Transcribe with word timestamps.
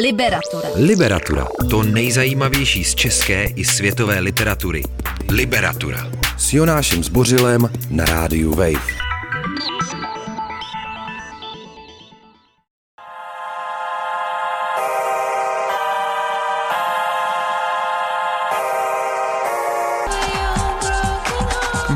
Liberatura. 0.00 0.68
Liberatura. 0.74 1.46
To 1.70 1.82
nejzajímavější 1.82 2.84
z 2.84 2.94
české 2.94 3.44
i 3.44 3.64
světové 3.64 4.20
literatury. 4.20 4.82
Liberatura. 5.30 6.10
S 6.38 6.52
Jonášem 6.52 7.04
Zbořilem 7.04 7.70
na 7.90 8.04
rádiu 8.04 8.54
Wave. 8.54 8.94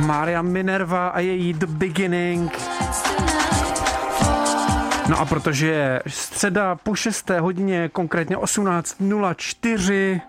Maria 0.07 0.43
Minerva 0.43 1.09
a 1.09 1.21
její 1.21 1.53
The 1.53 1.67
Beginning. 1.67 2.53
No 5.09 5.21
a 5.21 5.25
protože 5.25 5.67
je 5.67 6.03
středa 6.07 6.75
po 6.75 6.95
6. 6.95 7.31
hodině, 7.31 7.89
konkrétně 7.93 8.37
18.04, 8.37 10.21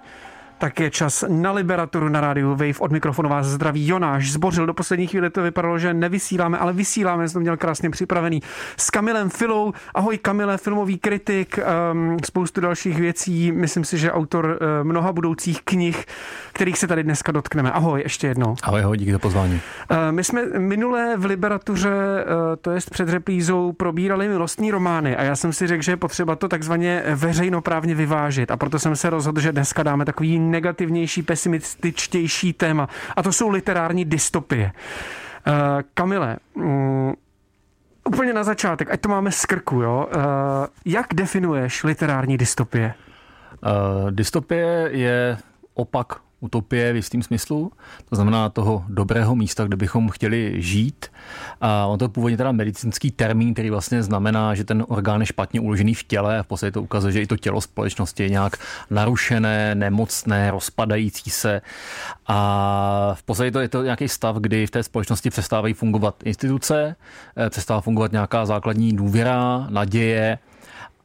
tak 0.60 0.80
je 0.80 0.90
čas 0.90 1.24
na 1.28 1.52
Liberaturu 1.52 2.10
na 2.10 2.22
rádiu 2.22 2.50
Wave. 2.50 2.80
Od 2.80 2.92
mikrofonu 2.92 3.30
vás 3.30 3.46
zdraví 3.46 3.88
Jonáš. 3.88 4.32
Zbořil 4.32 4.66
do 4.66 4.74
poslední 4.74 5.08
chvíli 5.08 5.30
to 5.30 5.42
vypadalo, 5.42 5.80
že 5.80 5.94
nevysíláme, 5.94 6.58
ale 6.58 6.74
vysíláme, 6.74 7.30
jsem 7.30 7.34
to 7.34 7.40
měl 7.40 7.58
krásně 7.58 7.90
připravený. 7.90 8.42
S 8.78 8.90
Kamilem 8.90 9.30
Filou. 9.30 9.74
Ahoj 9.96 10.18
Kamile, 10.18 10.58
filmový 10.58 10.98
kritik, 10.98 11.60
um, 11.92 12.18
spoustu 12.26 12.62
dalších 12.62 13.00
věcí. 13.00 13.52
Myslím 13.52 13.86
si, 13.86 13.98
že 13.98 14.12
autor 14.12 14.46
uh, 14.46 14.88
mnoha 14.88 15.14
budoucích 15.14 15.62
knih, 15.64 16.06
kterých 16.54 16.78
se 16.78 16.88
tady 16.88 17.04
dneska 17.04 17.32
dotkneme. 17.32 17.72
Ahoj, 17.72 18.02
ještě 18.02 18.28
jednou. 18.28 18.56
Ahoj, 18.64 18.82
ahoj, 18.82 18.98
díky 18.98 19.12
za 19.12 19.20
pozvání. 19.20 19.54
Uh, 19.54 19.98
my 20.12 20.24
jsme 20.24 20.46
minulé 20.46 21.18
v 21.18 21.26
Liberatuře, 21.26 21.90
uh, 21.90 22.56
to 22.62 22.72
jest 22.72 22.90
před 22.90 23.10
reprízou, 23.10 23.72
probírali 23.72 24.28
milostní 24.28 24.72
romány 24.72 25.16
a 25.16 25.24
já 25.24 25.36
jsem 25.36 25.54
si 25.54 25.68
řekl, 25.68 25.84
že 25.84 25.92
je 25.92 25.98
potřeba 25.98 26.36
to 26.36 26.48
takzvaně 26.48 27.04
veřejnoprávně 27.16 27.96
vyvážit 27.96 28.52
a 28.52 28.58
proto 28.58 28.80
jsem 28.80 28.96
se 28.96 29.10
rozhodl, 29.10 29.42
že 29.42 29.52
dneska 29.52 29.84
dáme 29.84 30.06
takový 30.06 30.40
negativnější, 30.52 31.24
pesimističtější 31.24 32.54
téma. 32.54 32.90
A 33.16 33.24
to 33.24 33.32
jsou 33.32 33.50
literární 33.50 34.06
dystopie. 34.06 34.72
Uh, 35.48 35.54
Kamile, 35.94 36.38
um, 36.54 37.14
úplně 38.06 38.34
na 38.34 38.44
začátek, 38.44 38.92
ať 38.92 39.02
to 39.02 39.10
máme 39.10 39.32
z 39.32 39.46
krku, 39.46 39.82
jo? 39.82 40.08
Uh, 40.16 40.22
jak 40.86 41.08
definuješ 41.14 41.84
literární 41.84 42.38
dystopie? 42.38 42.94
Uh, 43.64 44.12
dystopie 44.12 44.90
je 44.92 45.38
opak 45.74 46.14
utopie 46.40 46.94
v 46.94 46.96
jistým 46.96 47.24
smyslu, 47.24 47.72
to 48.10 48.16
znamená 48.16 48.50
toho 48.50 48.86
dobrého 48.88 49.36
místa, 49.36 49.64
kde 49.64 49.78
bychom 49.78 50.10
chtěli 50.10 50.54
žít. 50.58 51.06
A 51.62 51.86
on 51.86 52.00
to 52.00 52.06
je 52.06 52.10
původně 52.10 52.38
teda 52.38 52.52
medicínský 52.52 53.12
termín, 53.12 53.54
který 53.54 53.70
vlastně 53.70 54.04
znamená, 54.04 54.56
že 54.56 54.64
ten 54.64 54.86
orgán 54.88 55.22
je 55.22 55.26
špatně 55.26 55.60
uložený 55.60 55.94
v 55.94 56.04
těle 56.04 56.40
a 56.40 56.44
v 56.44 56.48
podstatě 56.48 56.72
to 56.72 56.82
ukazuje, 56.82 57.14
že 57.14 57.22
i 57.22 57.28
to 57.28 57.38
tělo 57.38 57.62
společnosti 57.62 58.24
je 58.24 58.30
nějak 58.30 58.58
narušené, 58.90 59.76
nemocné, 59.76 60.52
rozpadající 60.52 61.30
se. 61.30 61.62
A 62.28 63.12
v 63.14 63.24
podstatě 63.24 63.52
to 63.52 63.60
je 63.60 63.68
to 63.70 63.84
nějaký 63.84 64.08
stav, 64.08 64.36
kdy 64.36 64.68
v 64.68 64.72
té 64.72 64.84
společnosti 64.84 65.30
přestávají 65.30 65.74
fungovat 65.74 66.16
instituce, 66.24 66.96
eh, 67.38 67.50
přestává 67.50 67.82
fungovat 67.82 68.12
nějaká 68.12 68.46
základní 68.46 68.96
důvěra, 68.96 69.68
naděje, 69.70 70.40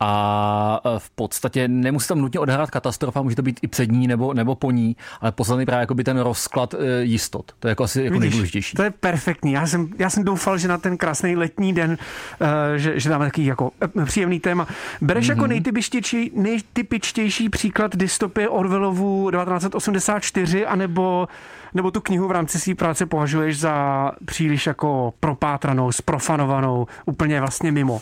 a 0.00 0.80
e, 0.84 0.98
v 0.98 1.10
podstatě 1.10 1.68
nemusí 1.68 2.08
tam 2.08 2.18
nutně 2.18 2.40
odehrát 2.40 2.70
katastrofa, 2.70 3.22
může 3.22 3.36
to 3.36 3.42
být 3.42 3.60
i 3.62 3.68
před 3.68 3.92
ní 3.92 4.06
nebo, 4.06 4.34
nebo 4.34 4.54
po 4.54 4.70
ní, 4.70 4.96
ale 5.20 5.32
poslední 5.32 5.66
právě 5.66 5.80
jako 5.80 5.94
by 5.94 6.04
ten 6.04 6.18
rozklad 6.18 6.74
e, 6.74 7.02
jistot. 7.02 7.52
To 7.58 7.68
je 7.68 7.70
jako 7.70 7.84
asi 7.84 8.02
jako 8.02 8.18
nejdůležitější. 8.18 8.76
To 8.76 8.82
je 8.82 8.90
perfektní. 8.90 9.52
Já 9.52 9.66
jsem, 9.66 9.88
já 9.98 10.10
jsem 10.10 10.24
doufal, 10.24 10.58
že 10.58 10.68
na 10.68 10.78
ten 10.78 10.96
krásný 10.96 11.36
letní 11.36 11.72
den, 11.72 11.90
uh, 11.90 12.46
že, 12.76 13.00
že 13.00 13.10
dáme 13.10 13.24
takový 13.24 13.46
jako 13.46 13.70
příjemný 14.04 14.40
téma. 14.40 14.66
Bereš 15.00 15.26
mm-hmm. 15.26 15.30
jako 15.30 15.40
mhm. 15.40 15.50
nejtypičtější, 15.50 16.30
nejtypičtější 16.34 17.48
příklad 17.48 17.96
dystopie 17.96 18.48
Orwellovu 18.48 19.30
1984, 19.30 20.66
anebo 20.66 21.28
nebo 21.74 21.90
tu 21.90 22.00
knihu 22.00 22.28
v 22.28 22.30
rámci 22.30 22.60
své 22.60 22.74
práce 22.74 23.06
považuješ 23.06 23.58
za 23.58 24.10
příliš 24.24 24.66
jako 24.66 25.14
propátranou, 25.20 25.92
sprofanovanou, 25.92 26.86
úplně 27.06 27.40
vlastně 27.40 27.72
mimo? 27.72 28.00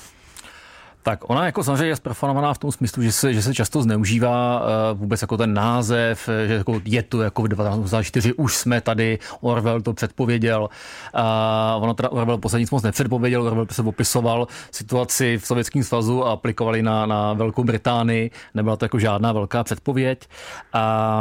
Tak 1.03 1.31
ona 1.31 1.47
jako 1.47 1.65
samozřejmě 1.65 1.87
je 1.87 1.97
zprofanovaná 1.97 2.55
v 2.55 2.59
tom 2.59 2.73
smyslu, 2.73 3.03
že 3.03 3.13
se, 3.13 3.35
že 3.35 3.43
se 3.43 3.55
často 3.55 3.83
zneužívá 3.83 4.61
uh, 4.61 4.99
vůbec 4.99 5.23
jako 5.23 5.37
ten 5.37 5.55
název, 5.55 6.29
eh, 6.29 6.49
že 6.49 6.55
jako 6.55 6.81
je 6.85 7.03
to 7.03 7.23
jako 7.23 7.43
v 7.43 7.49
1984 7.49 8.33
už 8.33 8.57
jsme 8.57 8.81
tady, 8.81 9.19
Orwell 9.41 9.83
to 9.83 9.93
předpověděl. 9.93 10.69
Uh, 11.15 11.83
ono 11.85 11.95
teda 11.95 12.09
Orwell 12.09 12.39
poslední 12.39 12.67
moc 12.73 12.83
nepředpověděl, 12.83 13.43
Orwell 13.43 13.67
se 13.71 13.83
popisoval 13.83 14.47
situaci 14.71 15.39
v 15.39 15.47
Sovětském 15.47 15.83
svazu 15.83 16.27
a 16.27 16.33
aplikovali 16.33 16.83
na, 16.83 17.07
na 17.07 17.33
Velkou 17.33 17.65
Británii, 17.65 18.31
nebyla 18.55 18.77
to 18.77 18.85
jako 18.85 18.99
žádná 18.99 19.33
velká 19.33 19.65
předpověď. 19.65 20.29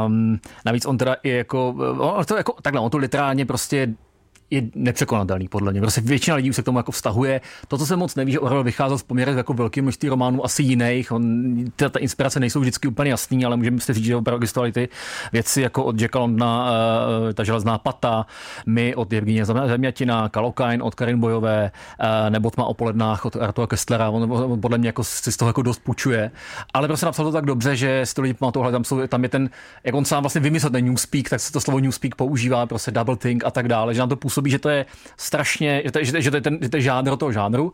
Um, 0.05 0.39
navíc 0.65 0.85
on 0.85 0.97
teda 0.97 1.15
je 1.23 1.37
jako, 1.37 1.75
on 1.99 2.25
to 2.25 2.37
jako 2.37 2.55
takhle, 2.61 2.81
on 2.81 2.89
to 2.89 2.97
literálně 2.97 3.45
prostě 3.45 3.87
je 4.51 4.61
nepřekonatelný 4.75 5.47
podle 5.47 5.71
mě. 5.71 5.81
Prostě 5.81 6.01
většina 6.01 6.35
lidí 6.35 6.53
se 6.53 6.61
k 6.61 6.65
tomu 6.65 6.79
jako 6.79 6.91
vztahuje. 6.91 7.41
To, 7.67 7.77
co 7.77 7.85
se 7.85 7.95
moc 7.95 8.15
neví, 8.15 8.31
že 8.31 8.39
Orwell 8.39 8.63
vycházel 8.63 8.97
z 8.97 9.03
poměrech 9.03 9.37
jako 9.37 9.53
velký 9.53 9.81
množství 9.81 10.09
románů, 10.09 10.45
asi 10.45 10.63
jiných. 10.63 11.11
On, 11.11 11.53
ta, 11.75 11.89
ta, 11.89 11.99
inspirace 11.99 12.39
nejsou 12.39 12.59
vždycky 12.59 12.87
úplně 12.87 13.11
jasný, 13.11 13.45
ale 13.45 13.57
můžeme 13.57 13.79
si 13.79 13.93
říct, 13.93 14.05
že 14.05 14.15
opravdu 14.15 14.43
existovaly 14.43 14.71
ty 14.71 14.89
věci 15.33 15.61
jako 15.61 15.83
od 15.83 16.01
Jacka 16.01 16.19
Londona, 16.19 16.65
uh, 16.65 17.33
ta 17.33 17.43
železná 17.43 17.77
pata, 17.77 18.25
my 18.65 18.95
od 18.95 19.13
Evgenie 19.13 19.45
Zemňatina, 19.45 20.29
Kalokain 20.29 20.83
od 20.83 20.95
Karin 20.95 21.19
Bojové, 21.19 21.71
uh, 21.99 22.29
nebo 22.29 22.49
Tma 22.49 22.65
o 22.65 22.73
polednách 22.73 23.25
od 23.25 23.35
Artura 23.35 23.67
Kestlera. 23.67 24.09
On, 24.09 24.31
on, 24.33 24.61
podle 24.61 24.77
mě 24.77 24.89
jako 24.89 25.03
si 25.03 25.31
z 25.31 25.37
toho 25.37 25.49
jako 25.49 25.61
dost 25.61 25.79
půjčuje. 25.83 26.31
Ale 26.73 26.87
prostě 26.87 27.05
napsal 27.05 27.25
to 27.25 27.31
tak 27.31 27.45
dobře, 27.45 27.75
že 27.75 28.05
si 28.05 28.15
to 28.15 28.21
lidi 28.21 28.33
pamatují, 28.33 28.71
tam, 28.71 28.83
jsou, 28.83 29.07
tam 29.07 29.23
je 29.23 29.29
ten, 29.29 29.49
jak 29.83 29.95
on 29.95 30.05
sám 30.05 30.23
vlastně 30.23 30.41
vymyslel 30.41 30.71
ten 30.71 30.85
newspeak, 30.85 31.29
tak 31.29 31.39
se 31.39 31.51
to 31.51 31.61
slovo 31.61 31.79
newspeak 31.79 32.15
používá, 32.15 32.65
prostě 32.65 32.91
double 32.91 33.15
think 33.15 33.45
a 33.45 33.51
tak 33.51 33.67
dále, 33.67 33.93
že 33.93 33.99
nám 33.99 34.09
to 34.09 34.15
působí 34.15 34.40
působí, 34.41 34.51
že 34.51 34.59
to 34.59 34.69
je 34.69 34.85
strašně, 35.17 35.81
že 35.85 35.91
to, 35.91 36.03
že, 36.03 36.21
že 36.21 36.31
to 36.31 36.37
je 36.37 36.41
ten, 36.41 36.57
že 36.61 36.69
to 36.69 36.77
je 36.77 36.81
žánr 36.81 37.17
toho 37.17 37.31
žánru. 37.31 37.73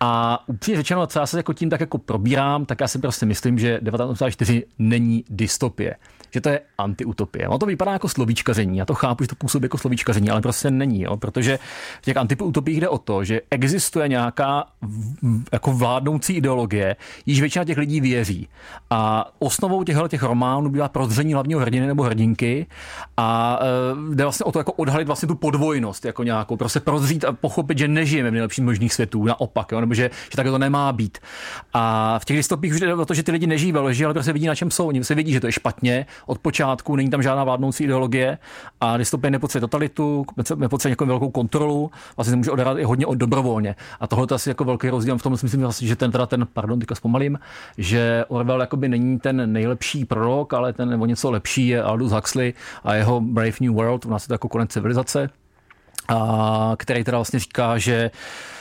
A 0.00 0.42
úplně 0.48 0.76
řečeno, 0.76 1.06
co 1.06 1.18
já 1.18 1.26
se 1.26 1.36
jako 1.36 1.52
tím 1.52 1.70
tak 1.70 1.80
jako 1.80 1.98
probírám, 1.98 2.66
tak 2.66 2.80
já 2.80 2.88
si 2.88 2.98
prostě 2.98 3.26
myslím, 3.26 3.58
že 3.58 3.80
1984 3.80 4.64
není 4.78 5.24
dystopie 5.30 5.96
že 6.36 6.40
to 6.40 6.48
je 6.48 6.60
antiutopie. 6.78 7.48
Ono 7.48 7.58
to 7.58 7.66
vypadá 7.66 7.92
jako 7.92 8.08
slovíčkaření. 8.08 8.78
Já 8.78 8.84
to 8.84 8.94
chápu, 8.94 9.24
že 9.24 9.28
to 9.28 9.34
působí 9.34 9.64
jako 9.64 9.78
slovíčkaření, 9.78 10.30
ale 10.30 10.40
prostě 10.40 10.70
není, 10.70 11.02
jo? 11.02 11.16
protože 11.16 11.58
v 11.98 12.02
těch 12.02 12.16
antiutopiích 12.16 12.80
jde 12.80 12.88
o 12.88 12.98
to, 12.98 13.24
že 13.24 13.40
existuje 13.50 14.08
nějaká 14.08 14.64
jako 15.52 15.72
vládnoucí 15.72 16.32
ideologie, 16.32 16.96
již 17.26 17.40
většina 17.40 17.64
těch 17.64 17.78
lidí 17.78 18.00
věří. 18.00 18.48
A 18.90 19.30
osnovou 19.38 19.84
těchto 19.84 20.08
těch 20.08 20.22
románů 20.22 20.70
byla 20.70 20.88
prozření 20.88 21.32
hlavního 21.32 21.60
hrdiny 21.60 21.86
nebo 21.86 22.02
hrdinky 22.02 22.66
a 23.16 23.58
e, 24.12 24.14
jde 24.14 24.24
vlastně 24.24 24.44
o 24.44 24.52
to 24.52 24.58
jako 24.58 24.72
odhalit 24.72 25.06
vlastně 25.06 25.28
tu 25.28 25.34
podvojnost 25.34 26.04
jako 26.04 26.22
nějakou, 26.22 26.56
prostě 26.56 26.80
prozřít 26.80 27.24
a 27.24 27.32
pochopit, 27.32 27.78
že 27.78 27.88
nežijeme 27.88 28.30
v 28.30 28.32
nejlepších 28.32 28.64
možných 28.64 28.92
světů, 28.92 29.24
naopak, 29.24 29.72
jo? 29.72 29.80
nebo 29.80 29.94
že, 29.94 30.10
že 30.30 30.36
tak 30.36 30.46
to 30.46 30.58
nemá 30.58 30.92
být. 30.92 31.18
A 31.72 32.18
v 32.18 32.24
těch 32.24 32.36
dystopích 32.36 32.74
už 32.74 32.80
jde 32.80 32.94
o 32.94 33.04
to, 33.04 33.14
že 33.14 33.22
ty 33.22 33.32
lidi 33.32 33.46
nežijí 33.46 33.72
ve 33.72 33.80
ale 33.80 34.14
prostě 34.14 34.32
vidí, 34.32 34.46
na 34.46 34.54
čem 34.54 34.70
jsou. 34.70 34.86
Oni 34.86 35.04
se 35.04 35.14
vidí, 35.14 35.32
že 35.32 35.40
to 35.40 35.46
je 35.46 35.52
špatně, 35.52 36.06
od 36.26 36.38
počátku, 36.38 36.96
není 36.96 37.10
tam 37.10 37.22
žádná 37.22 37.44
vládnoucí 37.44 37.84
ideologie 37.84 38.38
a 38.80 38.96
dystopie 38.96 39.30
nepotřebuje 39.30 39.60
totalitu, 39.60 40.26
nepotřebuje 40.56 40.92
jako 40.92 41.06
velkou 41.06 41.30
kontrolu, 41.30 41.90
vlastně 42.16 42.30
se 42.30 42.36
může 42.36 42.50
odehrát 42.50 42.78
i 42.78 42.84
hodně 42.84 43.06
od 43.06 43.14
dobrovolně. 43.14 43.76
A 44.00 44.06
tohle 44.06 44.26
je 44.30 44.34
asi 44.34 44.48
jako 44.48 44.64
velký 44.64 44.90
rozdíl 44.90 45.18
v 45.18 45.22
tom 45.22 45.32
myslím, 45.42 45.66
že 45.80 45.96
ten 45.96 46.12
teda 46.12 46.26
ten, 46.26 46.46
pardon, 46.52 46.78
teďka 46.78 46.94
zpomalím, 46.94 47.38
že 47.78 48.24
Orwell 48.28 48.60
jakoby 48.60 48.88
není 48.88 49.18
ten 49.18 49.52
nejlepší 49.52 50.04
prorok, 50.04 50.54
ale 50.54 50.72
ten 50.72 50.88
nebo 50.88 51.06
něco 51.06 51.30
lepší 51.30 51.68
je 51.68 51.82
Aldous 51.82 52.12
Huxley 52.12 52.54
a 52.84 52.94
jeho 52.94 53.20
Brave 53.20 53.56
New 53.60 53.72
World, 53.72 54.06
u 54.06 54.10
nás 54.10 54.24
je 54.24 54.28
to 54.28 54.34
jako 54.34 54.48
konec 54.48 54.70
civilizace, 54.70 55.30
a 56.08 56.72
který 56.76 57.04
teda 57.04 57.18
vlastně 57.18 57.38
říká, 57.38 57.78
že 57.78 58.10
Eh, 58.10 58.55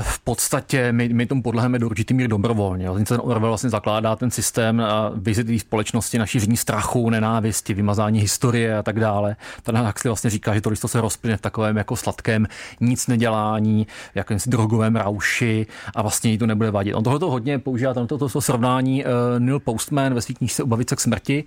v 0.00 0.18
podstatě 0.18 0.92
my, 0.92 1.08
my 1.08 1.26
tomu 1.26 1.42
podleheme 1.42 1.78
do 1.78 1.86
určitý 1.86 2.14
míry 2.14 2.28
dobrovolně. 2.28 2.88
Ten 3.04 3.20
Orwell 3.22 3.50
vlastně 3.50 3.70
zakládá 3.70 4.16
ten 4.16 4.30
systém 4.30 4.80
a 4.80 5.12
vyzitý 5.14 5.58
společnosti 5.58 6.18
na 6.18 6.26
šíření 6.26 6.56
strachu, 6.56 7.10
nenávisti, 7.10 7.74
vymazání 7.74 8.20
historie 8.20 8.78
a 8.78 8.82
tak 8.82 9.00
dále. 9.00 9.36
Ten 9.62 9.78
Huxley 9.78 10.08
vlastně 10.08 10.30
říká, 10.30 10.54
že 10.54 10.60
to 10.60 10.70
listo 10.70 10.88
se 10.88 11.00
rozplyne 11.00 11.36
v 11.36 11.40
takovém 11.40 11.76
jako 11.76 11.96
sladkém 11.96 12.46
nic 12.80 13.06
nedělání, 13.06 13.86
jakémsi 14.14 14.50
drogovém 14.50 14.96
rauši 14.96 15.66
a 15.94 16.02
vlastně 16.02 16.30
jí 16.30 16.38
to 16.38 16.46
nebude 16.46 16.70
vadit. 16.70 16.94
On 16.94 17.04
tohle 17.04 17.18
to 17.18 17.30
hodně 17.30 17.58
používá, 17.58 17.94
tam 17.94 18.06
toto 18.06 18.28
to 18.28 18.40
srovnání 18.40 19.04
uh, 19.04 19.10
Neil 19.38 19.60
Postman 19.60 20.14
ve 20.14 20.20
své 20.20 20.34
knižce 20.34 20.62
Ubavit 20.62 20.88
se 20.88 20.96
k 20.96 21.00
smrti, 21.00 21.44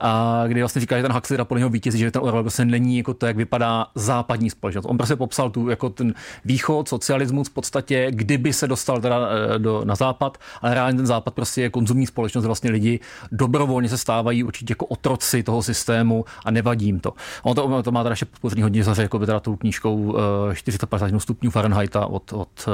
a 0.00 0.42
kdy 0.46 0.60
vlastně 0.60 0.80
říká, 0.80 0.96
že 0.96 1.02
ten 1.02 1.12
Huxley 1.12 1.38
podle 1.44 1.60
něho 1.60 1.70
vítězí, 1.70 1.98
že 1.98 2.10
ten 2.10 2.22
Orwell 2.22 2.42
prostě 2.42 2.64
není 2.64 2.98
jako 2.98 3.14
to, 3.14 3.26
jak 3.26 3.36
vypadá 3.36 3.86
západní 3.94 4.50
společnost. 4.50 4.84
On 4.88 4.96
prostě 4.96 5.16
popsal 5.16 5.50
tu 5.50 5.68
jako 5.68 5.90
ten 5.90 6.14
východ, 6.44 6.88
socialismus, 6.88 7.48
podstatě, 7.54 8.06
kdyby 8.10 8.52
se 8.52 8.68
dostal 8.68 9.00
teda 9.00 9.28
eh, 9.28 9.58
do, 9.58 9.84
na 9.84 9.94
západ, 9.94 10.38
ale 10.62 10.74
reálně 10.74 10.96
ten 10.96 11.06
západ 11.06 11.34
prostě 11.34 11.62
je 11.62 11.70
konzumní 11.70 12.06
společnost, 12.06 12.44
vlastně 12.44 12.70
lidi 12.70 13.00
dobrovolně 13.32 13.88
se 13.88 13.98
stávají 13.98 14.44
určitě 14.44 14.72
jako 14.72 14.86
otroci 14.86 15.42
toho 15.42 15.62
systému 15.62 16.24
a 16.44 16.50
nevadí 16.50 16.86
jim 16.86 17.00
to. 17.00 17.12
Ono 17.42 17.54
to, 17.54 17.82
to 17.82 17.92
má 17.92 18.02
teda 18.02 18.12
ještě 18.12 18.24
podpoření 18.24 18.62
hodně 18.62 18.84
zaře, 18.84 19.02
jako 19.02 19.18
by 19.18 19.26
teda 19.26 19.40
tou 19.40 19.56
knížkou 19.56 20.16
450 20.52 21.20
stupňů 21.20 21.50
Fahrenheita 21.50 22.06
od, 22.06 22.32
od 22.32 22.68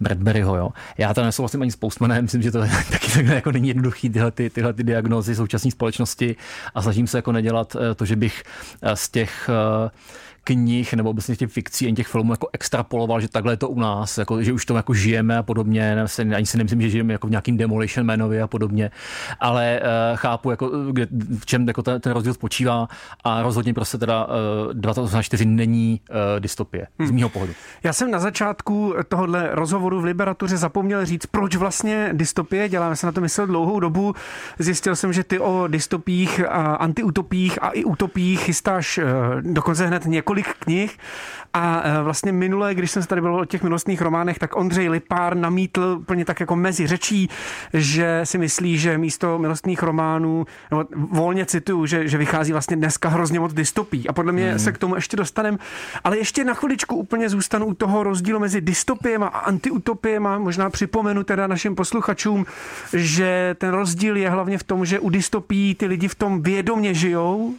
Bradburyho. 0.00 0.56
Jo. 0.56 0.68
Já 0.98 1.14
teda 1.14 1.26
nesouhlasím 1.26 1.62
ani 1.62 1.70
s 1.70 1.76
Postmanem, 1.76 2.24
myslím, 2.24 2.42
že 2.42 2.50
to 2.50 2.58
taky 2.90 3.12
takhle 3.12 3.34
jako 3.34 3.52
není 3.52 3.68
jednoduchý 3.68 4.10
tyhle, 4.10 4.30
ty, 4.30 4.50
tyhle 4.50 4.72
ty 4.72 4.84
diagnózy 4.84 5.34
současné 5.34 5.70
společnosti 5.70 6.36
a 6.74 6.82
snažím 6.82 7.06
se 7.06 7.18
jako 7.18 7.32
nedělat 7.32 7.76
to, 7.96 8.04
že 8.04 8.16
bych 8.16 8.42
z 8.94 9.10
těch 9.10 9.50
knih 10.44 10.94
nebo 10.94 11.10
obecně 11.10 11.36
těch 11.36 11.50
fikcí 11.50 11.88
a 11.88 11.94
těch 11.94 12.06
filmů 12.06 12.32
jako 12.32 12.48
extrapoloval, 12.52 13.20
že 13.20 13.28
takhle 13.28 13.52
je 13.52 13.56
to 13.56 13.68
u 13.68 13.80
nás, 13.80 14.18
jako, 14.18 14.42
že 14.42 14.52
už 14.52 14.66
to 14.66 14.76
jako 14.76 14.94
žijeme 14.94 15.38
a 15.38 15.42
podobně. 15.42 16.02
Ani 16.36 16.46
si 16.46 16.58
nemyslím, 16.58 16.80
že 16.80 16.90
žijeme 16.90 17.12
jako 17.12 17.26
v 17.26 17.30
nějakým 17.30 17.56
Demolition 17.56 18.06
Manovi 18.06 18.42
a 18.42 18.46
podobně, 18.46 18.90
ale 19.40 19.80
uh, 19.82 20.16
chápu, 20.16 20.50
jako, 20.50 20.68
kde, 20.68 21.06
v 21.38 21.46
čem 21.46 21.68
jako 21.68 21.82
ten, 21.82 22.00
ten 22.00 22.12
rozdíl 22.12 22.34
spočívá 22.34 22.88
a 23.24 23.42
rozhodně 23.42 23.74
prostě 23.74 23.98
teda 23.98 24.26
uh, 24.26 24.30
2084 24.72 25.44
není 25.44 26.00
uh, 26.10 26.16
dystopie, 26.40 26.86
hmm. 26.98 27.08
z 27.08 27.10
mýho 27.10 27.28
pohledu. 27.28 27.54
Já 27.84 27.92
jsem 27.92 28.10
na 28.10 28.18
začátku 28.18 28.94
tohohle 29.08 29.48
rozhovoru 29.52 30.00
v 30.00 30.04
Liberatuře 30.04 30.56
zapomněl 30.56 31.06
říct, 31.06 31.26
proč 31.26 31.56
vlastně 31.56 32.10
dystopie, 32.12 32.68
děláme 32.68 32.96
se 32.96 33.06
na 33.06 33.12
to 33.12 33.20
myslel 33.20 33.46
dlouhou 33.46 33.80
dobu. 33.80 34.14
Zjistil 34.58 34.96
jsem, 34.96 35.12
že 35.12 35.24
ty 35.24 35.38
o 35.38 35.66
dystopích, 35.66 36.40
a 36.48 36.74
antiutopích 36.74 37.62
a 37.62 37.70
i 37.70 37.84
utopích 37.84 38.40
chystáš 38.40 38.98
uh, 38.98 39.04
dokonce 39.40 39.86
hned 39.86 40.06
několik 40.06 40.31
několik 40.32 40.56
knih. 40.58 40.98
A 41.54 41.82
e, 41.84 42.02
vlastně 42.02 42.32
minule, 42.32 42.74
když 42.74 42.90
jsem 42.90 43.02
se 43.02 43.08
tady 43.08 43.20
byl 43.20 43.34
o 43.34 43.44
těch 43.44 43.62
milostných 43.62 44.02
románech, 44.02 44.38
tak 44.38 44.56
Ondřej 44.56 44.88
Lipár 44.88 45.36
namítl 45.36 45.96
úplně 46.00 46.24
tak 46.24 46.40
jako 46.40 46.56
mezi 46.56 46.86
řečí, 46.86 47.28
že 47.72 48.20
si 48.24 48.38
myslí, 48.38 48.78
že 48.78 48.98
místo 48.98 49.38
milostných 49.38 49.82
románů, 49.82 50.46
no, 50.70 50.84
volně 50.94 51.46
cituju, 51.46 51.86
že, 51.86 52.08
že 52.08 52.18
vychází 52.18 52.52
vlastně 52.52 52.76
dneska 52.76 53.08
hrozně 53.08 53.40
moc 53.40 53.52
dystopí. 53.52 54.08
A 54.08 54.12
podle 54.12 54.32
mě 54.32 54.50
hmm. 54.50 54.58
se 54.58 54.72
k 54.72 54.78
tomu 54.78 54.94
ještě 54.94 55.16
dostanem, 55.16 55.58
ale 56.04 56.18
ještě 56.18 56.44
na 56.44 56.54
chviličku 56.54 56.96
úplně 56.96 57.28
zůstanu 57.28 57.66
u 57.66 57.74
toho 57.74 58.02
rozdílu 58.02 58.40
mezi 58.40 58.60
dystopiem 58.60 59.22
a 59.22 59.26
antiutopiem 59.26 60.26
a 60.26 60.38
možná 60.38 60.70
připomenu 60.70 61.22
teda 61.24 61.46
našim 61.46 61.74
posluchačům, 61.74 62.46
že 62.92 63.54
ten 63.58 63.70
rozdíl 63.70 64.16
je 64.16 64.30
hlavně 64.30 64.58
v 64.58 64.62
tom, 64.62 64.84
že 64.84 65.00
u 65.00 65.10
dystopí 65.10 65.74
ty 65.74 65.86
lidi 65.86 66.08
v 66.08 66.14
tom 66.14 66.42
vědomě 66.42 66.94
žijou, 66.94 67.54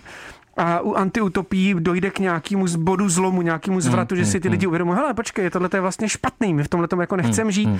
a 0.57 0.79
u 0.79 0.93
antiutopí 0.93 1.75
dojde 1.79 2.11
k 2.11 2.19
nějakému 2.19 2.65
bodu 2.77 3.09
zlomu, 3.09 3.41
nějakému 3.41 3.81
zvratu, 3.81 4.15
mm, 4.15 4.19
že 4.19 4.25
si 4.25 4.39
ty 4.39 4.47
mm, 4.47 4.51
lidi 4.51 4.67
uvědomují, 4.67 4.97
hele, 4.97 5.13
počkej, 5.13 5.49
tohle 5.49 5.69
je 5.73 5.81
vlastně 5.81 6.09
špatný, 6.09 6.53
my 6.53 6.63
v 6.63 6.67
tomhle 6.67 6.87
jako 6.99 7.15
nechcem 7.15 7.51
žít. 7.51 7.65
Mm, 7.65 7.79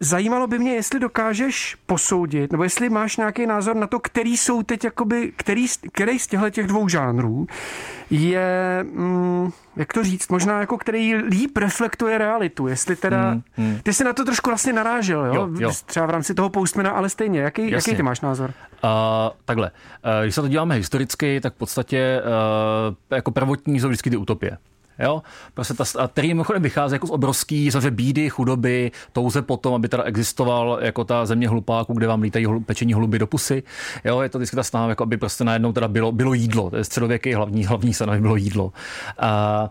zajímalo 0.00 0.46
by 0.46 0.58
mě, 0.58 0.74
jestli 0.74 1.00
dokážeš 1.00 1.76
posoudit, 1.86 2.52
nebo 2.52 2.64
jestli 2.64 2.88
máš 2.88 3.16
nějaký 3.16 3.46
názor 3.46 3.76
na 3.76 3.86
to, 3.86 3.98
který 3.98 4.36
jsou 4.36 4.62
teď 4.62 4.84
jakoby, 4.84 5.32
který, 5.36 5.66
který 5.92 6.18
z 6.18 6.26
těchto 6.26 6.50
těch 6.50 6.66
dvou 6.66 6.88
žánrů 6.88 7.46
je, 8.10 8.86
mm, 8.92 9.50
jak 9.78 9.92
to 9.92 10.04
říct, 10.04 10.28
možná 10.28 10.60
jako 10.60 10.78
který 10.78 11.14
líp 11.14 11.56
reflektuje 11.56 12.18
realitu, 12.18 12.66
jestli 12.66 12.96
teda, 12.96 13.30
mm, 13.30 13.42
mm. 13.56 13.80
ty 13.82 13.92
jsi 13.92 14.04
na 14.04 14.12
to 14.12 14.24
trošku 14.24 14.50
vlastně 14.50 14.72
narážel, 14.72 15.26
jo? 15.26 15.34
Jo, 15.34 15.48
jo. 15.58 15.72
třeba 15.86 16.06
v 16.06 16.10
rámci 16.10 16.34
toho 16.34 16.50
postmena, 16.50 16.90
ale 16.90 17.08
stejně, 17.08 17.40
jaký, 17.40 17.70
jaký 17.70 17.94
ty 17.96 18.02
máš 18.02 18.20
názor? 18.20 18.52
Uh, 18.84 18.90
takhle, 19.44 19.70
uh, 19.70 20.22
když 20.22 20.34
se 20.34 20.42
to 20.42 20.48
díváme 20.48 20.74
historicky, 20.74 21.40
tak 21.40 21.54
v 21.54 21.56
podstatě 21.56 22.22
uh, 22.24 23.16
jako 23.16 23.30
prvotní 23.30 23.80
jsou 23.80 23.88
vždycky 23.88 24.10
ty 24.10 24.16
utopie. 24.16 24.58
Jo? 24.98 25.22
Prostě 25.54 25.74
ta, 25.74 25.84
a 25.98 26.08
který 26.08 26.28
mimochodem 26.28 26.62
vychází 26.62 26.92
jako 26.92 27.06
z 27.06 27.10
obrovský 27.10 27.70
zase 27.70 27.90
bídy, 27.90 28.30
chudoby, 28.30 28.90
touze 29.12 29.42
potom, 29.42 29.74
aby 29.74 29.88
teda 29.88 30.02
existoval 30.02 30.78
jako 30.82 31.04
ta 31.04 31.26
země 31.26 31.48
hlupáků, 31.48 31.94
kde 31.94 32.06
vám 32.06 32.22
lítají 32.22 32.46
pečení 32.66 32.94
hluby 32.94 33.18
do 33.18 33.26
pusy. 33.26 33.62
Jo? 34.04 34.20
Je 34.20 34.28
to 34.28 34.38
vždycky 34.38 34.56
ta 34.56 34.62
snaha, 34.62 34.88
jako 34.88 35.02
aby 35.02 35.16
prostě 35.16 35.44
najednou 35.44 35.72
teda 35.72 35.88
bylo, 35.88 36.12
bylo 36.12 36.34
jídlo. 36.34 36.70
To 36.70 36.76
je 36.76 36.84
středověký 36.84 37.34
hlavní, 37.34 37.66
hlavní 37.66 37.94
sen, 37.94 38.10
aby 38.10 38.20
bylo 38.20 38.36
jídlo. 38.36 38.72
A, 39.18 39.68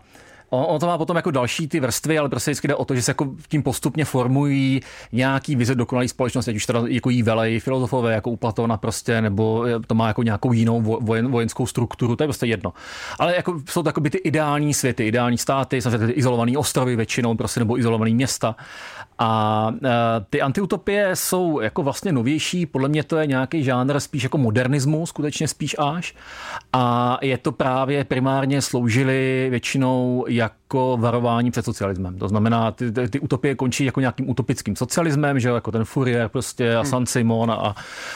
On, 0.50 0.64
on 0.68 0.80
to 0.80 0.86
má 0.86 0.98
potom 0.98 1.16
jako 1.16 1.30
další 1.30 1.68
ty 1.68 1.80
vrstvy, 1.80 2.18
ale 2.18 2.28
prostě 2.28 2.50
vždycky 2.50 2.68
jde 2.68 2.74
o 2.74 2.84
to, 2.84 2.94
že 2.94 3.02
se 3.02 3.10
jako 3.10 3.28
tím 3.48 3.62
postupně 3.62 4.04
formují 4.04 4.80
nějaký 5.12 5.56
vize 5.56 5.74
dokonalé 5.74 6.08
společnosti, 6.08 6.50
ať 6.50 6.56
už 6.56 6.66
teda 6.66 6.82
jako 6.86 7.10
jí 7.10 7.22
velejí 7.22 7.60
filozofové, 7.60 8.14
jako 8.14 8.30
u 8.30 8.36
Platona 8.36 8.76
prostě, 8.76 9.20
nebo 9.20 9.64
to 9.86 9.94
má 9.94 10.08
jako 10.08 10.22
nějakou 10.22 10.52
jinou 10.52 10.80
vojen, 11.00 11.30
vojenskou 11.30 11.66
strukturu, 11.66 12.16
to 12.16 12.24
je 12.24 12.28
prostě 12.28 12.46
jedno. 12.46 12.72
Ale 13.18 13.36
jako 13.36 13.60
jsou 13.70 13.82
to 13.82 13.88
jako 13.88 14.00
by 14.00 14.10
ty 14.10 14.18
ideální 14.18 14.74
světy, 14.74 15.06
ideální 15.06 15.38
státy, 15.38 15.82
samozřejmě 15.82 16.06
ty 16.06 16.12
izolované 16.12 16.58
ostrovy 16.58 16.96
většinou, 16.96 17.34
prostě, 17.34 17.60
nebo 17.60 17.78
izolované 17.78 18.10
města. 18.10 18.56
A 19.18 19.72
e, 19.84 19.90
ty 20.30 20.42
antiutopie 20.42 21.16
jsou 21.16 21.60
jako 21.60 21.82
vlastně 21.82 22.12
novější, 22.12 22.66
podle 22.66 22.88
mě 22.88 23.04
to 23.04 23.16
je 23.16 23.26
nějaký 23.26 23.64
žánr 23.64 24.00
spíš 24.00 24.22
jako 24.22 24.38
modernismu, 24.38 25.06
skutečně 25.06 25.48
spíš 25.48 25.76
až. 25.78 26.14
A 26.72 27.18
je 27.22 27.38
to 27.38 27.52
právě 27.52 28.04
primárně 28.04 28.62
sloužily 28.62 29.46
většinou 29.50 30.24
jako 30.28 30.57
varování 30.74 31.50
před 31.50 31.64
socialismem. 31.64 32.18
To 32.18 32.28
znamená, 32.28 32.70
ty, 32.70 32.92
ty, 32.92 33.08
ty 33.08 33.20
utopie 33.20 33.54
končí 33.54 33.84
jako 33.84 34.00
nějakým 34.00 34.30
utopickým 34.30 34.76
socialismem, 34.76 35.40
že 35.40 35.48
jako 35.48 35.72
ten 35.72 35.84
Fourier 35.84 36.28
prostě 36.28 36.76
a 36.76 36.84
San 36.84 37.06
Simon 37.06 37.50
a, 37.50 37.74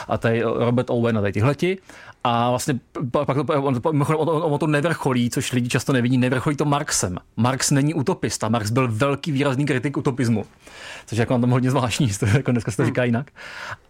a 0.08 0.18
tady 0.18 0.42
Robert 0.42 0.90
Owen 0.90 1.18
a 1.18 1.20
tady 1.20 1.32
tyhleti. 1.32 1.78
A 2.24 2.50
vlastně 2.50 2.80
pak 3.10 3.36
to, 3.46 3.62
on, 3.62 3.80
on, 3.84 4.04
on, 4.16 4.52
on 4.52 4.58
to 4.58 4.66
nevrcholí, 4.66 5.30
což 5.30 5.52
lidi 5.52 5.68
často 5.68 5.92
nevidí, 5.92 6.18
nevrcholí 6.18 6.56
to 6.56 6.64
Marxem. 6.64 7.18
Marx 7.36 7.70
není 7.70 7.94
utopista. 7.94 8.48
Marx 8.48 8.70
byl 8.70 8.88
velký 8.92 9.32
výrazný 9.32 9.66
kritik 9.66 9.96
utopismu 9.96 10.44
což 11.06 11.18
jako 11.18 11.34
na 11.34 11.40
tom 11.40 11.50
hodně 11.50 11.70
zvláštní, 11.70 12.08
to 12.20 12.26
jako 12.26 12.50
dneska 12.50 12.70
se 12.70 12.76
to 12.76 12.84
říká 12.84 13.04
jinak. 13.04 13.30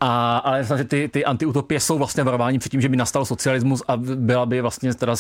A, 0.01 0.37
ale 0.39 0.65
že 0.77 0.85
ty, 0.85 1.09
ty 1.09 1.25
antiutopie 1.25 1.81
jsou 1.81 1.99
vlastně 1.99 2.25
varování 2.25 2.59
před 2.59 2.69
tím, 2.69 2.81
že 2.81 2.89
by 2.89 2.97
nastal 2.97 3.25
socialismus 3.25 3.83
a 3.89 3.97
byla 3.97 4.47
by 4.47 4.61
vlastně 4.61 4.95
teda 4.95 5.15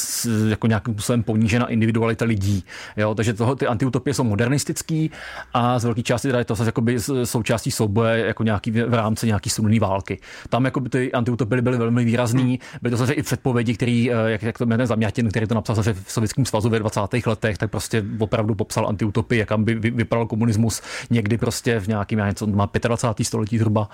jako 0.48 0.66
nějakým 0.66 0.94
způsobem 0.94 1.22
ponížena 1.22 1.66
individualita 1.66 2.24
lidí. 2.24 2.64
Jo? 2.96 3.14
Takže 3.14 3.31
toho, 3.34 3.56
ty 3.56 3.66
antiutopie 3.66 4.14
jsou 4.14 4.24
modernistický 4.24 5.10
a 5.54 5.78
z 5.78 5.84
velké 5.84 6.02
části 6.02 6.28
teda 6.28 6.38
je 6.38 6.44
to 6.44 6.54
zase 6.54 6.68
jakoby 6.68 6.96
součástí 7.24 7.70
souboje 7.70 8.26
jako 8.26 8.42
nějaký, 8.42 8.70
v 8.70 8.94
rámci 8.94 9.26
nějaký 9.26 9.50
studené 9.50 9.80
války. 9.80 10.20
Tam 10.48 10.64
jako 10.64 10.80
by 10.80 10.88
ty 10.88 11.12
antiutopie 11.12 11.62
byly 11.62 11.78
velmi 11.78 12.04
výrazný, 12.04 12.60
byly 12.82 12.90
to 12.90 12.96
zase 12.96 13.12
i 13.12 13.22
předpovědi, 13.22 13.74
který, 13.74 14.12
eh, 14.12 14.14
jak, 14.26 14.42
jak 14.42 14.58
to 14.58 14.66
jmenuje 14.66 14.86
Zamětin, 14.86 15.28
který 15.28 15.46
to 15.46 15.54
napsal 15.54 15.76
zase 15.76 15.94
v 15.94 16.12
Sovětském 16.12 16.44
svazu 16.44 16.68
ve 16.68 16.78
20. 16.78 17.26
letech, 17.26 17.58
tak 17.58 17.70
prostě 17.70 18.04
opravdu 18.18 18.54
popsal 18.54 18.88
antiutopii, 18.88 19.38
jak 19.38 19.58
by 19.58 19.74
vypadal 19.74 20.26
komunismus 20.26 20.82
někdy 21.10 21.38
prostě 21.38 21.80
v 21.80 21.88
nějakým, 21.88 22.18
já 22.18 22.28
něco, 22.28 22.46
má 22.46 22.68
25. 22.88 23.24
století 23.24 23.58
zhruba. 23.58 23.88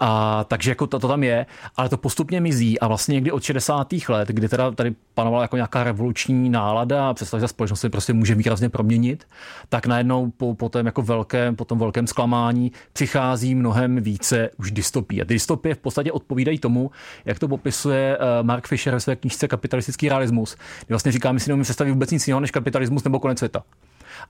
A, 0.00 0.44
takže 0.44 0.70
jako 0.70 0.86
to, 0.86 0.98
to, 0.98 1.08
tam 1.08 1.22
je, 1.22 1.46
ale 1.76 1.88
to 1.88 1.96
postupně 1.96 2.40
mizí 2.40 2.80
a 2.80 2.88
vlastně 2.88 3.14
někdy 3.14 3.32
od 3.32 3.42
60. 3.42 3.88
let, 4.08 4.28
kdy 4.28 4.48
teda 4.48 4.70
tady 4.70 4.94
panovala 5.14 5.42
jako 5.42 5.56
nějaká 5.56 5.84
revoluční 5.84 6.50
nálada 6.50 7.08
a 7.08 7.14
představ, 7.14 7.40
že 7.40 7.48
společnost 7.48 7.80
se 7.80 7.90
prostě 7.90 8.12
může 8.12 8.34
výrazně 8.34 8.68
proměnit, 8.72 9.24
tak 9.68 9.86
najednou 9.86 10.30
po, 10.30 10.54
po, 10.54 10.68
tom 10.68 10.86
jako 10.86 11.02
velkém, 11.02 11.56
po 11.56 11.64
tom 11.64 11.78
velkém 11.78 12.06
zklamání 12.06 12.72
přichází 12.92 13.54
mnohem 13.54 13.96
více 13.96 14.50
už 14.58 14.70
dystopí. 14.70 15.20
A 15.20 15.24
dystopie 15.24 15.74
v 15.74 15.78
podstatě 15.78 16.12
odpovídají 16.12 16.58
tomu, 16.58 16.90
jak 17.24 17.38
to 17.38 17.48
popisuje 17.48 18.16
eh, 18.16 18.42
Mark 18.42 18.66
Fisher 18.66 18.94
ve 18.94 19.00
své 19.00 19.16
knižce 19.16 19.48
Kapitalistický 19.48 20.08
realismus. 20.08 20.54
Kdy 20.54 20.86
vlastně 20.88 21.12
říká, 21.12 21.32
my 21.32 21.40
si 21.40 21.50
neumíme 21.50 21.64
představit 21.64 21.92
vůbec 21.92 22.10
nic 22.10 22.28
jiného 22.28 22.40
než 22.40 22.50
kapitalismus 22.50 23.04
nebo 23.04 23.20
konec 23.20 23.38
světa. 23.38 23.62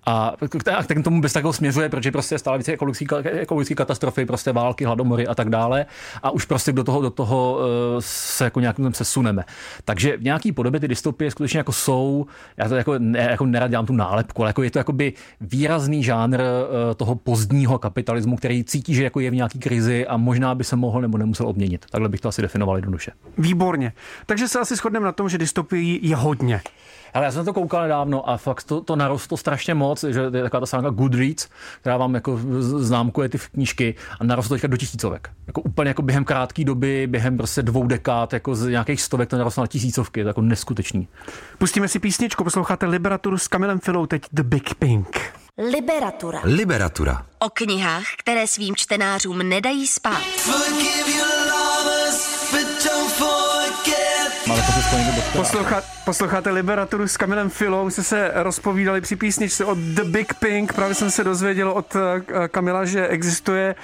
A 0.06 0.35
k 1.00 1.04
tomu 1.04 1.21
bez 1.21 1.32
takového 1.32 1.52
směřuje, 1.52 1.88
protože 1.88 2.11
prostě 2.11 2.38
stále 2.38 2.59
více 2.59 2.73
ekologické, 2.73 3.06
ekologické 3.30 3.75
katastrofy, 3.75 4.26
prostě 4.26 4.52
války, 4.52 4.85
hladomory 4.85 5.26
a 5.26 5.35
tak 5.35 5.50
dále. 5.50 5.87
A 6.23 6.30
už 6.30 6.44
prostě 6.44 6.73
do 6.73 6.85
toho, 6.85 7.02
do 7.02 7.11
toho 7.11 7.59
eh, 7.61 7.97
se 8.00 8.44
jako 8.44 8.61
nějakým 8.61 8.94
se 8.94 9.04
suneme. 9.04 9.44
Takže 9.85 10.16
v 10.16 10.23
nějaký 10.23 10.52
podobě 10.52 10.80
ty 10.80 10.88
dystopie 10.88 11.30
skutečně 11.30 11.59
jako 11.59 11.73
jsou, 11.73 12.26
já 12.56 12.68
to 12.68 12.76
jako, 12.76 12.94
ne, 12.99 13.28
jako 13.30 13.47
nerad 13.47 13.71
dělám 13.71 13.87
tu 13.87 13.92
nálepku, 13.92 14.42
ale 14.42 14.49
jako 14.49 14.62
je 14.62 14.71
to 14.71 14.78
jakoby 14.78 15.12
výrazný 15.40 16.04
žánr 16.04 16.40
eh, 16.40 16.94
toho 16.94 17.14
pozdního 17.14 17.78
kapitalismu, 17.78 18.37
který 18.37 18.64
cítí, 18.64 18.94
že 18.94 19.04
jako 19.04 19.21
je 19.21 19.30
v 19.30 19.35
nějaký 19.35 19.59
krizi 19.59 20.06
a 20.06 20.16
možná 20.16 20.54
by 20.54 20.64
se 20.64 20.76
mohl 20.76 21.00
nebo 21.00 21.18
nemusel 21.18 21.49
obměnit. 21.49 21.87
Takhle 21.90 22.09
bych 22.09 22.21
to 22.21 22.28
asi 22.28 22.42
definoval 22.42 22.76
jednoduše. 22.76 23.12
Výborně. 23.38 23.92
Takže 24.26 24.49
se 24.49 24.61
asi 24.61 24.76
shodneme 24.76 25.06
na 25.06 25.12
tom, 25.12 25.28
že 25.28 25.38
dystopii 25.38 26.00
je 26.02 26.16
hodně. 26.16 26.61
Ale 27.14 27.25
já 27.25 27.33
jsem 27.33 27.45
to 27.45 27.52
koukal 27.52 27.83
nedávno 27.83 28.31
a 28.31 28.37
fakt 28.37 28.64
to, 28.64 28.81
to 28.81 28.97
narostlo 28.97 29.37
strašně 29.37 29.75
moc, 29.75 30.04
že 30.04 30.21
je 30.21 30.42
taková 30.42 30.61
ta 30.61 30.66
stránka 30.66 30.90
Goodreads, 30.90 31.49
která 31.81 31.97
vám 31.97 32.14
jako 32.14 32.40
známkuje 32.61 33.28
ty 33.28 33.38
knížky 33.38 33.95
a 34.21 34.25
narostlo 34.25 34.57
teďka 34.57 34.69
do 34.69 34.76
tisícovek. 34.76 35.31
Jako 35.47 35.61
úplně 35.61 35.88
jako 35.88 36.02
během 36.02 36.25
krátké 36.25 36.64
doby, 36.64 37.07
během 37.07 37.37
prostě 37.37 37.62
dvou 37.62 37.87
dekád, 37.87 38.33
jako 38.33 38.54
z 38.54 38.69
nějakých 38.69 39.02
stovek 39.02 39.28
to 39.28 39.38
narostlo 39.38 39.62
na 39.62 39.66
tisícovky, 39.66 40.21
je 40.21 40.25
to 40.25 40.28
jako 40.28 40.40
neskutečný. 40.40 41.09
Pustíme 41.59 41.88
si 41.88 41.99
písničku, 41.99 42.45
posloucháte 42.45 42.87
Liberaturu 42.87 43.38
s 43.38 43.49
Kamilem 43.49 43.81
Filou, 43.81 44.07
teď 44.07 44.23
The 44.33 44.42
Big 44.42 44.75
Pink. 44.75 45.21
Liberatura. 45.71 46.40
Liberatura. 46.45 47.26
O 47.38 47.50
knihách, 47.50 48.04
které 48.19 48.47
svým 48.47 48.76
čtenářům 48.76 49.38
nedají 49.38 49.87
spát. 49.87 50.23
Máme 54.47 54.62
doktora. 54.96 55.32
Poslouchá, 55.44 55.82
posloucháte 56.04 56.50
Liberaturu 56.50 57.08
s 57.08 57.16
Kamilem 57.16 57.50
Filou, 57.50 57.90
se 57.90 58.02
se 58.02 58.30
rozpovídali 58.34 59.00
při 59.00 59.16
písničce 59.16 59.64
od 59.64 59.78
The 59.78 60.04
Big 60.04 60.34
Pink, 60.34 60.72
právě 60.72 60.94
jsem 60.94 61.11
se 61.11 61.25
dozvěděl 61.25 61.70
od 61.70 61.96
eh, 61.96 62.49
Kamila, 62.49 62.84
že 62.84 63.08
existuje 63.08 63.75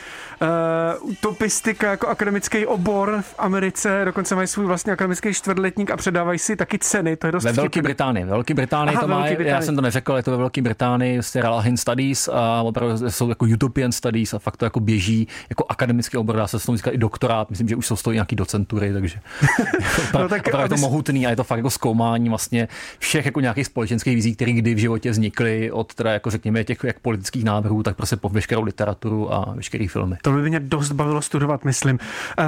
uh, 1.02 1.10
utopistika 1.10 1.90
jako 1.90 2.06
akademický 2.08 2.66
obor 2.66 3.18
v 3.20 3.34
Americe, 3.38 4.02
dokonce 4.04 4.34
mají 4.34 4.48
svůj 4.48 4.66
vlastní 4.66 4.92
akademický 4.92 5.34
čtvrtletník 5.34 5.90
a 5.90 5.96
předávají 5.96 6.38
si 6.38 6.56
taky 6.56 6.78
ceny, 6.78 7.16
to 7.16 7.26
je 7.26 7.32
dost 7.32 7.44
Ve 7.44 7.52
Velké. 7.52 7.82
Británii. 7.82 8.24
Ve 8.24 8.30
Velké 8.30 8.54
Británii 8.54 8.94
Aha, 8.96 9.02
to 9.02 9.08
má, 9.08 9.22
Británii. 9.22 9.48
já 9.48 9.62
jsem 9.62 9.76
to 9.76 9.82
neřekl, 9.82 10.12
je 10.16 10.22
to 10.22 10.30
ve 10.30 10.36
Velké 10.36 10.62
Británii, 10.62 11.22
z 11.22 11.34
Ralahin 11.34 11.76
Studies 11.76 12.28
a 12.32 12.62
opravdu 12.62 13.10
jsou 13.10 13.28
jako 13.28 13.44
Utopian 13.44 13.92
Studies 13.92 14.34
a 14.34 14.38
fakt 14.38 14.56
to 14.56 14.64
jako 14.64 14.80
běží 14.80 15.28
jako 15.50 15.64
akademický 15.68 16.16
obor, 16.16 16.36
dá 16.36 16.46
se 16.46 16.60
s 16.60 16.66
tom 16.66 16.76
i 16.90 16.98
doktorát, 16.98 17.50
myslím, 17.50 17.68
že 17.68 17.76
už 17.76 17.86
jsou 17.86 17.96
z 17.96 18.02
toho 18.02 18.14
nějaký 18.14 18.36
docentury, 18.36 18.92
takže 18.92 19.18
No 20.14 20.28
tak, 20.28 20.42
to 20.42 20.58
abys- 20.58 20.68
mohutný 20.98 21.26
a 21.26 21.30
je 21.30 21.36
to 21.36 21.44
fakt 21.44 21.58
jako 21.58 21.70
zkoumání 21.70 22.28
vlastně 22.28 22.68
všech 22.98 23.26
jako 23.26 23.40
nějakých 23.40 23.66
společenských 23.66 24.14
vizí, 24.14 24.34
které 24.34 24.52
kdy 24.52 24.74
v 24.74 24.78
životě 24.78 25.10
vznikly 25.10 25.70
od 25.70 25.94
teda 25.94 26.12
jako 26.12 26.30
řekněme 26.30 26.64
těch 26.64 26.78
jak 26.84 26.98
politických 26.98 27.44
návrhů, 27.44 27.82
tak 27.82 27.96
prostě 27.96 28.16
po 28.16 28.28
veškerou 28.28 28.62
literaturu 28.62 29.34
a 29.34 29.54
veškeré 29.54 29.88
filmy. 29.88 30.16
To 30.22 30.32
by 30.32 30.48
mě 30.48 30.60
dost 30.60 30.92
bavilo 30.92 31.22
studovat, 31.22 31.64
myslím. 31.64 31.98
Uh, 32.38 32.46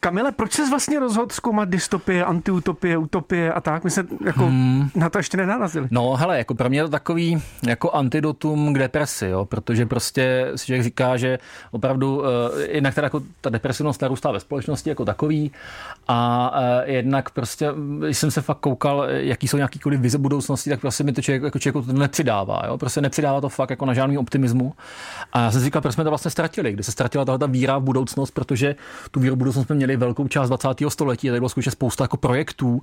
Kamile, 0.00 0.32
proč 0.32 0.52
jsi 0.52 0.70
vlastně 0.70 1.00
rozhodl 1.00 1.32
zkoumat 1.32 1.68
dystopie, 1.68 2.24
antiutopie, 2.24 2.96
utopie 2.96 3.52
a 3.52 3.60
tak? 3.60 3.84
My 3.84 3.90
se 3.90 4.06
jako 4.24 4.46
hmm. 4.46 4.90
na 4.94 5.10
to 5.10 5.18
ještě 5.18 5.36
nenarazili. 5.36 5.88
No 5.90 6.16
hele, 6.16 6.38
jako 6.38 6.54
pro 6.54 6.68
mě 6.68 6.78
je 6.78 6.84
to 6.84 6.90
takový 6.90 7.42
jako 7.66 7.90
antidotum 7.90 8.74
k 8.74 8.78
depresi, 8.78 9.26
jo, 9.26 9.44
protože 9.44 9.86
prostě 9.86 10.50
si 10.56 10.66
člověk 10.66 10.82
říká, 10.82 11.16
že 11.16 11.38
opravdu 11.70 12.18
uh, 12.18 12.24
jednak 12.68 12.94
teda 12.94 13.06
jako 13.06 13.22
ta 13.40 13.50
depresivnost 13.50 14.02
narůstá 14.02 14.32
ve 14.32 14.40
společnosti 14.40 14.90
jako 14.90 15.04
takový 15.04 15.52
a 16.08 16.50
uh, 16.54 16.90
jednak 16.90 17.30
prostě, 17.30 17.72
jsem 18.10 18.30
se 18.30 18.42
fakt 18.42 18.58
koukal, 18.58 19.06
jaký 19.10 19.48
jsou 19.48 19.56
nějakýkoliv 19.56 20.00
vize 20.00 20.18
budoucnosti, 20.18 20.70
tak 20.70 20.80
prostě 20.80 21.04
mi 21.04 21.12
to 21.12 21.22
člověk, 21.22 21.42
jako 21.42 21.58
člověku 21.58 21.92
to 21.92 21.98
nepřidává, 21.98 22.62
jo, 22.66 22.78
prostě 22.78 23.00
nepřidává 23.00 23.40
to 23.40 23.48
fakt 23.48 23.70
jako 23.70 23.86
na 23.86 23.94
žádný 23.94 24.18
optimismu 24.18 24.72
a 25.32 25.40
já 25.40 25.50
jsem 25.50 25.60
si 25.60 25.64
říkal, 25.64 25.82
proč 25.82 25.94
jsme 25.94 26.04
to 26.04 26.10
vlastně 26.10 26.30
ztratili, 26.30 26.72
kde 26.72 26.82
se 26.82 26.92
ztratila 26.92 27.24
tahle 27.24 27.38
ta 27.38 27.46
víra 27.46 27.78
v 27.78 27.82
budoucnost, 27.82 28.30
protože 28.30 28.76
tu 29.10 29.20
víru 29.20 29.34
v 29.34 29.38
budoucnost 29.38 29.66
jsme 29.66 29.76
měli 29.76 29.96
velkou 29.96 30.28
část 30.28 30.48
20. 30.48 30.68
století, 30.88 31.28
a 31.28 31.32
tady 31.32 31.40
bylo 31.40 31.48
skutečně 31.48 31.72
spousta 31.72 32.04
jako 32.04 32.16
projektů 32.16 32.82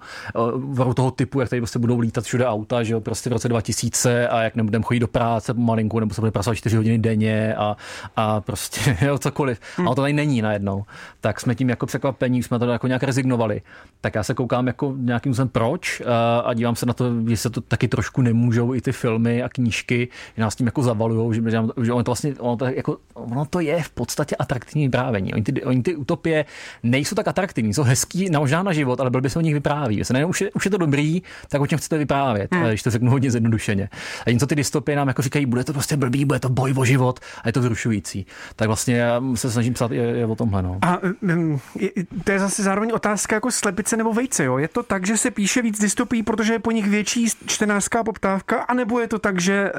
uh, 0.77 0.93
toho 0.93 1.11
typu, 1.11 1.39
jak 1.39 1.49
tady 1.49 1.61
prostě 1.61 1.79
budou 1.79 1.99
lítat 1.99 2.23
všude 2.23 2.47
auta, 2.47 2.83
že 2.83 2.93
jo, 2.93 3.01
prostě 3.01 3.29
v 3.29 3.33
roce 3.33 3.49
2000 3.49 4.27
a 4.27 4.41
jak 4.41 4.55
nebudeme 4.55 4.83
chodit 4.83 4.99
do 4.99 5.07
práce 5.07 5.53
pomalinku, 5.53 5.99
nebo 5.99 6.13
se 6.13 6.21
bude 6.21 6.31
pracovat 6.31 6.55
4 6.55 6.77
hodiny 6.77 6.97
denně 6.97 7.55
a, 7.55 7.77
a 8.15 8.41
prostě 8.41 8.97
jo, 9.05 9.17
cokoliv. 9.17 9.59
Hmm. 9.77 9.87
A 9.87 9.95
to 9.95 10.01
tady 10.01 10.13
není 10.13 10.41
najednou. 10.41 10.83
Tak 11.21 11.39
jsme 11.39 11.55
tím 11.55 11.69
jako 11.69 11.85
překvapení, 11.85 12.43
jsme 12.43 12.59
to 12.59 12.65
jako 12.65 12.87
nějak 12.87 13.03
rezignovali. 13.03 13.61
Tak 14.01 14.15
já 14.15 14.23
se 14.23 14.33
koukám 14.33 14.67
jako 14.67 14.82
nějakým 14.97 15.33
způsobem 15.33 15.49
proč 15.49 15.99
uh, 15.99 16.07
a 16.43 16.53
dívám 16.53 16.75
se 16.75 16.85
na 16.85 16.93
to, 16.93 17.05
že 17.27 17.37
se 17.37 17.49
to 17.49 17.61
taky 17.61 17.87
trošku 17.87 18.21
nemůžou 18.21 18.73
i 18.73 18.81
ty 18.81 18.91
filmy 18.91 19.43
a 19.43 19.49
knížky, 19.49 20.07
že 20.37 20.41
nás 20.41 20.55
tím 20.55 20.65
jako 20.65 20.83
zavalujou, 20.83 21.33
že, 21.33 21.41
že, 21.41 21.57
že 21.83 21.93
ono 21.93 22.03
to 22.03 22.11
vlastně, 22.11 22.33
ono 22.39 22.57
to, 22.57 22.65
jako, 22.65 22.97
ono 23.13 23.45
to 23.45 23.59
je 23.59 23.83
v 23.83 23.89
podstatě 23.89 24.35
atraktivní 24.35 24.87
vyprávění. 24.87 25.33
Oni 25.33 25.43
ty, 25.43 25.63
oni 25.63 25.83
ty 25.83 25.95
utopie 25.95 26.45
nejsou 26.83 27.15
tak 27.15 27.27
atraktivní, 27.27 27.73
jsou 27.73 27.83
hezký 27.83 28.29
na 28.29 28.39
možná 28.39 28.63
na 28.63 28.73
život, 28.73 28.99
ale 28.99 29.09
blbě 29.09 29.29
se 29.29 29.39
o 29.39 29.41
nich 29.41 29.53
vypráví. 29.53 29.97
Vy 29.97 30.05
se 30.05 30.13
nejenom, 30.13 30.29
už, 30.29 30.41
je, 30.41 30.51
už 30.51 30.65
je 30.65 30.71
to 30.71 30.77
dobrý, 30.77 31.21
tak 31.49 31.61
o 31.61 31.67
čem 31.67 31.77
chcete 31.77 31.97
vyprávět, 31.97 32.55
hmm. 32.55 32.67
když 32.67 32.83
to 32.83 32.91
řeknu 32.91 33.11
hodně 33.11 33.31
zjednodušeně. 33.31 33.89
A 34.25 34.31
něco 34.31 34.47
ty 34.47 34.55
dystopie 34.55 34.97
nám 34.97 35.07
jako 35.07 35.21
říkají, 35.21 35.45
bude 35.45 35.63
to 35.63 35.73
prostě 35.73 35.97
blbý, 35.97 36.25
bude 36.25 36.39
to 36.39 36.49
boj 36.49 36.73
o 36.77 36.85
život 36.85 37.19
a 37.43 37.47
je 37.47 37.53
to 37.53 37.61
vyrušující. 37.61 38.25
Tak 38.55 38.67
vlastně 38.67 38.95
já 38.95 39.21
se 39.35 39.51
snažím 39.51 39.73
psát 39.73 39.91
je, 39.91 40.03
je 40.03 40.25
o 40.25 40.35
tomhle. 40.35 40.61
No. 40.61 40.79
A 40.81 40.99
um, 41.21 41.59
je, 41.79 41.91
to 42.23 42.31
je 42.31 42.39
zase 42.39 42.63
zároveň 42.63 42.91
otázka 42.93 43.35
jako 43.35 43.51
slepice 43.51 43.97
nebo 43.97 44.13
vejce, 44.13 44.43
jo? 44.43 44.57
Je 44.63 44.67
to 44.67 44.83
tak, 44.83 45.05
že 45.05 45.17
se 45.17 45.31
píše 45.31 45.61
víc 45.61 45.79
dystopií, 45.79 46.23
protože 46.23 46.53
je 46.53 46.59
po 46.59 46.71
nich 46.71 46.89
větší 46.89 47.27
čtenářská 47.45 48.03
poptávka, 48.03 48.61
anebo 48.61 48.99
je 48.99 49.07
to 49.07 49.19
tak, 49.19 49.41
že, 49.41 49.71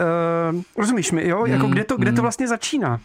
uh, 0.53 0.63
rozumíš 0.77 1.13
mi, 1.13 1.29
jo? 1.29 1.47
Jako 1.47 1.67
kde 1.67 1.85
to, 1.85 1.97
kde 1.97 2.13
to 2.13 2.23
vlastně 2.23 2.49
začíná? 2.49 3.01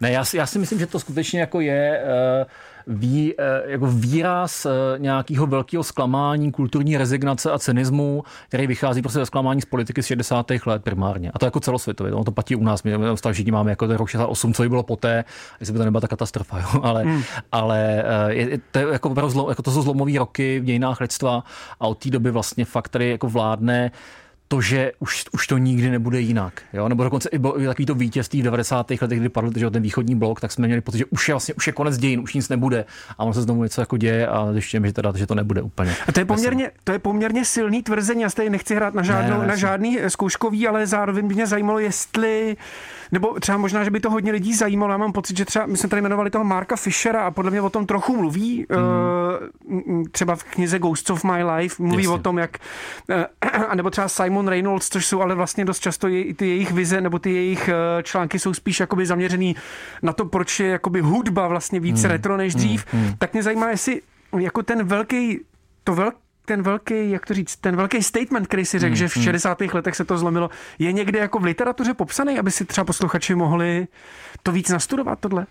Ne, 0.00 0.12
já 0.12 0.24
si, 0.24 0.36
já 0.36 0.46
si 0.46 0.58
myslím, 0.58 0.78
že 0.78 0.86
to 0.86 1.00
skutečně 1.00 1.40
jako 1.40 1.60
je 1.60 2.02
uh, 2.02 2.50
ví, 2.86 3.34
uh, 3.34 3.70
jako 3.70 3.86
výraz 3.86 4.66
uh, 4.66 4.72
nějakého 4.98 5.46
velkého 5.46 5.84
zklamání, 5.84 6.52
kulturní 6.52 6.96
rezignace 6.96 7.50
a 7.50 7.58
cynismu, 7.58 8.24
který 8.48 8.66
vychází 8.66 9.02
prostě 9.02 9.18
ze 9.18 9.26
zklamání 9.26 9.60
z 9.60 9.64
politiky 9.64 10.02
z 10.02 10.06
60. 10.06 10.46
let 10.66 10.82
primárně. 10.82 11.30
A 11.34 11.38
to 11.38 11.44
jako 11.44 11.60
celosvětově. 11.60 12.12
Ono 12.12 12.24
to 12.24 12.32
platí 12.32 12.56
u 12.56 12.64
nás. 12.64 12.82
My 12.82 12.98
my 12.98 13.06
všichni 13.32 13.52
máme 13.52 13.70
jako 13.70 13.86
ten 13.86 13.96
rok 13.96 14.08
68, 14.08 14.54
co 14.54 14.62
by 14.62 14.68
bylo 14.68 14.82
poté, 14.82 15.24
jestli 15.60 15.72
by 15.72 15.78
to 15.78 15.84
nebyla 15.84 16.00
ta 16.00 16.08
katastrofa. 16.08 16.58
Jo? 16.58 16.80
Ale, 16.82 17.02
hmm. 17.02 17.22
ale 17.52 18.04
uh, 18.24 18.30
je, 18.30 18.58
to, 18.70 18.78
je 18.78 18.86
jako, 18.92 19.28
zlo, 19.28 19.48
jako 19.48 19.62
to 19.62 19.70
jsou 19.70 19.82
zlomové 19.82 20.18
roky 20.18 20.60
v 20.60 20.64
dějinách 20.64 21.00
lidstva 21.00 21.44
a 21.80 21.86
od 21.86 21.98
té 21.98 22.10
doby 22.10 22.30
vlastně 22.30 22.64
fakt 22.64 22.88
tady 22.88 23.10
jako 23.10 23.28
vládne 23.28 23.90
to, 24.52 24.60
že 24.60 24.92
už, 24.98 25.24
už 25.32 25.46
to 25.46 25.58
nikdy 25.58 25.90
nebude 25.90 26.20
jinak. 26.20 26.62
Jo? 26.72 26.88
Nebo 26.88 27.04
dokonce 27.04 27.28
i 27.28 27.38
bylo 27.38 27.52
takový 27.52 27.86
to 27.86 27.94
vítězství 27.94 28.40
v 28.40 28.44
90. 28.44 28.90
letech, 28.90 29.18
kdy 29.18 29.28
padl 29.28 29.50
že 29.56 29.70
ten 29.70 29.82
východní 29.82 30.14
blok, 30.14 30.40
tak 30.40 30.52
jsme 30.52 30.66
měli 30.66 30.80
pocit, 30.80 30.98
že 30.98 31.04
už 31.04 31.28
je 31.28 31.34
vlastně 31.34 31.54
už 31.54 31.66
je 31.66 31.72
konec 31.72 31.98
dějin, 31.98 32.20
už 32.20 32.34
nic 32.34 32.48
nebude. 32.48 32.84
A 33.18 33.24
ono 33.24 33.34
se 33.34 33.42
znovu 33.42 33.62
něco 33.62 33.80
jako 33.80 33.96
děje 33.96 34.26
a 34.26 34.52
zjišťujeme, 34.52 34.86
že, 34.86 34.92
teda, 34.92 35.12
že 35.16 35.26
to 35.26 35.34
nebude 35.34 35.62
úplně. 35.62 35.96
A 36.08 36.12
to 36.12 36.20
je 36.20 36.24
poměrně, 36.24 36.70
to 36.84 36.92
je 36.92 36.98
poměrně 36.98 37.44
silný 37.44 37.82
tvrzení. 37.82 38.22
Já 38.22 38.30
tady 38.30 38.50
nechci 38.50 38.74
hrát 38.74 38.94
na, 38.94 39.02
žádnou, 39.02 39.36
ne, 39.36 39.40
ne, 39.40 39.46
na 39.46 39.56
žádný 39.56 39.98
zkouškový, 40.08 40.68
ale 40.68 40.86
zároveň 40.86 41.28
by 41.28 41.34
mě 41.34 41.46
zajímalo, 41.46 41.78
jestli 41.78 42.56
nebo 43.12 43.40
třeba 43.40 43.58
možná, 43.58 43.84
že 43.84 43.90
by 43.90 44.00
to 44.00 44.10
hodně 44.10 44.32
lidí 44.32 44.54
zajímalo. 44.54 44.92
Já 44.92 44.98
mám 44.98 45.12
pocit, 45.12 45.36
že 45.36 45.44
třeba 45.44 45.66
my 45.66 45.76
jsme 45.76 45.88
tady 45.88 46.00
jmenovali 46.02 46.30
toho 46.30 46.44
Marka 46.44 46.76
Fischera 46.76 47.22
a 47.22 47.30
podle 47.30 47.50
mě 47.50 47.60
o 47.60 47.70
tom 47.70 47.86
trochu 47.86 48.16
mluví. 48.16 48.66
Mm. 49.66 50.04
Třeba 50.04 50.36
v 50.36 50.44
knize 50.44 50.78
Ghosts 50.78 51.10
of 51.10 51.24
My 51.24 51.44
Life 51.44 51.82
mluví 51.82 52.02
Jasně. 52.02 52.14
o 52.14 52.18
tom, 52.18 52.38
jak. 52.38 52.58
A 53.68 53.74
nebo 53.74 53.90
třeba 53.90 54.08
Simon 54.08 54.48
Reynolds, 54.48 54.88
což 54.88 55.06
jsou 55.06 55.20
ale 55.20 55.34
vlastně 55.34 55.64
dost 55.64 55.80
často 55.80 56.08
je, 56.08 56.34
ty 56.34 56.48
jejich 56.48 56.72
vize 56.72 57.00
nebo 57.00 57.18
ty 57.18 57.34
jejich 57.34 57.70
články 58.02 58.38
jsou 58.38 58.54
spíš 58.54 58.80
jakoby 58.80 59.06
zaměřený 59.06 59.56
na 60.02 60.12
to, 60.12 60.24
proč 60.24 60.60
je 60.60 60.68
jakoby 60.68 61.00
hudba 61.00 61.48
vlastně 61.48 61.80
víc 61.80 62.02
mm. 62.02 62.10
retro 62.10 62.36
než 62.36 62.54
dřív. 62.54 62.86
Mm. 62.92 63.12
Tak 63.18 63.32
mě 63.32 63.42
zajímá, 63.42 63.70
jestli 63.70 64.00
jako 64.38 64.62
ten 64.62 64.84
velký, 64.84 65.40
to 65.84 65.94
velký 65.94 66.18
ten 66.50 66.62
velký, 66.62 67.10
jak 67.10 67.26
to 67.26 67.34
říct, 67.34 67.56
ten 67.56 67.76
velký 67.76 68.02
statement, 68.02 68.46
který 68.46 68.64
si 68.64 68.78
řekl, 68.78 68.90
hmm, 68.90 68.96
že 68.96 69.08
v 69.08 69.14
60. 69.14 69.60
Hmm. 69.60 69.70
letech 69.72 69.96
se 69.96 70.04
to 70.04 70.18
zlomilo, 70.18 70.50
je 70.78 70.92
někde 70.92 71.18
jako 71.18 71.38
v 71.38 71.44
literatuře 71.44 71.94
popsaný, 71.94 72.38
aby 72.38 72.50
si 72.50 72.64
třeba 72.64 72.84
posluchači 72.84 73.34
mohli 73.34 73.88
to 74.42 74.52
víc 74.52 74.70
nastudovat, 74.70 75.18
tohle? 75.20 75.46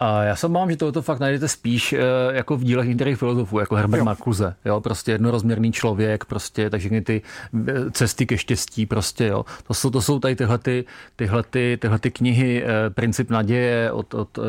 A 0.00 0.22
já 0.22 0.36
se 0.36 0.48
mám, 0.48 0.70
že 0.70 0.76
tohoto 0.76 1.02
fakt 1.02 1.20
najdete 1.20 1.48
spíš 1.48 1.94
jako 2.30 2.56
v 2.56 2.64
dílech 2.64 2.88
některých 2.88 3.18
filozofů, 3.18 3.58
jako 3.58 3.74
Herbert 3.74 3.98
jo. 3.98 4.04
Marcuse, 4.04 4.54
jo, 4.64 4.80
prostě 4.80 5.12
jednorozměrný 5.12 5.72
člověk, 5.72 6.24
prostě, 6.24 6.70
takže 6.70 7.00
ty 7.00 7.22
cesty 7.92 8.26
ke 8.26 8.38
štěstí, 8.38 8.86
prostě, 8.86 9.26
jo. 9.26 9.44
To 9.66 9.74
jsou, 9.74 9.90
to 9.90 10.02
jsou 10.02 10.18
tady 10.18 10.36
tyhle, 10.36 10.58
ty, 10.58 10.84
tyhle, 11.16 11.42
ty, 11.50 11.78
tyhle 11.80 11.98
ty 11.98 12.10
knihy, 12.10 12.64
Princip 12.94 13.30
naděje 13.30 13.92
od, 13.92 14.14
od 14.14 14.38
uh, 14.38 14.44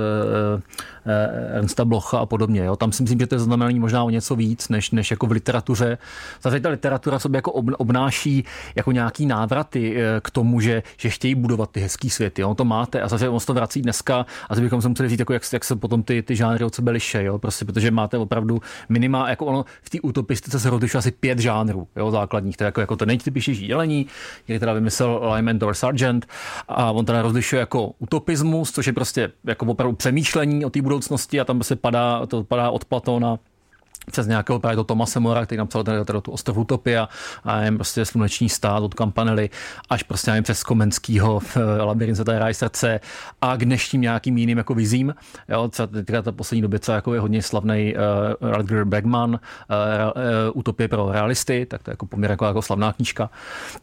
Ernsta 1.54 1.86
Blocha 1.86 2.18
a 2.18 2.26
podobně, 2.26 2.64
jo. 2.64 2.76
Tam 2.76 2.92
si 2.92 3.04
myslím, 3.04 3.20
že 3.20 3.28
to 3.28 3.36
je 3.36 3.40
znamenání 3.40 3.80
možná 3.80 4.04
o 4.04 4.10
něco 4.10 4.36
víc, 4.36 4.70
než, 4.70 4.92
než 4.92 5.12
jako 5.12 5.28
v 5.28 5.32
literatuře. 5.32 5.98
Zase 6.42 6.60
ta 6.60 6.70
literatura 6.70 7.20
sobě 7.20 7.38
jako 7.38 7.52
obnáší 7.52 8.46
jako 8.76 8.92
nějaký 8.92 9.26
návraty 9.26 9.98
k 10.22 10.32
tomu, 10.32 10.60
že, 10.60 10.84
že 10.98 11.10
chtějí 11.10 11.36
budovat 11.36 11.72
ty 11.72 11.80
hezký 11.80 12.10
světy, 12.10 12.42
jo. 12.42 12.56
To 12.56 12.66
máte 12.66 13.02
a 13.02 13.08
zase 13.08 13.30
on 13.30 13.40
to 13.48 13.54
vrací 13.54 13.82
dneska 13.82 14.16
a 14.20 14.26
zase 14.50 14.62
bychom 14.62 14.82
se 14.82 14.90
museli 14.90 15.10
říct, 15.10 15.20
jako 15.20 15.34
jak, 15.38 15.54
jak 15.54 15.64
se 15.64 15.76
potom 15.76 16.04
ty, 16.04 16.22
ty 16.22 16.36
žánry 16.36 16.66
od 16.66 16.76
sebe 16.76 16.92
liše, 16.92 17.24
jo? 17.24 17.40
Prostě, 17.40 17.66
protože 17.66 17.92
máte 17.92 18.18
opravdu 18.18 18.62
minima, 18.90 19.30
jako 19.30 19.46
ono 19.46 19.66
v 19.84 19.90
té 19.90 20.02
utopistice 20.02 20.60
se 20.60 20.70
rozlišuje 20.70 21.00
asi 21.00 21.12
pět 21.12 21.40
žánrů 21.40 21.88
jo, 21.96 22.12
základních, 22.12 22.58
to 22.58 22.64
jako, 22.64 22.82
jako 22.82 22.96
to 22.96 23.06
nejtypičnější 23.06 23.68
dělení, 23.68 24.08
který 24.44 24.60
teda 24.60 24.74
vymyslel 24.74 25.32
Lyman 25.34 25.60
Dor 25.60 25.74
Sargent 25.74 26.28
a 26.68 26.92
on 26.92 27.06
teda 27.06 27.22
rozlišuje 27.22 27.60
jako 27.60 27.92
utopismus, 28.00 28.72
což 28.72 28.88
je 28.88 28.94
prostě 28.94 29.32
jako 29.44 29.66
opravdu 29.66 29.96
přemýšlení 29.96 30.66
o 30.66 30.70
té 30.70 30.82
budoucnosti 30.82 31.40
a 31.40 31.46
tam 31.46 31.64
se 31.64 31.76
padá, 31.76 32.26
to 32.26 32.44
padá 32.44 32.70
od 32.70 32.86
Platona 32.86 33.40
přes 34.12 34.28
nějakého 34.28 34.60
právě 34.60 34.76
to 34.76 34.84
Tomase 34.84 35.20
Mora, 35.20 35.46
který 35.46 35.58
napsal 35.58 35.84
teda, 35.84 36.06
teda 36.06 36.22
tu 36.22 36.32
Ostrov 36.32 36.58
Utopia 36.58 37.10
a 37.44 37.62
jen 37.62 37.76
prostě 37.76 38.06
sluneční 38.06 38.50
stát 38.50 38.84
od 38.84 38.94
Kampanely 38.94 39.50
až 39.90 40.04
prostě 40.04 40.32
nevím, 40.32 40.44
přes 40.44 40.64
Komenskýho 40.64 41.40
v 41.40 41.58
Labirint 41.86 42.16
Zlaté 42.16 42.40
ráj 42.40 42.54
srdce 42.54 43.00
a 43.42 43.58
k 43.58 43.66
dnešním 43.66 44.02
nějakým 44.02 44.38
jiným 44.38 44.58
jako 44.58 44.74
vizím. 44.74 45.16
Jo, 45.50 45.68
třeba 45.68 46.22
ta 46.22 46.32
poslední 46.32 46.62
době, 46.62 46.80
co 46.80 46.92
jako 46.92 47.14
je 47.14 47.20
hodně 47.20 47.42
slavný 47.42 47.96
uh, 48.42 48.52
Rutger 48.52 48.86
Bregman, 48.86 49.30
uh, 49.30 49.38
uh, 49.38 50.22
Utopie 50.54 50.88
pro 50.88 51.12
realisty, 51.12 51.66
tak 51.66 51.84
to 51.84 51.92
je 51.92 51.94
jako 51.94 52.06
poměrně 52.06 52.34
jako, 52.34 52.46
jako 52.46 52.62
slavná 52.62 52.94
knížka. 52.94 53.30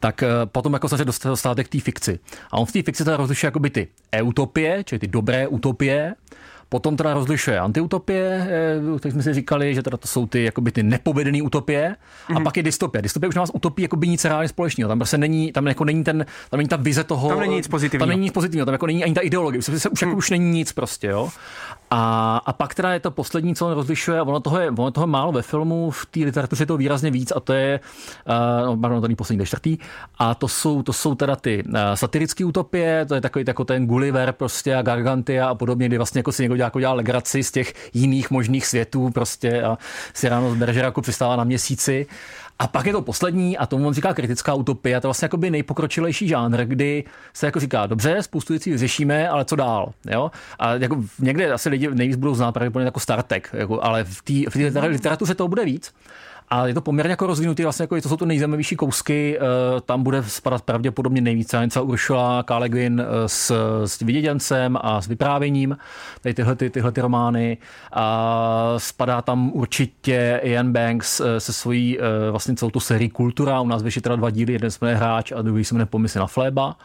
Tak 0.00 0.23
uh, 0.23 0.28
potom 0.47 0.73
jako 0.73 0.88
se 0.88 1.04
dostáváte 1.04 1.64
k 1.64 1.69
té 1.69 1.81
fikci. 1.81 2.19
A 2.50 2.57
on 2.57 2.66
v 2.66 2.73
té 2.73 2.83
fikci 2.83 3.04
teda 3.04 3.16
rozlišuje 3.16 3.49
jako 3.49 3.59
by 3.59 3.71
ty 3.71 3.88
e-utopie, 4.12 4.85
čili 4.85 4.99
ty 4.99 5.07
dobré 5.07 5.49
utopie, 5.49 6.14
Potom 6.68 6.97
teda 6.97 7.14
rozlišuje 7.14 7.59
antiutopie, 7.61 8.47
eh, 8.97 9.00
tak 9.00 9.12
jsme 9.12 9.23
si 9.23 9.35
říkali, 9.35 9.75
že 9.75 9.83
teda 9.83 9.97
to 9.97 10.09
jsou 10.09 10.26
ty, 10.26 10.44
jakoby 10.44 10.73
ty 10.73 10.83
nepovedené 10.83 11.42
utopie. 11.42 11.97
Mm-hmm. 11.97 12.30
A 12.37 12.38
Mhm. 12.38 12.44
pak 12.44 12.56
je 12.56 12.62
dystopie. 12.62 13.02
Dystopie 13.02 13.28
už 13.28 13.35
nemá 13.35 13.47
s 13.47 13.54
utopí 13.54 13.83
jakoby 13.83 14.09
nic 14.09 14.25
reálně 14.25 14.49
společného. 14.49 14.88
Tam 14.88 14.99
prostě 14.99 15.18
není, 15.18 15.52
tam 15.52 15.66
jako 15.66 15.85
není 15.85 16.04
ten, 16.04 16.26
tam 16.50 16.59
není 16.59 16.68
ta 16.68 16.76
vize 16.76 17.04
toho. 17.04 17.28
Tam 17.28 17.40
není 17.40 17.54
nic 17.54 17.68
pozitivního. 17.68 18.00
Tam 18.02 18.09
není 18.09 18.23
nic 18.23 18.33
pozitivního, 18.33 18.66
tam 18.66 18.73
jako 18.73 18.87
není 18.87 19.04
ani 19.04 19.14
ta 19.14 19.21
ideologie. 19.21 19.59
Už, 19.59 19.64
se, 19.64 19.88
už, 19.88 20.02
jako 20.02 20.14
už 20.16 20.30
není 20.30 20.50
nic 20.50 20.73
prostě, 20.73 21.06
jo. 21.06 21.28
A, 21.90 22.40
a 22.47 22.52
pak 22.52 22.75
teda 22.75 22.92
je 22.92 23.00
to 23.00 23.11
poslední, 23.11 23.54
co 23.54 23.66
on 23.66 23.73
rozlišuje, 23.73 24.18
a 24.18 24.23
ono 24.23 24.40
toho 24.40 24.61
je, 24.61 24.71
ono 24.71 24.90
toho 24.90 25.02
je 25.02 25.11
málo 25.11 25.33
ve 25.33 25.42
filmu, 25.42 25.90
v 25.90 26.06
té 26.06 26.21
literatuře 26.21 26.62
je 26.62 26.66
to 26.66 26.76
výrazně 26.76 27.11
víc, 27.11 27.33
a 27.37 27.40
to 27.40 27.52
je, 27.52 27.80
uh, 28.61 28.66
no, 28.66 28.76
pardon, 28.76 29.00
to 29.00 29.09
není 29.09 29.16
poslední, 29.16 29.38
to 29.38 29.47
čtvrtý, 29.47 29.78
a 30.18 30.35
to 30.35 30.49
jsou, 30.49 30.83
to 30.83 30.92
jsou 30.92 31.14
teda 31.14 31.37
ty 31.37 31.62
uh, 31.66 31.75
satirické 31.94 32.44
utopie, 32.44 33.06
to 33.06 33.14
je 33.14 33.21
takový 33.21 33.44
jako 33.49 33.64
ten 33.64 33.87
Gulliver 33.87 34.33
prostě 34.33 34.76
a 34.76 34.83
Gargantia 34.83 35.49
a 35.49 35.54
podobně, 35.54 35.87
kdy 35.88 35.97
vlastně 35.97 36.18
jako 36.18 36.33
si 36.33 36.42
někdo 36.42 36.53
jako 36.62 36.80
dělá 36.80 36.92
legraci 36.92 37.42
z 37.42 37.50
těch 37.50 37.75
jiných 37.94 38.30
možných 38.30 38.66
světů 38.66 39.11
prostě 39.11 39.62
a 39.62 39.78
si 40.14 40.28
ráno 40.28 40.50
z 40.50 40.56
Beržeraku 40.56 41.00
přistává 41.00 41.37
na 41.37 41.44
měsíci. 41.44 42.06
A 42.58 42.66
pak 42.66 42.87
je 42.87 42.92
to 42.92 43.02
poslední, 43.02 43.58
a 43.58 43.66
tomu 43.66 43.87
on 43.87 43.94
říká 43.94 44.14
kritická 44.14 44.54
utopie, 44.54 44.96
a 44.96 45.00
to 45.00 45.06
je 45.06 45.08
vlastně 45.08 45.26
jakoby 45.26 45.50
nejpokročilejší 45.50 46.28
žánr, 46.28 46.64
kdy 46.64 47.04
se 47.32 47.46
jako 47.46 47.61
říká, 47.61 47.87
dobře, 47.87 48.23
spoustu 48.23 48.52
věcí 48.52 48.78
řešíme, 48.78 49.28
ale 49.28 49.44
co 49.44 49.56
dál, 49.56 49.92
jo? 50.11 50.30
A 50.58 50.75
jako 50.75 51.04
někde 51.18 51.52
asi 51.52 51.68
lidi 51.68 51.88
nejvíc 51.90 52.16
budou 52.16 52.34
znát 52.34 52.52
pravděpodobně 52.52 52.87
jako 52.87 53.00
Star 53.00 53.23
Trek, 53.23 53.50
jako, 53.52 53.82
ale 53.82 54.04
v 54.04 54.23
té 54.23 54.87
literatuře 54.87 55.34
toho 55.34 55.49
bude 55.49 55.64
víc. 55.64 55.92
A 56.49 56.67
je 56.67 56.75
to 56.75 56.81
poměrně 56.81 57.11
jako 57.11 57.27
rozvinutý, 57.27 57.63
vlastně 57.63 57.83
jako 57.83 58.01
to 58.01 58.09
jsou 58.09 58.17
to 58.17 58.27
nejzajímavější 58.27 58.77
kousky, 58.77 59.39
eh, 59.39 59.81
tam 59.81 60.03
bude 60.03 60.23
spadat 60.23 60.63
pravděpodobně 60.63 61.21
nejvíc 61.21 61.55
třeba 61.69 61.83
Uršula 61.85 62.43
K. 62.43 62.59
Le 62.59 62.69
Guin 62.69 63.01
eh, 63.01 63.29
s, 63.29 63.53
s 63.85 64.01
Viděděncem 64.01 64.79
a 64.81 65.01
s 65.01 65.07
vyprávěním, 65.07 65.77
tady 66.21 66.35
tyhle, 66.35 66.57
ty, 66.57 66.71
tyhle 66.71 66.93
ty 66.93 67.01
romány. 67.01 67.59
A 67.93 68.75
spadá 68.79 69.23
tam 69.23 69.51
určitě 69.53 70.41
Ian 70.43 70.73
Banks 70.73 71.21
eh, 71.21 71.41
se 71.41 71.53
svojí 71.53 71.99
vlastně 72.31 72.55
celou 72.55 72.71
tu 72.71 72.81
sérii 72.81 73.09
Kultura, 73.09 73.61
u 73.61 73.67
nás 73.67 73.83
vyšly 73.83 74.01
teda 74.01 74.17
dva 74.17 74.31
díly, 74.31 74.53
jeden 74.53 74.71
se 74.71 74.79
jmenuje 74.81 74.97
Hráč 74.97 75.33
a 75.33 75.43
druhý 75.43 75.65
se 75.65 75.75
jmenuje 75.75 75.87
Pomysly 75.87 76.21
na 76.21 76.27
fléba. 76.27 76.77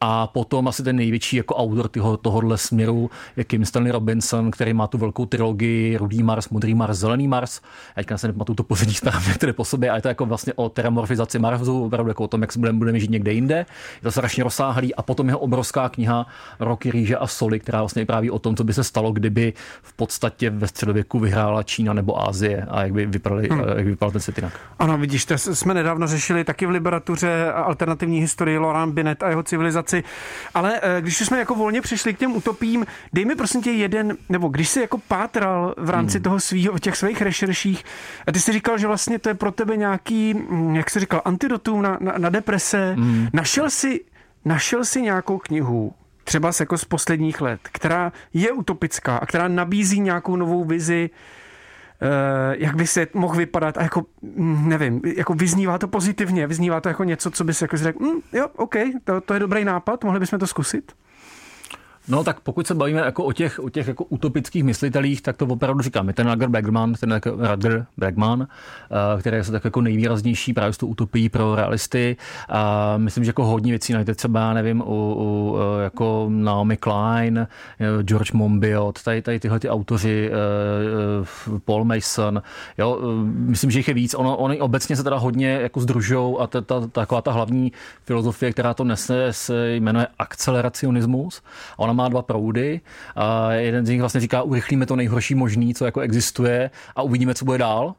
A 0.00 0.26
potom 0.26 0.68
asi 0.68 0.82
ten 0.82 0.96
největší 0.96 1.36
jako 1.36 1.56
autor 1.56 1.88
tyho, 1.88 2.16
tohohle 2.16 2.58
směru 2.58 3.10
je 3.36 3.44
Kim 3.44 3.64
Stanley 3.64 3.92
Robinson, 3.92 4.50
který 4.50 4.72
má 4.72 4.86
tu 4.86 4.98
velkou 4.98 5.26
trilogii 5.26 5.96
Rudý 5.96 6.22
Mars, 6.22 6.48
Modrý 6.48 6.74
Mars, 6.74 6.98
Zelený 6.98 7.28
Mars. 7.28 7.60
Já 7.96 8.00
teďka 8.00 8.18
se 8.18 8.26
nepamatuju 8.26 8.56
to 8.56 8.62
pořadí 8.62 8.94
správně, 8.94 9.34
které 9.34 9.52
po 9.52 9.64
sobě, 9.64 9.90
ale 9.90 9.98
je 9.98 10.02
to 10.02 10.08
jako 10.08 10.26
vlastně 10.26 10.52
o 10.56 10.68
teramorfizaci 10.68 11.38
Marsu, 11.38 11.84
opravdu 11.84 12.10
jako 12.10 12.24
o 12.24 12.28
tom, 12.28 12.40
jak 12.40 12.52
se 12.52 12.58
budeme, 12.58 12.78
budeme 12.78 13.00
žít 13.00 13.10
někde 13.10 13.32
jinde. 13.32 13.56
Je 13.56 14.02
to 14.02 14.10
strašně 14.10 14.44
rozsáhlý. 14.44 14.94
A 14.94 15.02
potom 15.02 15.28
jeho 15.28 15.38
obrovská 15.38 15.88
kniha 15.88 16.26
Roky, 16.60 16.90
rýže 16.90 17.16
a 17.16 17.26
soli, 17.26 17.60
která 17.60 17.78
vlastně 17.78 18.02
vypráví 18.02 18.30
o 18.30 18.38
tom, 18.38 18.56
co 18.56 18.64
by 18.64 18.74
se 18.74 18.84
stalo, 18.84 19.12
kdyby 19.12 19.52
v 19.82 19.92
podstatě 19.92 20.50
ve 20.50 20.68
středověku 20.68 21.18
vyhrála 21.18 21.62
Čína 21.62 21.92
nebo 21.92 22.28
Ázie 22.28 22.66
a 22.70 22.82
jak 22.82 22.92
by 22.92 23.06
vypadaly, 23.06 23.48
hmm. 23.48 23.60
jak 23.60 23.84
by 23.84 23.90
vypadal 23.90 24.12
ten 24.12 24.20
svět 24.20 24.38
jinak. 24.38 24.60
Ano, 24.78 24.98
vidíš, 24.98 25.24
to 25.24 25.38
jsme 25.38 25.74
nedávno 25.74 26.06
řešili 26.06 26.44
taky 26.44 26.66
v 26.66 26.70
Liberatuře 26.70 27.52
alternativní 27.52 28.20
historii 28.20 28.58
Laurent 28.58 28.94
Binet 28.94 29.22
a 29.22 29.28
jeho 29.28 29.42
civilizaci. 29.90 30.02
Ale 30.54 30.80
eh, 30.82 31.00
když 31.00 31.18
jsme 31.18 31.38
jako 31.38 31.54
volně 31.54 31.80
přišli 31.80 32.14
k 32.14 32.18
těm 32.18 32.36
utopím, 32.36 32.86
dej 33.12 33.24
mi 33.24 33.34
prosím 33.34 33.62
tě 33.62 33.70
jeden, 33.70 34.16
nebo 34.28 34.48
když 34.48 34.68
jsi 34.68 34.80
jako 34.80 34.98
pátral 34.98 35.74
v 35.76 35.90
rámci 35.90 36.18
hmm. 36.18 36.22
toho 36.22 36.40
svýho, 36.40 36.78
těch 36.78 36.96
svých 36.96 37.22
rešerších, 37.22 37.84
a 38.26 38.32
ty 38.32 38.40
jsi 38.40 38.52
říkal, 38.52 38.78
že 38.78 38.86
vlastně 38.86 39.18
to 39.18 39.28
je 39.28 39.34
pro 39.34 39.52
tebe 39.52 39.76
nějaký, 39.76 40.34
mm, 40.34 40.76
jak 40.76 40.90
jsi 40.90 41.00
říkal, 41.00 41.22
antidotum 41.24 41.82
na, 41.82 41.98
na, 42.00 42.14
na 42.18 42.28
deprese. 42.28 42.94
Hmm. 42.98 43.28
Našel 43.32 43.70
jsi, 43.70 44.00
našel 44.44 44.84
jsi 44.84 45.02
nějakou 45.02 45.38
knihu, 45.38 45.92
třeba 46.24 46.50
jako 46.60 46.78
z 46.78 46.84
posledních 46.84 47.40
let, 47.40 47.60
která 47.62 48.12
je 48.34 48.52
utopická 48.52 49.16
a 49.16 49.26
která 49.26 49.48
nabízí 49.48 50.00
nějakou 50.00 50.36
novou 50.36 50.64
vizi, 50.64 51.10
jak 52.52 52.76
by 52.76 52.86
se 52.86 53.06
mohl 53.14 53.36
vypadat 53.36 53.78
a 53.78 53.82
jako, 53.82 54.06
mm, 54.22 54.68
nevím, 54.68 55.00
jako 55.16 55.34
vyznívá 55.34 55.78
to 55.78 55.88
pozitivně, 55.88 56.46
vyznívá 56.46 56.80
to 56.80 56.88
jako 56.88 57.04
něco, 57.04 57.30
co 57.30 57.44
by 57.44 57.54
se 57.54 57.64
jako 57.64 57.76
řekl, 57.76 58.04
mm, 58.04 58.20
jo, 58.32 58.48
OK, 58.56 58.74
to, 59.04 59.20
to 59.20 59.34
je 59.34 59.40
dobrý 59.40 59.64
nápad, 59.64 60.04
mohli 60.04 60.20
bychom 60.20 60.38
to 60.38 60.46
zkusit? 60.46 60.92
No 62.08 62.24
tak 62.24 62.40
pokud 62.40 62.66
se 62.66 62.74
bavíme 62.74 63.00
jako 63.00 63.24
o 63.24 63.32
těch, 63.32 63.58
o 63.58 63.68
těch 63.68 63.88
jako 63.88 64.04
utopických 64.04 64.64
myslitelích, 64.64 65.22
tak 65.22 65.36
to 65.36 65.46
opravdu 65.46 65.82
říkám. 65.82 66.08
Je 66.08 66.14
ten 66.14 66.30
Rutger 66.30 66.48
Bregman, 66.48 66.94
ten 66.94 67.10
jako 67.10 67.30
Rutger 67.30 67.86
Bregman, 67.96 68.46
který 69.20 69.36
je 69.36 69.44
tak 69.44 69.64
jako 69.64 69.80
nejvýraznější 69.80 70.52
právě 70.52 70.72
s 70.72 70.78
tou 70.78 70.86
utopií 70.86 71.28
pro 71.28 71.54
realisty. 71.54 72.16
A 72.48 72.94
myslím, 72.96 73.24
že 73.24 73.28
jako 73.28 73.44
hodně 73.44 73.72
věcí 73.72 73.92
najdete 73.92 74.14
třeba, 74.14 74.54
nevím, 74.54 74.80
u, 74.80 75.14
u 75.14 75.56
jako 75.82 76.26
Naomi 76.30 76.76
Klein, 76.76 77.46
George 78.02 78.32
Monbiot, 78.32 79.02
tady, 79.02 79.22
tady 79.22 79.40
tyhle 79.40 79.60
ty 79.60 79.68
autoři, 79.68 80.30
Paul 81.64 81.84
Mason, 81.84 82.42
jo, 82.78 82.98
myslím, 83.24 83.70
že 83.70 83.78
jich 83.78 83.88
je 83.88 83.94
víc. 83.94 84.14
Ono, 84.14 84.36
oni 84.36 84.60
obecně 84.60 84.96
se 84.96 85.02
teda 85.02 85.16
hodně 85.16 85.50
jako 85.50 85.80
združou 85.80 86.40
a 86.40 86.46
ta, 86.46 86.60
ta, 86.60 86.86
taková 86.86 87.22
ta 87.22 87.32
hlavní 87.32 87.72
filozofie, 88.04 88.52
která 88.52 88.74
to 88.74 88.84
nese, 88.84 89.28
se 89.30 89.74
jmenuje 89.74 90.06
akceleracionismus. 90.18 91.42
Ona 91.76 91.89
má 91.92 92.08
dva 92.08 92.22
proudy 92.22 92.80
a 93.16 93.52
jeden 93.52 93.86
z 93.86 93.88
nich 93.88 94.00
vlastně 94.00 94.20
říká, 94.20 94.42
urychlíme 94.42 94.86
to 94.86 94.96
nejhorší 94.96 95.34
možný, 95.34 95.74
co 95.74 95.84
jako 95.84 96.00
existuje 96.00 96.70
a 96.96 97.02
uvidíme, 97.02 97.34
co 97.34 97.44
bude 97.44 97.58
dál. 97.58 97.94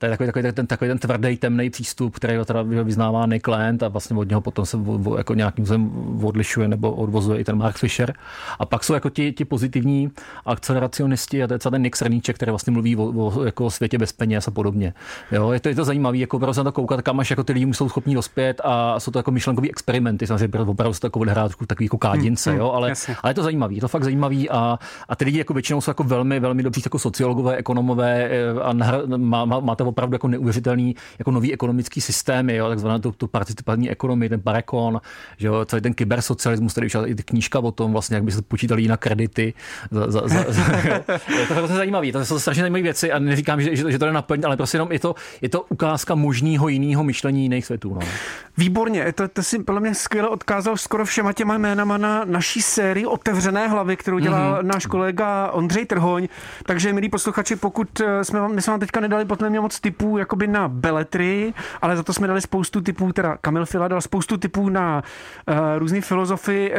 To 0.00 0.06
je 0.06 0.10
takový, 0.10 0.26
takový, 0.26 0.52
ten, 0.52 0.66
takový 0.66 0.88
ten 0.88 0.98
tvrdý, 0.98 1.36
temný 1.36 1.70
přístup, 1.70 2.16
který 2.16 2.36
ho 2.36 2.44
teda 2.44 2.62
vyznává 2.62 3.26
Nick 3.26 3.48
Land 3.48 3.82
a 3.82 3.88
vlastně 3.88 4.16
od 4.16 4.28
něho 4.28 4.40
potom 4.40 4.66
se 4.66 4.76
o, 4.76 5.16
jako 5.16 5.34
nějakým 5.34 5.66
způsobem 5.66 5.90
odlišuje 6.22 6.68
nebo 6.68 6.92
odvozuje 6.92 7.40
i 7.40 7.44
ten 7.44 7.56
Mark 7.58 7.76
Fisher. 7.76 8.14
A 8.58 8.66
pak 8.66 8.84
jsou 8.84 8.94
jako 8.94 9.10
ti, 9.10 9.32
ti 9.32 9.44
pozitivní 9.44 10.10
akceleracionisti 10.46 11.42
a 11.42 11.46
to 11.46 11.54
je 11.54 11.58
ten 11.58 11.82
Nick 11.82 11.96
Srníček, 11.96 12.36
který 12.36 12.50
vlastně 12.50 12.72
mluví 12.72 12.96
o, 12.96 13.02
o, 13.02 13.44
jako 13.44 13.64
o 13.64 13.70
světě 13.70 13.98
bez 13.98 14.12
peněz 14.12 14.48
a 14.48 14.50
podobně. 14.50 14.94
Jo, 15.32 15.50
je 15.50 15.60
to, 15.60 15.68
je 15.68 15.74
to 15.74 15.84
zajímavé, 15.84 16.16
jako 16.16 16.38
prostě 16.38 16.60
na 16.60 16.64
to 16.64 16.72
koukat, 16.72 17.02
kam 17.02 17.20
až 17.20 17.30
jako 17.30 17.44
ty 17.44 17.52
lidi 17.52 17.74
jsou 17.74 17.88
schopni 17.88 18.14
dospět 18.14 18.60
a 18.64 19.00
jsou 19.00 19.10
to 19.10 19.18
jako 19.18 19.30
myšlenkový 19.30 19.70
experimenty, 19.70 20.26
samozřejmě 20.26 20.58
opravdu 20.58 20.94
se 20.94 21.00
to 21.00 21.06
jako 21.06 21.20
odehrát 21.20 21.52
takový 21.66 21.84
jako 21.84 21.98
kádince, 21.98 22.56
jo, 22.56 22.70
ale, 22.70 22.92
ale 23.22 23.30
je 23.30 23.34
to 23.34 23.42
zajímavý, 23.42 23.74
je 23.74 23.80
to 23.80 23.88
fakt 23.88 24.04
zajímavý 24.04 24.50
a, 24.50 24.78
a 25.08 25.16
ty 25.16 25.24
lidi 25.24 25.38
jako 25.38 25.54
většinou 25.54 25.80
jsou 25.80 25.90
jako 25.90 26.04
velmi, 26.04 26.40
velmi 26.40 26.62
dobří 26.62 26.82
jako 26.84 26.98
sociologové, 26.98 27.56
ekonomové 27.56 28.30
a 28.62 28.72
má, 29.16 29.44
má, 29.44 29.60
máte 29.60 29.89
opravdu 29.90 30.14
jako 30.14 30.28
neuvěřitelný 30.28 30.96
jako 31.18 31.30
nový 31.30 31.52
ekonomický 31.52 32.00
systémy, 32.00 32.56
jo, 32.56 32.68
takzvaná 32.68 32.98
tu, 32.98 33.12
tu 33.12 33.26
participativní 33.26 33.90
ekonomii, 33.90 34.28
ten 34.28 34.40
barekon, 34.40 35.00
že 35.36 35.46
jo, 35.46 35.64
celý 35.64 35.82
ten 35.82 35.94
kybersocialismus, 35.94 36.74
tady 36.74 36.84
vyšla 36.84 37.06
i 37.06 37.14
knížka 37.14 37.58
o 37.58 37.72
tom, 37.72 37.92
vlastně, 37.92 38.14
jak 38.14 38.24
by 38.24 38.32
se 38.32 38.42
počítali 38.42 38.88
na 38.88 38.96
kredity. 38.96 39.54
Za, 39.90 40.10
za, 40.10 40.22
za, 40.28 40.44
za, 40.48 40.62
jo. 40.88 41.38
Je 41.40 41.46
to 41.46 41.54
hrozně 41.54 41.76
zajímavé, 41.76 42.12
to 42.12 42.24
jsou 42.24 42.38
strašně 42.38 42.60
zajímavé 42.60 42.82
věci 42.82 43.12
a 43.12 43.18
neříkám, 43.18 43.62
že, 43.62 43.76
že, 43.76 43.92
že 43.92 43.98
to 43.98 44.06
je 44.06 44.12
naplň, 44.12 44.40
ale 44.44 44.56
prostě 44.56 44.76
jenom 44.76 44.92
je 44.92 44.98
to, 44.98 45.14
je 45.42 45.48
to 45.48 45.62
ukázka 45.62 46.14
možného 46.14 46.68
jiného 46.68 47.04
myšlení 47.04 47.42
jiných 47.42 47.66
světů. 47.66 47.94
No. 47.94 48.00
Výborně, 48.56 49.12
to, 49.12 49.28
to 49.28 49.42
si 49.42 49.58
podle 49.58 49.80
mě 49.80 49.94
skvěle 49.94 50.28
odkázal 50.28 50.76
skoro 50.76 51.04
všema 51.04 51.32
těma 51.32 51.58
jménama 51.58 51.98
na 51.98 52.24
naší 52.24 52.62
sérii 52.62 53.06
Otevřené 53.06 53.68
hlavy, 53.68 53.96
kterou 53.96 54.18
dělal 54.18 54.52
mm-hmm. 54.52 54.66
náš 54.66 54.86
kolega 54.86 55.50
Ondřej 55.50 55.86
Trhoň. 55.86 56.28
Takže, 56.66 56.92
milí 56.92 57.08
posluchači, 57.08 57.56
pokud 57.56 58.00
jsme 58.22 58.40
vám, 58.40 58.54
my 58.54 58.62
jsme 58.62 58.70
vám 58.70 58.80
teďka 58.80 59.00
nedali 59.00 59.24
podle 59.24 59.50
mě 59.50 59.60
moc 59.60 59.79
typů 59.80 60.18
jakoby 60.18 60.46
na 60.46 60.68
beletry, 60.68 61.54
ale 61.82 61.96
za 61.96 62.02
to 62.02 62.12
jsme 62.12 62.26
dali 62.26 62.40
spoustu 62.40 62.80
typů, 62.80 63.12
teda 63.12 63.36
Kamil 63.40 63.66
Fila 63.66 63.88
dal 63.88 64.00
spoustu 64.00 64.36
typů 64.36 64.68
na 64.68 65.02
uh, 65.48 65.54
různé 65.78 66.00
filozofy 66.00 66.72
uh, 66.72 66.78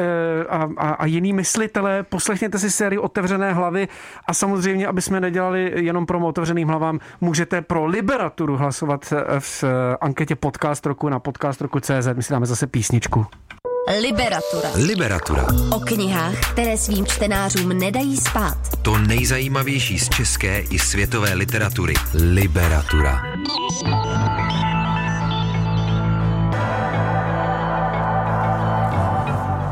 a, 0.50 0.70
a, 0.78 0.90
a 0.90 1.06
jiný 1.06 1.34
myslitele. 1.34 2.04
Poslechněte 2.04 2.60
si 2.60 2.72
sérii 2.72 3.00
Otevřené 3.00 3.54
hlavy 3.54 3.88
a 4.28 4.34
samozřejmě, 4.34 4.88
aby 4.88 5.02
jsme 5.02 5.20
nedělali 5.20 5.72
jenom 5.76 6.06
pro 6.06 6.20
otevřeným 6.20 6.68
hlavám, 6.68 7.00
můžete 7.22 7.62
pro 7.62 7.86
Liberaturu 7.86 8.58
hlasovat 8.58 9.14
v 9.40 9.64
anketě 10.02 10.36
Podcast 10.36 10.86
roku 10.86 11.10
na 11.10 11.20
podcast 11.20 11.62
roku 11.62 11.80
CZ. 11.80 12.08
My 12.16 12.24
si 12.24 12.34
dáme 12.34 12.46
zase 12.46 12.68
písničku. 12.68 13.26
Liberatura. 13.90 14.70
Liberatura. 14.76 15.48
O 15.72 15.80
knihách, 15.80 16.52
které 16.52 16.78
svým 16.78 17.06
čtenářům 17.06 17.70
nedají 17.70 18.18
spát. 18.18 18.58
To 18.82 18.98
nejzajímavější 18.98 20.00
z 20.00 20.10
české 20.10 20.60
i 20.60 20.80
světové 20.80 21.34
literatury. 21.34 21.94
Liberatura. 22.14 23.22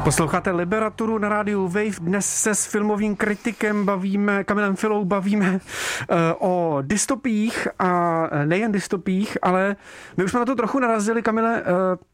Posloucháte 0.03 0.51
Liberaturu 0.51 1.17
na 1.17 1.29
rádiu 1.29 1.67
Wave. 1.67 1.99
Dnes 2.01 2.25
se 2.25 2.55
s 2.55 2.65
filmovým 2.65 3.15
kritikem 3.15 3.85
bavíme, 3.85 4.43
Kamilem 4.43 4.75
Filou 4.75 5.05
bavíme 5.05 5.51
uh, 5.51 6.17
o 6.39 6.77
dystopích 6.81 7.67
a 7.79 8.21
nejen 8.45 8.71
dystopích, 8.71 9.37
ale 9.41 9.75
my 10.17 10.23
už 10.23 10.31
jsme 10.31 10.39
na 10.39 10.45
to 10.45 10.55
trochu 10.55 10.79
narazili. 10.79 11.21
Kamile, 11.21 11.61
uh, 11.61 11.65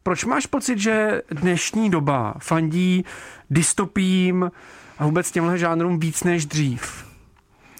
proč 0.02 0.24
máš 0.24 0.46
pocit, 0.46 0.78
že 0.78 1.22
dnešní 1.30 1.90
doba 1.90 2.34
fandí 2.38 3.04
dystopím 3.50 4.50
a 4.98 5.04
vůbec 5.04 5.30
těmhle 5.30 5.58
žánrům 5.58 5.98
víc 5.98 6.24
než 6.24 6.46
dřív? 6.46 7.06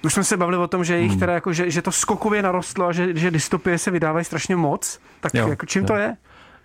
Už 0.05 0.13
jsme 0.15 0.25
se 0.25 0.37
bavili 0.37 0.57
o 0.57 0.67
tom, 0.67 0.85
že, 0.85 0.99
jich 0.99 1.11
hmm. 1.11 1.21
teda 1.21 1.33
jako, 1.33 1.53
že, 1.53 1.71
že 1.71 1.83
to 1.83 1.93
skokově 1.93 2.43
narostlo 2.43 2.87
a 2.87 2.93
že, 2.93 3.17
že 3.17 3.31
dystopie 3.31 3.79
se 3.79 3.91
vydávají 3.91 4.25
strašně 4.25 4.57
moc. 4.57 5.01
Tak 5.21 5.35
jo, 5.35 5.49
jako 5.49 5.67
čím 5.67 5.83
jo. 5.83 5.87
to 5.87 5.95
je? 5.95 6.17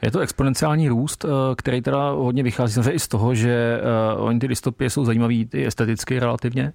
Je 0.02 0.12
to 0.12 0.20
exponenciální 0.20 0.90
růst, 0.90 1.26
eh, 1.26 1.28
který 1.56 1.82
teda 1.82 2.10
hodně 2.10 2.44
vychází 2.44 2.82
i 2.92 3.00
z 3.00 3.08
toho, 3.08 3.36
že 3.36 3.82
uh, 4.18 4.26
oni 4.26 4.40
ty 4.40 4.48
dystopie 4.48 4.90
jsou 4.90 5.06
zajímavý 5.06 5.50
i 5.54 5.66
esteticky 5.66 6.20
relativně. 6.20 6.74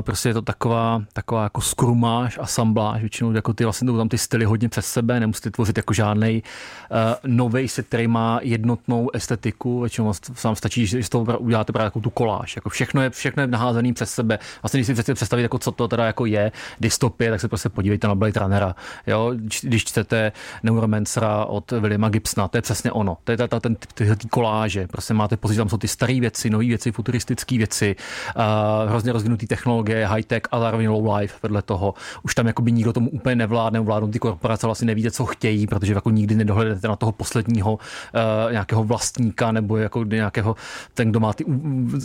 Prostě 0.00 0.28
je 0.28 0.34
to 0.34 0.42
taková, 0.42 1.02
taková 1.12 1.42
jako 1.42 1.60
skrumáž, 1.60 2.38
asambláž, 2.42 3.00
většinou 3.00 3.32
jako 3.32 3.52
ty 3.52 3.64
vlastně 3.64 3.92
tam 3.92 4.08
ty 4.08 4.18
styly 4.18 4.44
hodně 4.44 4.68
přes 4.68 4.86
sebe, 4.86 5.20
nemusíte 5.20 5.50
tvořit 5.50 5.76
jako 5.76 5.92
žádný 5.94 6.42
uh, 6.90 6.96
nový 7.26 7.68
set, 7.68 7.86
který 7.86 8.08
má 8.08 8.40
jednotnou 8.42 9.10
estetiku, 9.14 9.80
většinou 9.80 10.12
sám 10.34 10.56
stačí, 10.56 10.86
že 10.86 11.02
z 11.02 11.08
toho 11.08 11.38
uděláte 11.38 11.72
právě 11.72 11.86
jako 11.86 12.00
tu 12.00 12.10
koláž. 12.10 12.56
Jako 12.56 12.68
všechno 12.68 13.02
je, 13.02 13.10
všechno 13.10 13.42
je 13.42 13.46
naházený 13.46 13.92
přes 13.92 14.10
sebe. 14.10 14.38
Vlastně, 14.62 14.78
když 14.78 14.86
si 14.86 14.92
chcete 14.92 15.14
představit, 15.14 15.42
jako 15.42 15.58
co 15.58 15.72
to 15.72 15.88
teda 15.88 16.06
jako 16.06 16.26
je 16.26 16.52
dystopie, 16.80 17.30
tak 17.30 17.40
se 17.40 17.48
prostě 17.48 17.68
podívejte 17.68 18.08
na 18.08 18.14
Blade 18.14 18.40
Runnera. 18.40 18.74
Jo? 19.06 19.32
Když 19.62 19.84
čtete 19.84 20.32
Neuromancera 20.62 21.44
od 21.44 21.72
Williama 21.98 22.08
Gibsona, 22.08 22.48
to 22.48 22.58
je 22.58 22.62
přesně 22.62 22.92
ono. 22.92 23.16
To 23.24 23.32
je 23.32 23.36
ta, 23.36 23.46
ta, 23.46 23.60
ten, 23.60 23.76
tyhle 23.94 24.16
ty 24.16 24.28
koláže. 24.28 24.86
Prostě 24.86 25.14
máte 25.14 25.36
pocit, 25.36 25.56
tam 25.56 25.68
jsou 25.68 25.76
ty 25.76 25.88
staré 25.88 26.20
věci, 26.20 26.50
nové 26.50 26.64
věci, 26.64 26.92
futuristické 26.92 27.58
věci, 27.58 27.96
uh, 28.36 28.90
hrozně 28.90 29.12
rozvinutý 29.12 29.46
technologie, 29.46 30.06
high-tech 30.06 30.42
a 30.50 30.60
zároveň 30.60 30.88
low-life 30.88 31.34
vedle 31.42 31.62
toho. 31.62 31.94
Už 32.22 32.34
tam 32.34 32.46
jakoby 32.46 32.72
nikdo 32.72 32.92
tomu 32.92 33.10
úplně 33.10 33.36
nevládne, 33.36 33.80
vládnou 33.80 34.08
ty 34.08 34.18
korporace 34.18 34.66
vlastně 34.66 34.86
nevíte, 34.86 35.10
co 35.10 35.26
chtějí, 35.26 35.66
protože 35.66 35.94
jako 35.94 36.10
nikdy 36.10 36.34
nedohledete 36.34 36.88
na 36.88 36.96
toho 36.96 37.12
posledního 37.12 37.72
uh, 37.74 38.52
nějakého 38.52 38.84
vlastníka 38.84 39.52
nebo 39.52 39.76
jako 39.76 40.04
nějakého 40.04 40.56
ten, 40.94 41.10
kdo 41.10 41.20
má 41.20 41.32
ty 41.32 41.44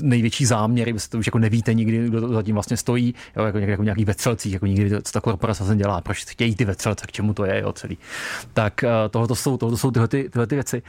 největší 0.01 0.45
záměry, 0.45 0.93
to 1.09 1.17
už 1.17 1.25
jako 1.25 1.39
nevíte 1.39 1.73
nikdy, 1.73 2.07
kdo 2.07 2.33
zatím 2.33 2.53
vlastně 2.55 2.77
stojí, 2.77 3.15
jo, 3.35 3.43
jako, 3.45 3.57
jako 3.57 3.83
nějaký 3.83 4.05
vetřelcích, 4.05 4.53
jako 4.53 4.65
nikdy, 4.65 5.01
co 5.01 5.11
ta 5.11 5.21
korporace 5.21 5.65
se 5.65 5.75
dělá, 5.75 6.01
proč 6.01 6.25
chtějí 6.25 6.55
ty 6.55 6.65
vetřelce, 6.65 7.07
k 7.07 7.11
čemu 7.11 7.33
to 7.33 7.45
je, 7.45 7.61
jo, 7.61 7.73
celý. 7.73 7.97
Tak 8.53 8.83
uh, 8.83 8.89
tohle 9.09 9.35
jsou, 9.35 9.57
jsou 9.83 9.91
tyhle, 9.91 10.07
ty, 10.07 10.29
tyhle 10.29 10.47
ty 10.47 10.55
věci. 10.55 10.81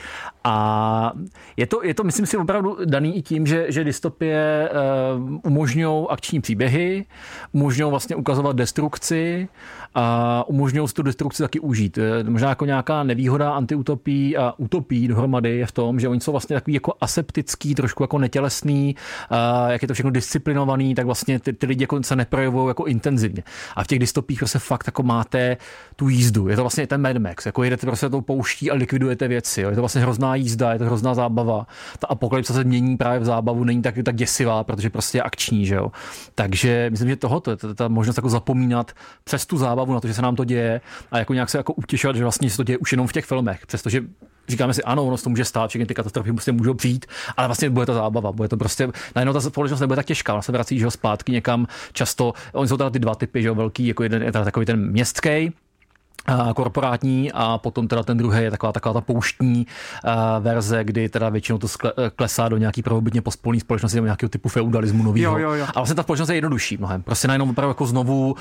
A 0.44 1.12
je 1.57 1.66
to, 1.66 1.85
je 1.85 1.94
to, 1.94 2.04
myslím 2.04 2.26
si, 2.26 2.37
opravdu 2.37 2.76
daný 2.85 3.16
i 3.16 3.22
tím, 3.22 3.46
že, 3.46 3.66
že 3.68 3.85
dystopie 3.85 4.70
uh, 5.18 5.38
umožňují 5.42 6.07
akční 6.11 6.40
příběhy, 6.40 7.04
umožňují 7.52 7.90
vlastně 7.90 8.16
ukazovat 8.16 8.57
destrukci 8.57 9.48
a 9.94 10.44
umožňují 10.48 10.88
si 10.88 10.94
tu 10.94 11.02
destrukci 11.02 11.42
taky 11.42 11.61
užít. 11.61 11.98
Možná 12.28 12.48
jako 12.48 12.64
nějaká 12.64 13.02
nevýhoda 13.02 13.52
antiutopí 13.52 14.37
a 14.37 14.54
utopí 14.57 15.09
dohromady 15.09 15.57
je 15.57 15.66
v 15.66 15.72
tom, 15.72 16.00
že 16.00 16.09
oni 16.09 16.20
jsou 16.20 16.33
vlastně 16.33 16.54
takový 16.57 16.74
jako 16.74 16.92
aseptický, 17.00 17.74
trošku 17.74 18.02
jako 18.02 18.18
netělesný, 18.18 18.96
a 19.30 19.70
jak 19.70 19.83
je 19.83 19.88
to 19.88 19.94
všechno 19.94 20.11
disciplinovaný, 20.11 20.94
tak 20.94 21.07
vlastně 21.07 21.40
ty, 21.40 21.52
ty 21.52 21.66
lidi 21.66 21.83
jako 21.83 22.02
se 22.02 22.16
neprojevují 22.16 22.68
jako 22.68 22.85
intenzivně. 22.85 23.42
A 23.76 23.85
v 23.85 23.87
těch 23.87 23.98
dystopích 23.98 24.38
prostě 24.38 24.59
fakt 24.59 24.87
jako 24.87 25.02
máte 25.02 25.57
tu 25.96 26.09
jízdu. 26.09 26.48
Je 26.48 26.57
to 26.57 26.62
vlastně 26.62 26.87
ten 26.87 27.00
Mad 27.00 27.16
Max, 27.16 27.46
jako 27.46 27.64
jedete 27.64 27.87
prostě 27.87 28.09
tou 28.09 28.20
pouští 28.20 28.70
a 28.70 28.74
likvidujete 28.85 29.29
věci. 29.29 29.61
Jo. 29.61 29.70
Je 29.70 29.75
to 29.75 29.83
vlastně 29.83 30.01
hrozná 30.01 30.35
jízda, 30.35 30.73
je 30.73 30.79
to 30.79 30.85
hrozná 30.85 31.14
zábava. 31.14 31.66
Ta 31.99 32.07
apokalypsa 32.07 32.55
se 32.55 32.64
mění 32.64 32.97
právě 32.97 33.18
v 33.20 33.25
zábavu, 33.25 33.64
není 33.64 33.83
tak, 33.83 33.94
tak 34.05 34.16
děsivá, 34.16 34.64
protože 34.64 34.90
prostě 34.90 35.18
je 35.18 35.23
akční. 35.23 35.66
Že 35.66 35.75
jo. 35.75 35.92
Takže 36.35 36.88
myslím, 36.90 37.09
že 37.09 37.16
tohoto 37.16 37.51
je 37.51 37.57
ta, 37.57 37.75
ta 37.75 37.88
možnost 37.88 38.16
jako 38.16 38.29
zapomínat 38.29 38.92
přes 39.25 39.47
tu 39.47 39.57
zábavu 39.57 39.94
na 39.94 40.01
to, 40.01 40.09
že 40.09 40.14
se 40.14 40.23
nám 40.23 40.37
to 40.37 40.44
děje 40.44 40.81
a 41.11 41.18
jako 41.18 41.35
nějak 41.35 41.51
se 41.51 41.59
jako 41.59 41.73
utěšovat, 41.73 42.16
že 42.16 42.23
vlastně 42.23 42.51
se 42.51 42.57
to 42.57 42.62
děje 42.62 42.79
už 42.79 42.92
jenom 42.92 43.07
v 43.07 43.12
těch 43.12 43.25
filmech, 43.25 43.66
přestože 43.66 44.01
říkáme 44.49 44.75
si, 44.75 44.83
ano, 44.83 45.07
ono 45.07 45.16
se 45.16 45.25
to 45.25 45.31
může 45.31 45.44
stát, 45.44 45.70
všechny 45.70 45.87
ty 45.87 45.94
katastrofy 45.94 46.33
prostě 46.33 46.53
můžou 46.53 46.75
přijít, 46.75 47.07
ale 47.37 47.49
vlastně 47.49 47.70
bude 47.70 47.87
to 47.87 47.94
zábava, 47.94 48.33
bude 48.33 48.49
to 48.49 48.57
prostě, 48.57 48.88
najednou 49.14 49.33
ta 49.33 49.40
společnost 49.40 49.81
nebude 49.81 49.97
tak 49.97 50.07
těžká, 50.07 50.33
ona 50.33 50.42
se 50.42 50.53
vrací 50.53 50.79
že 50.79 50.85
ho, 50.85 50.90
zpátky 50.90 51.33
někam 51.33 51.66
často, 51.92 52.33
oni 52.53 52.68
jsou 52.68 52.77
teda 52.77 52.90
ty 52.90 52.99
dva 52.99 53.14
typy, 53.14 53.42
že 53.42 53.49
jo, 53.49 53.55
velký, 53.55 53.87
jako 53.87 54.03
jeden 54.03 54.23
je 54.23 54.33
teda 54.33 54.44
takový 54.44 54.66
ten 54.66 54.90
městský, 54.90 55.53
korporátní 56.57 57.33
a 57.33 57.59
potom 57.59 57.89
teda 57.89 58.03
ten 58.03 58.19
druhý 58.19 58.43
je 58.43 58.51
taková, 58.51 58.73
taková 58.73 58.93
ta 58.93 59.01
pouštní 59.01 59.67
verze, 60.41 60.85
kdy 60.85 61.09
teda 61.09 61.29
většinou 61.29 61.59
to 61.59 61.67
klesá 62.17 62.49
do 62.49 62.57
nějaký 62.57 62.83
prvobytně 62.83 63.23
pospolní 63.23 63.61
společnosti 63.61 63.97
nebo 63.97 64.05
nějakého 64.05 64.31
typu 64.31 64.49
feudalismu 64.49 65.03
nového. 65.03 65.39
Jo, 65.39 65.51
jo, 65.51 65.55
jo. 65.55 65.67
A 65.75 65.81
vlastně 65.81 65.95
ta 65.95 66.03
společnost 66.03 66.29
je 66.29 66.35
jednodušší 66.35 66.77
mnohem. 66.77 67.03
Prostě 67.03 67.29
najednou 67.29 67.51
opravdu 67.51 67.71
jako 67.71 67.87
znovu 67.87 68.33
uh, 68.33 68.37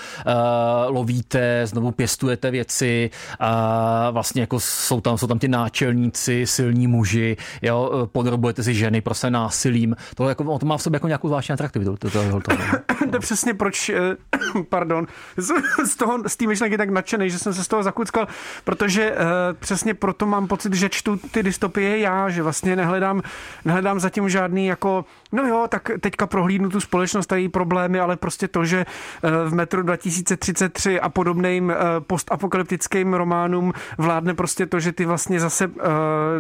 lovíte, 0.88 1.62
znovu 1.68 1.92
pěstujete 1.92 2.52
věci 2.52 3.10
a 3.40 4.10
vlastně 4.12 4.42
jako 4.42 4.60
jsou 4.60 5.02
tam, 5.02 5.18
jsou 5.18 5.28
tam 5.28 5.40
ty 5.40 5.48
náčelníci, 5.48 6.48
silní 6.48 6.88
muži, 6.88 7.38
jo, 7.62 8.08
podrobujete 8.12 8.64
si 8.64 8.74
ženy 8.74 9.02
prostě 9.02 9.30
násilím. 9.30 9.96
To, 10.16 10.30
jako, 10.30 10.60
to 10.60 10.66
má 10.66 10.78
v 10.78 10.82
sobě 10.82 10.96
jako 10.96 11.08
nějakou 11.08 11.28
zvláštní 11.28 11.54
atraktivitu. 11.54 11.98
To, 11.98 12.10
to, 12.10 12.30
to, 12.32 12.40
to, 12.40 13.12
to 13.12 13.20
přesně 13.20 13.54
proč, 13.54 13.90
eh, 13.90 14.16
pardon, 14.70 15.08
z, 15.86 15.96
toho, 15.96 16.20
z 16.28 16.36
té 16.36 16.48
myšlenky 16.48 16.78
tak 16.78 16.90
nadšený, 16.90 17.30
že 17.30 17.40
jsem 17.40 17.54
se 17.54 17.64
toho 17.74 17.84
zakuckal, 17.84 18.28
protože 18.64 19.12
uh, 19.12 19.18
přesně 19.60 19.94
proto 19.94 20.26
mám 20.26 20.48
pocit, 20.48 20.74
že 20.74 20.90
čtu 20.90 21.18
ty 21.18 21.44
dystopie 21.44 21.98
já, 21.98 22.30
že 22.30 22.44
vlastně 22.44 22.76
nehledám, 22.76 23.22
nehledám 23.66 24.00
zatím 24.00 24.30
žádný 24.30 24.68
jako, 24.68 25.06
no 25.32 25.48
jo, 25.48 25.66
tak 25.70 25.92
teďka 26.00 26.28
prohlídnu 26.28 26.70
tu 26.70 26.80
společnost 26.82 27.32
a 27.32 27.36
její 27.36 27.50
problémy, 27.50 28.00
ale 28.00 28.18
prostě 28.18 28.48
to, 28.48 28.66
že 28.66 28.86
uh, 28.86 29.50
v 29.50 29.54
metru 29.54 29.82
2033 29.82 31.00
a 31.00 31.10
podobným 31.10 31.66
uh, 31.66 31.74
postapokalyptickým 32.08 33.14
románům 33.14 33.74
vládne 33.98 34.34
prostě 34.34 34.66
to, 34.66 34.80
že 34.80 34.92
ty 34.92 35.06
vlastně 35.06 35.40
zase 35.40 35.68
uh, 35.68 35.74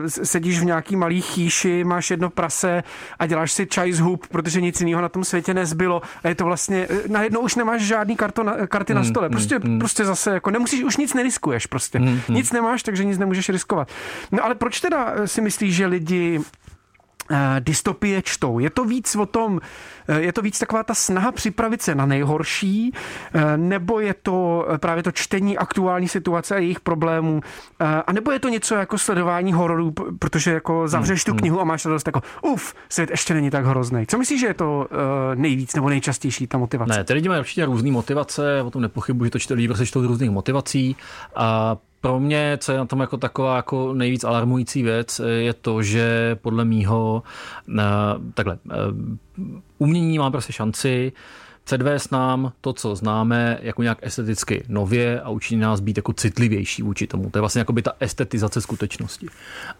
sedíš 0.05 0.59
v 0.59 0.65
nějaký 0.65 0.95
malý 0.95 1.21
chýši, 1.21 1.83
máš 1.83 2.11
jedno 2.11 2.29
prase 2.29 2.83
a 3.19 3.25
děláš 3.25 3.51
si 3.51 3.65
čaj 3.65 3.91
z 3.91 3.99
hub, 3.99 4.27
protože 4.27 4.61
nic 4.61 4.81
jiného 4.81 5.01
na 5.01 5.09
tom 5.09 5.23
světě 5.23 5.53
nezbylo 5.53 6.01
a 6.23 6.27
je 6.27 6.35
to 6.35 6.45
vlastně, 6.45 6.87
najednou 7.07 7.41
už 7.41 7.55
nemáš 7.55 7.81
žádný 7.81 8.15
karto 8.15 8.43
na, 8.43 8.67
karty 8.67 8.93
na 8.93 9.01
hmm, 9.01 9.09
stole. 9.09 9.29
Prostě, 9.29 9.55
hmm, 9.55 9.69
hmm. 9.69 9.79
prostě 9.79 10.05
zase 10.05 10.33
jako 10.33 10.51
nemusíš 10.51 10.83
už 10.83 10.97
nic 10.97 11.13
neriskuješ 11.23 11.65
prostě. 11.65 11.99
Hmm, 11.99 12.21
hmm. 12.27 12.37
Nic 12.37 12.51
nemáš, 12.51 12.83
takže 12.83 13.03
nic 13.03 13.17
nemůžeš 13.17 13.49
riskovat. 13.49 13.91
No 14.31 14.45
ale 14.45 14.55
proč 14.55 14.79
teda 14.79 15.13
si 15.25 15.41
myslíš, 15.41 15.75
že 15.75 15.85
lidi 15.85 16.39
Eh, 16.39 16.62
dystopie 17.59 18.21
čtou. 18.21 18.59
Je 18.59 18.69
to 18.69 18.85
víc 18.85 19.15
o 19.15 19.25
tom, 19.25 19.61
eh, 20.07 20.21
je 20.21 20.33
to 20.33 20.41
víc 20.41 20.59
taková 20.59 20.83
ta 20.83 20.93
snaha 20.93 21.31
připravit 21.31 21.81
se 21.81 21.95
na 21.95 22.05
nejhorší, 22.05 22.93
eh, 23.33 23.57
nebo 23.57 23.99
je 23.99 24.13
to 24.13 24.67
právě 24.77 25.03
to 25.03 25.11
čtení 25.11 25.57
aktuální 25.57 26.07
situace 26.07 26.55
a 26.55 26.59
jejich 26.59 26.79
problémů, 26.79 27.41
a 28.05 28.13
nebo 28.13 28.31
je 28.31 28.39
to 28.39 28.49
něco 28.49 28.75
jako 28.75 28.97
sledování 28.97 29.53
hororů, 29.53 29.93
protože 30.19 30.51
jako 30.51 30.87
zavřeš 30.87 31.23
tu 31.23 31.31
hmm, 31.31 31.35
hmm. 31.35 31.39
knihu 31.39 31.61
a 31.61 31.63
máš 31.63 31.85
radost 31.85 32.07
jako, 32.07 32.21
uf, 32.41 32.73
svět 32.89 33.09
ještě 33.09 33.33
není 33.33 33.49
tak 33.49 33.65
hrozný. 33.65 34.05
Co 34.07 34.17
myslíš, 34.17 34.39
že 34.39 34.47
je 34.47 34.53
to 34.53 34.87
nejvíc 35.35 35.75
nebo 35.75 35.89
nejčastější 35.89 36.47
ta 36.47 36.57
motivace? 36.57 36.97
Ne, 36.97 37.03
ty 37.03 37.13
lidi 37.13 37.29
mají 37.29 37.39
určitě 37.39 37.65
různé 37.65 37.91
motivace, 37.91 38.61
o 38.61 38.71
tom 38.71 38.81
nepochybuji, 38.81 39.27
že 39.27 39.31
to 39.31 39.39
čte 39.39 39.53
lidi 39.53 39.67
prostě 39.67 39.85
čtou 39.85 40.07
různých 40.07 40.31
motivací 40.31 40.95
a 41.35 41.77
pro 42.03 42.19
mě, 42.19 42.57
co 42.61 42.71
je 42.71 42.77
na 42.77 42.85
tom 42.85 42.99
jako 42.99 43.17
taková 43.17 43.55
jako 43.55 43.93
nejvíc 43.93 44.23
alarmující 44.23 44.83
věc, 44.83 45.21
je 45.37 45.53
to, 45.53 45.83
že 45.83 46.35
podle 46.41 46.65
mýho 46.65 47.23
eh, 47.79 47.83
takhle, 48.33 48.57
eh, 48.71 48.75
umění 49.77 50.17
má 50.17 50.31
prostě 50.31 50.53
šanci 50.53 51.11
předvést 51.63 52.11
nám 52.11 52.51
to, 52.61 52.73
co 52.73 52.95
známe, 52.95 53.59
jako 53.61 53.83
nějak 53.83 53.97
esteticky 54.01 54.63
nově 54.67 55.21
a 55.21 55.29
učinit 55.29 55.61
nás 55.61 55.79
být 55.79 55.97
jako 55.97 56.13
citlivější 56.13 56.83
vůči 56.83 57.07
tomu. 57.07 57.29
To 57.29 57.37
je 57.37 57.39
vlastně 57.39 57.59
jako 57.59 57.73
by 57.73 57.81
ta 57.81 57.91
estetizace 57.99 58.61
skutečnosti. 58.61 59.27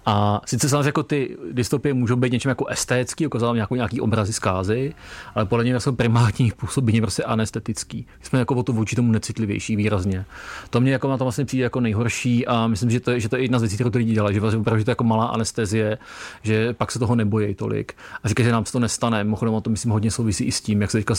A 0.06 0.42
sice 0.46 0.70
samozřejmě 0.70 0.88
jako 0.88 1.04
ty 1.04 1.38
dystopie 1.52 1.94
můžou 1.94 2.16
být 2.16 2.32
něčím 2.34 2.50
jako 2.50 2.66
estetický, 2.66 3.28
ukazovat 3.28 3.54
nějakou 3.54 3.76
nějaký 3.76 4.02
obrazy 4.02 4.34
zkázy, 4.34 4.94
ale 5.36 5.46
podle 5.46 5.64
mě 5.64 5.80
jsou 5.80 5.92
primární 5.92 6.52
působení 6.58 7.02
prostě 7.02 7.24
anestetický. 7.24 8.06
My 8.20 8.26
jsme 8.26 8.40
jako 8.40 8.56
o 8.56 8.64
to 8.64 8.74
vůči 8.74 8.96
tomu 8.96 9.12
necitlivější 9.12 9.76
výrazně. 9.76 10.26
To 10.70 10.82
mě 10.82 10.92
jako 10.92 11.10
na 11.10 11.18
to 11.18 11.26
vlastně 11.26 11.46
přijde 11.46 11.64
jako 11.64 11.80
nejhorší 11.80 12.48
a 12.48 12.68
myslím, 12.68 12.90
že 12.90 13.00
to, 13.00 13.12
je, 13.12 13.20
že 13.20 13.30
to 13.30 13.36
je 13.36 13.42
jedna 13.42 13.60
z 13.60 13.62
věcí, 13.62 13.76
kterou 13.76 13.90
to 13.90 13.98
lidi 13.98 14.14
dělají, 14.14 14.34
že 14.34 14.40
vlastně 14.40 14.60
opravdu 14.60 14.80
že 14.80 14.86
to 14.86 14.92
je 14.92 14.92
jako 14.92 15.04
malá 15.04 15.26
anestezie, 15.26 15.98
že 16.44 16.74
pak 16.74 16.92
se 16.92 17.00
toho 17.00 17.16
nebojí 17.16 17.56
tolik. 17.56 17.94
A 18.24 18.28
říkají, 18.28 18.46
že 18.46 18.52
nám 18.52 18.66
se 18.66 18.72
to 18.72 18.80
nestane. 18.80 19.24
Mimochodem, 19.24 19.62
to 19.62 19.70
myslím 19.70 19.92
hodně 19.92 20.12
souvisí 20.12 20.44
i 20.44 20.52
s 20.52 20.62
tím, 20.62 20.82
jak 20.82 20.92
se 20.92 20.98
teďka 20.98 21.16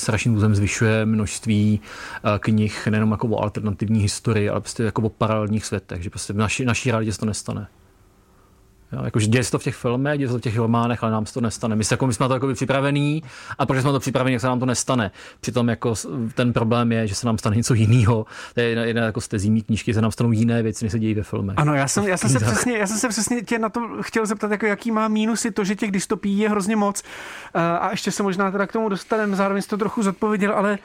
zvyšuje 0.55 1.07
množství 1.07 1.81
eh, 1.81 2.39
knih 2.39 2.87
nejenom 2.87 3.11
jako 3.11 3.29
o 3.29 3.43
alternativní 3.43 4.01
historii, 4.01 4.49
ale 4.49 4.61
prostě 4.61 4.83
jako 4.83 5.03
o 5.03 5.09
paralelních 5.09 5.65
světech, 5.67 6.03
že 6.03 6.11
prostě 6.11 6.33
v 6.33 6.37
naší, 6.37 6.65
naší 6.65 6.91
realitě 6.91 7.13
se 7.13 7.19
to 7.19 7.27
nestane. 7.27 7.67
Jo, 8.93 9.05
jakože 9.05 9.27
děje 9.27 9.45
se 9.45 9.51
to 9.51 9.59
v 9.59 9.63
těch 9.63 9.75
filmech, 9.77 10.19
děje 10.19 10.29
se 10.29 10.33
to 10.33 10.39
v 10.39 10.43
těch 10.43 10.57
románech, 10.57 11.03
ale 11.03 11.13
nám 11.13 11.27
se 11.27 11.35
to 11.35 11.41
nestane. 11.41 11.77
My, 11.77 11.85
se, 11.85 11.95
jako, 11.95 12.07
my 12.07 12.15
jsme 12.15 12.25
na 12.25 12.29
to 12.29 12.35
jako 12.35 12.55
připravení 12.55 13.23
a 13.59 13.67
protože 13.67 13.83
jsme 13.83 13.93
to 13.93 14.01
připraveni, 14.01 14.33
jak 14.33 14.41
se 14.41 14.47
nám 14.47 14.61
to 14.61 14.67
nestane. 14.67 15.11
Přitom 15.41 15.69
jako 15.69 15.95
ten 16.35 16.53
problém 16.53 16.93
je, 16.93 17.07
že 17.07 17.15
se 17.15 17.27
nám 17.27 17.39
stane 17.39 17.57
něco 17.57 17.75
jiného. 17.75 18.27
To 18.55 18.61
je 18.61 18.69
jedna, 18.69 18.85
jedna 18.85 19.03
jako 19.03 19.21
z 19.21 19.29
tezí 19.29 19.63
knížky, 19.63 19.95
se 19.95 20.01
nám 20.01 20.13
stanou 20.13 20.33
jiné 20.33 20.63
věci, 20.63 20.85
než 20.85 20.93
se 20.93 20.99
dějí 20.99 21.15
ve 21.15 21.23
filmech. 21.23 21.59
Ano, 21.59 21.75
já 21.75 21.89
jsem, 21.89 22.09
já 22.09 22.17
jsem, 22.17 22.31
se, 22.31 22.39
přesně, 22.39 22.79
já 22.79 22.87
jsem 22.87 22.99
se 22.99 23.09
přesně 23.09 23.43
tě 23.43 23.59
na 23.59 23.69
to 23.69 23.81
chtěl 24.01 24.27
zeptat, 24.27 24.51
jako 24.51 24.67
jaký 24.67 24.91
má 24.91 25.09
mínusy 25.09 25.51
to, 25.51 25.65
že 25.65 25.77
těch 25.77 25.91
dystopií 25.91 26.39
je 26.39 26.51
hrozně 26.51 26.77
moc. 26.77 27.03
A 27.55 27.91
ještě 27.91 28.11
se 28.11 28.23
možná 28.23 28.51
teda 28.51 28.67
k 28.67 28.73
tomu 28.73 28.89
dostaneme, 28.89 29.37
zároveň 29.37 29.63
jsi 29.63 29.69
to 29.69 29.77
trochu 29.77 30.03
zodpověděl, 30.03 30.53
ale 30.53 30.79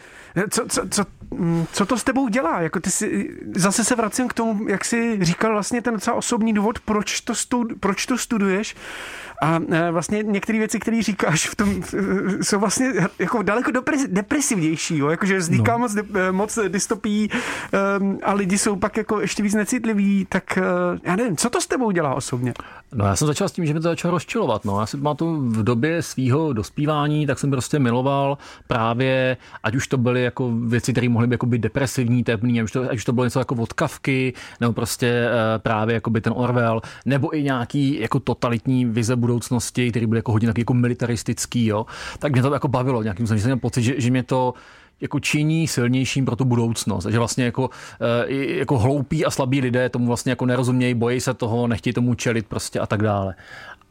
co, 0.50 0.66
co, 0.68 0.82
co, 0.90 1.06
mm, 1.32 1.66
co 1.72 1.86
to 1.86 1.98
s 1.98 2.04
tebou 2.04 2.28
dělá? 2.28 2.62
Jako 2.62 2.80
ty 2.80 2.92
si, 2.92 3.38
zase 3.56 3.84
se 3.84 3.96
vracím 3.96 4.28
k 4.28 4.34
tomu, 4.34 4.68
jak 4.68 4.86
jsi 4.86 5.18
říkal 5.22 5.52
vlastně 5.52 5.82
ten 5.82 5.94
docela 5.94 6.18
osobní 6.18 6.54
důvod, 6.54 6.80
proč 6.80 7.22
to, 7.22 7.36
stud, 7.36 7.68
proč 7.80 8.06
to 8.06 8.18
studuješ 8.18 8.76
a 9.42 9.60
e, 9.72 9.92
vlastně 9.92 10.24
některé 10.24 10.60
věci, 10.60 10.80
které 10.80 11.02
říkáš 11.02 11.48
v 11.48 11.56
tom, 11.56 11.70
e, 11.70 12.44
jsou 12.44 12.60
vlastně 12.60 12.94
jako 13.20 13.42
daleko 13.42 13.72
depresivnější, 14.08 14.98
jo? 14.98 15.10
jakože 15.10 15.38
vzniká 15.38 15.72
no. 15.72 15.80
moc, 15.80 15.96
e, 15.96 16.32
moc 16.32 16.60
dystopí 16.68 17.30
a 18.24 18.34
lidi 18.34 18.58
jsou 18.58 18.76
pak 18.76 18.98
jako 18.98 19.22
ještě 19.22 19.44
víc 19.44 19.54
necitliví, 19.54 20.28
tak 20.30 20.60
já 21.04 21.16
nevím, 21.16 21.38
co 21.38 21.50
to 21.50 21.62
s 21.62 21.68
tebou 21.68 21.92
dělá 21.92 22.16
osobně? 22.16 22.54
No 22.94 23.06
já 23.06 23.16
jsem 23.16 23.28
začal 23.28 23.50
s 23.50 23.52
tím, 23.52 23.66
že 23.66 23.74
mi 23.74 23.80
to 23.80 23.84
začalo 23.84 24.12
rozčilovat. 24.12 24.66
No. 24.66 24.80
Já 24.80 24.86
si 24.86 24.98
tu 25.16 25.50
v 25.50 25.64
době 25.64 26.02
svého 26.02 26.54
dospívání, 26.54 27.28
tak 27.28 27.40
jsem 27.40 27.52
prostě 27.52 27.80
miloval 27.80 28.38
právě, 28.68 29.38
ať 29.64 29.76
už 29.76 29.88
to 29.88 29.98
byly 29.98 30.22
jako 30.30 30.52
věci, 30.52 30.92
které 30.92 31.10
mohly 31.10 31.28
být, 31.28 31.34
jako 31.34 31.46
být 31.46 31.62
depresivní, 31.62 32.24
temný, 32.24 32.60
ať 32.60 32.64
už, 32.64 32.72
to, 32.72 32.92
ať 32.92 33.04
to 33.04 33.14
bylo 33.14 33.26
něco 33.26 33.40
jako 33.40 33.56
vodkavky, 33.56 34.34
nebo 34.60 34.74
prostě 34.74 35.30
právě 35.58 35.94
jako 35.94 36.10
by 36.10 36.22
ten 36.22 36.34
Orwell, 36.36 36.82
nebo 37.06 37.36
i 37.36 37.44
nějaký 37.44 38.00
jako 38.00 38.20
totalitní 38.20 38.86
vize 38.86 39.16
budoucnosti, 39.16 39.90
který 39.90 40.06
byl 40.06 40.16
jako 40.18 40.32
hodně 40.32 40.48
taky 40.48 40.62
jako 40.62 40.74
militaristický, 40.74 41.66
jo, 41.66 41.86
tak 42.20 42.32
mě 42.32 42.42
to 42.42 42.54
jako 42.54 42.68
bavilo 42.68 43.04
nějakým 43.04 43.26
způsobem, 43.26 43.38
že 43.38 43.44
jsem 43.44 43.50
měl 43.50 43.60
pocit, 43.60 43.82
že, 43.82 43.94
že 43.98 44.12
mě 44.12 44.24
to 44.24 44.54
jako 45.02 45.20
činí 45.20 45.68
silnějším 45.68 46.26
pro 46.26 46.36
tu 46.36 46.46
budoucnost. 46.46 47.06
že 47.10 47.18
vlastně 47.18 47.46
jako, 47.46 47.70
eh, 48.30 48.34
jako 48.34 48.78
hloupí 48.78 49.26
a 49.26 49.32
slabí 49.32 49.62
lidé 49.62 49.90
tomu 49.90 50.08
vlastně 50.08 50.32
jako 50.32 50.46
nerozumějí, 50.46 50.94
bojí 50.94 51.22
se 51.22 51.34
toho, 51.34 51.68
nechtějí 51.68 51.94
tomu 51.94 52.14
čelit 52.14 52.48
prostě 52.48 52.80
a 52.80 52.86
tak 52.86 53.02
dále. 53.02 53.36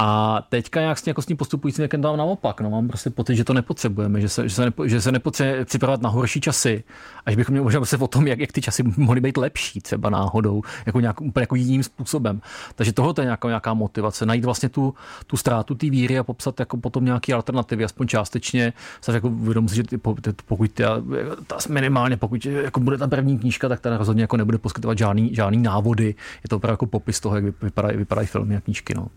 A 0.00 0.42
teďka 0.48 0.80
nějak 0.80 0.98
s, 0.98 1.06
jako 1.06 1.22
s 1.22 1.26
tím 1.26 1.36
postupujícím 1.36 1.82
věkem 1.82 2.02
tam 2.02 2.16
naopak. 2.16 2.60
No, 2.60 2.70
mám 2.70 2.88
prostě 2.88 3.10
pocit, 3.10 3.36
že 3.36 3.44
to 3.44 3.54
nepotřebujeme, 3.54 4.20
že 4.20 4.28
se, 4.28 4.48
že 4.48 4.54
se, 4.54 4.64
nepo, 4.64 4.88
že 4.88 5.00
se 5.00 5.12
nepotřebujeme 5.12 5.64
připravovat 5.64 6.02
na 6.02 6.08
horší 6.08 6.40
časy. 6.40 6.84
Až 7.26 7.36
bychom 7.36 7.52
měli 7.52 7.64
možná 7.64 7.84
se 7.84 7.96
o 7.96 8.06
tom, 8.06 8.26
jak, 8.26 8.38
jak 8.38 8.52
ty 8.52 8.60
časy 8.60 8.82
mohly 8.96 9.20
být 9.20 9.36
lepší 9.36 9.80
třeba 9.80 10.10
náhodou, 10.10 10.62
jako 10.86 11.00
nějak, 11.00 11.20
úplně 11.20 11.42
jako 11.42 11.54
jiným 11.54 11.82
způsobem. 11.82 12.40
Takže 12.74 12.92
tohle 12.92 13.14
je 13.18 13.24
nějaká, 13.24 13.48
nějaká 13.48 13.74
motivace, 13.74 14.26
najít 14.26 14.44
vlastně 14.44 14.68
tu, 14.68 14.94
tu 15.26 15.36
ztrátu 15.36 15.74
té 15.74 15.90
víry 15.90 16.18
a 16.18 16.24
popsat 16.24 16.60
jako 16.60 16.76
potom 16.76 17.04
nějaké 17.04 17.34
alternativy, 17.34 17.84
aspoň 17.84 18.06
částečně. 18.06 18.72
Se 19.00 19.12
jako 19.12 19.28
uvědomit, 19.28 19.72
že 19.72 19.82
pokud 20.46 20.72
ta, 20.72 21.02
ta, 21.46 21.56
minimálně 21.68 22.16
pokud 22.16 22.44
jako 22.46 22.80
bude 22.80 22.98
ta 22.98 23.08
první 23.08 23.38
knížka, 23.38 23.68
tak 23.68 23.80
ta 23.80 23.96
rozhodně 23.96 24.22
jako 24.22 24.36
nebude 24.36 24.58
poskytovat 24.58 24.98
žádný, 24.98 25.34
žádný 25.34 25.58
návody. 25.58 26.14
Je 26.42 26.48
to 26.48 26.56
opravdu 26.56 26.72
jako 26.72 26.86
popis 26.86 27.20
toho, 27.20 27.36
jak 27.36 27.44
vypadají, 27.62 27.96
vypadají 27.96 28.26
filmy 28.26 28.56
a 28.56 28.60
knížky. 28.60 28.94
No. 28.94 29.08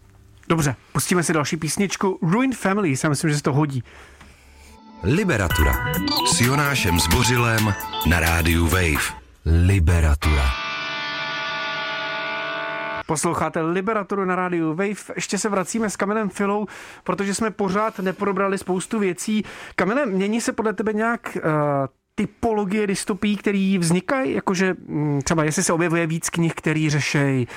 Dobře, 0.48 0.76
pustíme 0.92 1.24
si 1.24 1.34
další 1.34 1.58
písničku. 1.58 2.20
Ruin 2.22 2.54
Family, 2.56 2.94
já 3.04 3.10
myslím, 3.10 3.30
že 3.30 3.36
se 3.38 3.44
to 3.44 3.54
hodí. 3.54 3.84
Liberatura 5.04 5.74
s 6.34 6.42
Jonášem 6.42 7.00
Zbořilem 7.00 7.74
na 8.10 8.20
rádiu 8.20 8.68
Wave. 8.68 9.22
Liberatura. 9.46 10.46
Posloucháte 13.08 13.62
Liberaturu 13.62 14.26
na 14.26 14.36
rádiu 14.36 14.70
Wave. 14.70 15.14
Ještě 15.16 15.38
se 15.38 15.50
vracíme 15.50 15.90
s 15.90 15.96
Kamilem 15.96 16.30
Filou, 16.30 16.68
protože 17.04 17.36
jsme 17.36 17.52
pořád 17.52 18.00
neprobrali 18.00 18.58
spoustu 18.58 19.00
věcí. 19.00 19.44
Kamile, 19.76 20.06
mění 20.06 20.42
se 20.42 20.54
podle 20.54 20.74
tebe 20.74 20.94
nějak 20.94 21.38
uh, 21.38 21.52
typologie 22.16 22.88
dystopí, 22.88 23.38
které 23.38 23.78
vznikají? 23.80 24.34
Jakože 24.34 24.76
mm, 24.88 25.22
třeba 25.22 25.44
jestli 25.44 25.64
se 25.64 25.74
objevuje 25.74 26.08
víc 26.08 26.30
knih, 26.30 26.54
který 26.54 26.90
řeší 26.90 27.48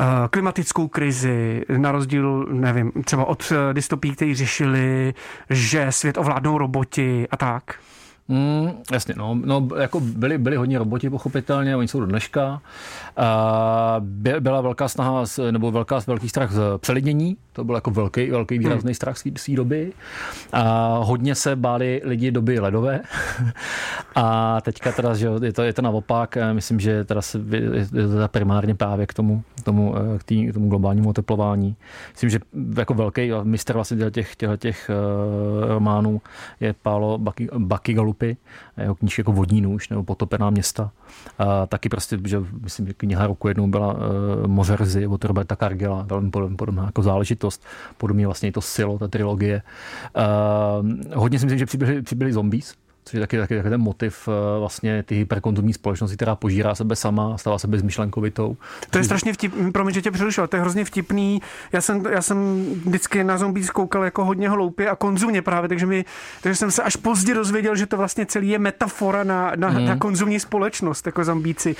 Eh, 0.00 0.28
klimatickou 0.28 0.88
krizi, 0.88 1.62
na 1.76 1.92
rozdíl, 1.92 2.46
nevím, 2.50 2.92
třeba 3.04 3.24
od 3.24 3.52
eh, 3.52 3.74
dystopí, 3.74 4.10
kteří 4.10 4.34
řešili, 4.34 5.14
že 5.50 5.92
svět 5.92 6.18
ovládnou 6.18 6.58
roboti 6.58 7.26
a 7.30 7.36
tak? 7.36 7.74
Mm, 8.30 8.70
jasně, 8.92 9.14
no, 9.16 9.38
no 9.44 9.68
jako 9.80 10.00
byli, 10.00 10.38
byli 10.38 10.56
hodně 10.56 10.78
roboti, 10.78 11.10
pochopitelně, 11.10 11.76
oni 11.76 11.88
jsou 11.88 12.00
do 12.00 12.06
dneška. 12.06 12.60
Uh, 13.18 14.40
byla 14.40 14.60
velká 14.60 14.88
snaha, 14.88 15.24
nebo 15.50 15.70
velká, 15.70 16.00
velký 16.06 16.28
strach 16.28 16.52
z 16.52 16.60
přelidnění, 16.78 17.36
to 17.52 17.64
byl 17.64 17.74
jako 17.74 17.90
velký, 17.90 18.30
velký 18.30 18.54
hmm. 18.54 18.64
výrazný 18.64 18.88
hmm. 18.88 18.94
strach 18.94 19.16
své 19.18 19.56
doby. 19.56 19.92
A 20.52 20.96
hodně 21.02 21.34
se 21.34 21.56
báli 21.56 22.00
lidi 22.04 22.30
doby 22.30 22.60
ledové. 22.60 23.00
a 24.14 24.60
teďka 24.60 24.92
teda, 24.92 25.14
že 25.14 25.28
je 25.42 25.52
to, 25.52 25.62
je 25.62 25.72
to 25.72 25.82
naopak, 25.82 26.38
myslím, 26.52 26.80
že 26.80 27.04
teda 27.04 27.22
se, 27.22 27.40
je 27.92 28.08
to 28.08 28.28
primárně 28.28 28.74
právě 28.74 29.06
k 29.06 29.14
tomu, 29.14 29.42
tomu, 29.62 29.94
eh, 29.96 30.18
k, 30.18 30.24
tý, 30.24 30.46
k 30.46 30.54
tomu 30.54 30.68
globálnímu 30.68 31.08
oteplování. 31.08 31.76
Myslím, 32.12 32.30
že 32.30 32.38
jako 32.78 32.94
velký 32.94 33.30
mistr 33.42 33.74
vlastně 33.74 34.10
těch, 34.10 34.36
těch, 34.36 34.48
těch 34.58 34.90
uh, 34.90 35.68
románů 35.68 36.20
je 36.60 36.74
Pálo 36.82 37.18
Baky 37.58 37.94
Galupy, 38.20 38.36
jeho 38.76 38.94
knížky 38.94 39.20
jako 39.20 39.32
Vodní 39.32 39.60
nůž 39.60 39.88
nebo 39.88 40.04
Potopená 40.04 40.50
města. 40.50 40.90
A 41.38 41.66
taky 41.66 41.88
prostě, 41.88 42.18
že 42.26 42.42
myslím, 42.62 42.86
že 42.86 42.94
kniha 42.94 43.26
roku 43.26 43.48
jednou 43.48 43.66
byla 43.66 43.94
uh, 43.94 44.00
Mořerzy 44.46 45.06
od 45.06 45.24
Roberta 45.24 45.56
Cargela, 45.56 46.06
velmi 46.08 46.30
podobná 46.56 46.84
jako 46.84 47.02
záležitost. 47.02 47.64
Podobně 47.96 48.26
vlastně 48.26 48.48
je 48.48 48.52
to 48.52 48.60
Silo, 48.60 48.98
ta 48.98 49.08
trilogie. 49.08 49.62
Uh, 50.16 50.86
hodně 51.14 51.38
si 51.38 51.46
myslím, 51.46 51.58
že 51.58 51.66
přibyli, 51.66 52.02
přibyli 52.02 52.32
zombies, 52.32 52.74
což 53.10 53.14
je 53.14 53.20
taky, 53.20 53.38
taky, 53.38 53.56
taky 53.56 53.70
ten 53.70 53.80
motiv 53.80 54.28
eh, 54.28 54.58
vlastně 54.58 55.02
ty 55.02 55.14
hyperkonzumní 55.14 55.72
společnosti, 55.72 56.16
která 56.16 56.36
požírá 56.36 56.74
sebe 56.74 56.96
sama, 56.96 57.38
stává 57.38 57.58
se 57.58 57.68
bezmyšlenkovitou. 57.68 58.56
To 58.90 58.98
je 58.98 59.04
strašně 59.04 59.32
vtipný, 59.32 59.72
promiň, 59.72 59.94
že 59.94 60.02
tě 60.02 60.10
přerušil, 60.10 60.46
to 60.46 60.56
je 60.56 60.60
hrozně 60.60 60.84
vtipný. 60.84 61.42
Já 61.72 61.80
jsem, 61.80 62.02
já 62.10 62.22
jsem 62.22 62.66
vždycky 62.86 63.24
na 63.24 63.38
zombie 63.38 63.66
koukal 63.66 64.04
jako 64.04 64.24
hodně 64.24 64.48
hloupě 64.48 64.90
a 64.90 64.96
konzumně 64.96 65.42
právě, 65.42 65.68
takže, 65.68 65.86
mi, 65.86 66.04
takže 66.42 66.56
jsem 66.56 66.70
se 66.70 66.82
až 66.82 66.96
pozdě 66.96 67.34
dozvěděl, 67.34 67.76
že 67.76 67.86
to 67.86 67.96
vlastně 67.96 68.26
celý 68.26 68.48
je 68.48 68.58
metafora 68.58 69.24
na, 69.24 69.52
na, 69.56 69.68
hmm. 69.68 69.86
na 69.86 69.96
konzumní 69.96 70.40
společnost, 70.40 71.06
jako 71.06 71.24
zombíci. 71.24 71.76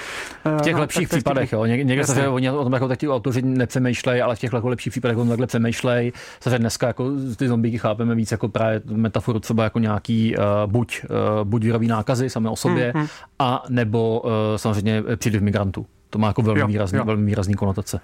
V 0.58 0.62
těch 0.62 0.74
no, 0.74 0.80
lepších 0.80 1.08
tak, 1.08 1.18
případech, 1.18 1.52
jo. 1.52 1.64
Ně, 1.64 1.84
někde 1.84 2.06
se, 2.06 2.28
oni 2.28 2.50
o 2.50 2.64
tom 2.64 2.72
jako 2.72 2.96
ti 2.96 3.08
autoři 3.08 3.42
nepřemýšlejí, 3.42 4.22
ale 4.22 4.36
v 4.36 4.38
těch 4.38 4.52
jako 4.52 4.68
lepších 4.68 4.90
případech 4.90 5.16
on 5.16 5.28
takhle 5.28 5.46
přemýšlejí. 5.46 6.12
Se 6.40 6.58
dneska 6.58 6.86
jako 6.86 7.10
ty 7.36 7.48
zombíky 7.48 7.78
chápeme 7.78 8.14
víc 8.14 8.32
jako 8.32 8.48
právě 8.48 8.82
metaforu 8.84 9.40
třeba 9.40 9.64
jako 9.64 9.78
nějaký 9.78 10.36
uh, 10.36 10.42
buď 10.72 11.04
uh, 11.10 11.19
Eh, 11.19 11.19
buď 11.44 11.64
vyrobí 11.64 11.86
nákazy 11.86 12.30
samé 12.30 12.50
o 12.50 12.56
sobě, 12.56 12.92
mm-hmm. 12.92 13.08
a 13.38 13.64
nebo 13.68 14.22
eh, 14.24 14.58
samozřejmě 14.58 15.02
příliv 15.16 15.42
migrantů. 15.42 15.86
To 16.10 16.18
má 16.18 16.26
jako 16.26 16.42
velmi, 16.42 16.60
jo, 16.60 16.66
výrazný, 16.66 16.98
jo. 16.98 17.04
velmi 17.04 17.26
výrazný 17.26 17.54
konotace. 17.54 18.00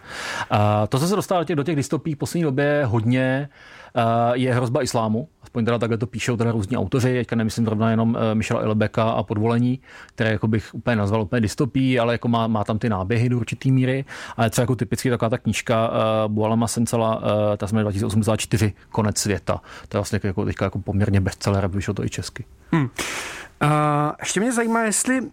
A 0.51 0.87
to, 0.87 0.99
co 0.99 1.09
se 1.09 1.17
dostává 1.17 1.45
do 1.55 1.63
těch 1.63 1.77
dystopí 1.77 2.15
v 2.15 2.19
poslední 2.19 2.43
době 2.43 2.83
hodně, 2.87 3.49
eh, 3.49 3.86
je 4.33 4.55
hrozba 4.55 4.83
islámu. 4.83 5.29
Aspoň 5.43 5.65
teda 5.65 5.79
takhle 5.79 5.99
to 5.99 6.07
píšou 6.07 6.37
teda 6.37 6.53
různí 6.53 6.77
autoři, 6.77 7.15
teďka 7.15 7.37
nemyslím 7.37 7.65
zrovna 7.65 7.91
jenom 7.91 8.19
Michela 8.35 8.61
Elbeka 8.61 9.11
a 9.11 9.23
podvolení, 9.23 9.81
které 10.07 10.31
jako 10.31 10.49
bych 10.49 10.75
úplně 10.75 10.97
nazval 10.97 11.23
úplně 11.23 11.41
dystopí, 11.41 11.99
ale 11.99 12.15
jako 12.15 12.29
má, 12.29 12.47
má 12.47 12.65
tam 12.65 12.79
ty 12.79 12.89
náběhy 12.89 13.29
do 13.29 13.37
určitý 13.37 13.73
míry. 13.73 14.05
Ale 14.37 14.51
třeba 14.51 14.63
jako 14.63 14.77
typicky 14.77 15.11
taková 15.11 15.29
ta 15.29 15.39
knížka 15.39 15.89
uh, 15.89 16.33
Bualama 16.33 16.67
Sencela, 16.67 17.17
uh, 17.17 17.23
ta 17.57 17.67
jsme 17.67 17.83
2084, 17.83 18.73
Konec 18.91 19.19
světa. 19.19 19.61
To 19.89 19.97
je 19.97 19.99
vlastně 19.99 20.21
jako 20.23 20.45
teďka 20.45 20.65
jako 20.65 20.79
poměrně 20.79 21.21
bestseller, 21.21 21.69
vyšlo 21.69 21.95
to 21.95 22.05
i 22.05 22.09
česky. 22.09 22.45
Hmm. 22.73 22.89
Uh, 23.63 23.69
ještě 24.21 24.41
mě 24.41 24.53
zajímá, 24.53 24.83
jestli 24.83 25.21
uh, 25.21 25.29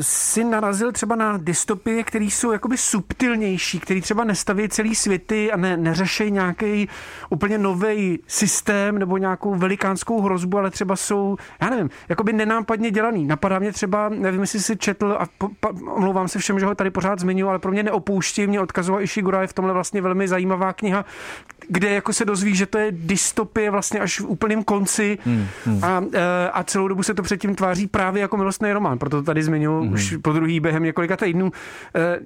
si 0.00 0.44
narazil 0.44 0.92
třeba 0.92 1.16
na 1.16 1.36
dystopie, 1.36 2.04
které 2.04 2.24
jsou 2.24 2.52
jakoby 2.52 2.76
subtilnější, 2.76 3.80
které 3.80 4.00
třeba 4.00 4.24
nestaví 4.24 4.68
celý 4.68 4.94
světy 4.94 5.52
a 5.52 5.56
ne, 5.56 5.76
neřešejí 5.76 6.30
nějaký 6.30 6.88
úplně 7.30 7.58
nový 7.58 8.18
systém 8.26 8.98
nebo 8.98 9.18
nějakou 9.18 9.54
velikánskou 9.54 10.20
hrozbu, 10.20 10.58
ale 10.58 10.70
třeba 10.70 10.96
jsou, 10.96 11.36
já 11.60 11.70
nevím, 11.70 11.90
jakoby 12.08 12.32
nenápadně 12.32 12.90
dělaný. 12.90 13.26
Napadá 13.26 13.58
mě 13.58 13.72
třeba, 13.72 14.08
nevím, 14.08 14.40
jestli 14.40 14.60
si 14.60 14.76
četl 14.76 15.16
a 15.20 15.26
po, 15.38 15.48
po, 15.60 15.68
omlouvám 15.68 16.28
se 16.28 16.38
všem, 16.38 16.58
že 16.58 16.66
ho 16.66 16.74
tady 16.74 16.90
pořád 16.90 17.18
zmiňuji, 17.18 17.48
ale 17.48 17.58
pro 17.58 17.72
mě 17.72 17.82
neopouští, 17.82 18.46
mě 18.46 18.60
odkazoval 18.60 19.02
Ishiguro, 19.02 19.40
je 19.40 19.46
v 19.46 19.52
tomhle 19.52 19.74
vlastně 19.74 20.02
velmi 20.02 20.28
zajímavá 20.28 20.72
kniha, 20.72 21.04
kde 21.68 21.90
jako 21.90 22.12
se 22.12 22.24
dozví, 22.24 22.54
že 22.54 22.66
to 22.66 22.78
je 22.78 22.92
dystopie 22.92 23.70
vlastně 23.70 24.00
až 24.00 24.20
v 24.20 24.26
úplném 24.26 24.64
konci 24.64 25.18
hmm, 25.24 25.46
hmm. 25.66 25.84
A, 25.84 26.04
eh, 26.12 26.50
a 26.52 26.64
celou 26.64 26.88
dobu 26.88 27.02
se 27.02 27.14
to 27.14 27.22
předtím 27.22 27.54
tváří 27.58 27.86
právě 27.86 28.20
jako 28.22 28.36
milostný 28.36 28.72
román, 28.72 28.98
proto 28.98 29.16
to 29.16 29.22
tady 29.22 29.42
zmiňuji 29.42 29.80
hmm. 29.82 29.92
už 29.92 30.16
po 30.22 30.32
druhý 30.32 30.60
během 30.60 30.82
několika 30.82 31.16
týdnů. 31.16 31.52
Eh, 31.94 32.18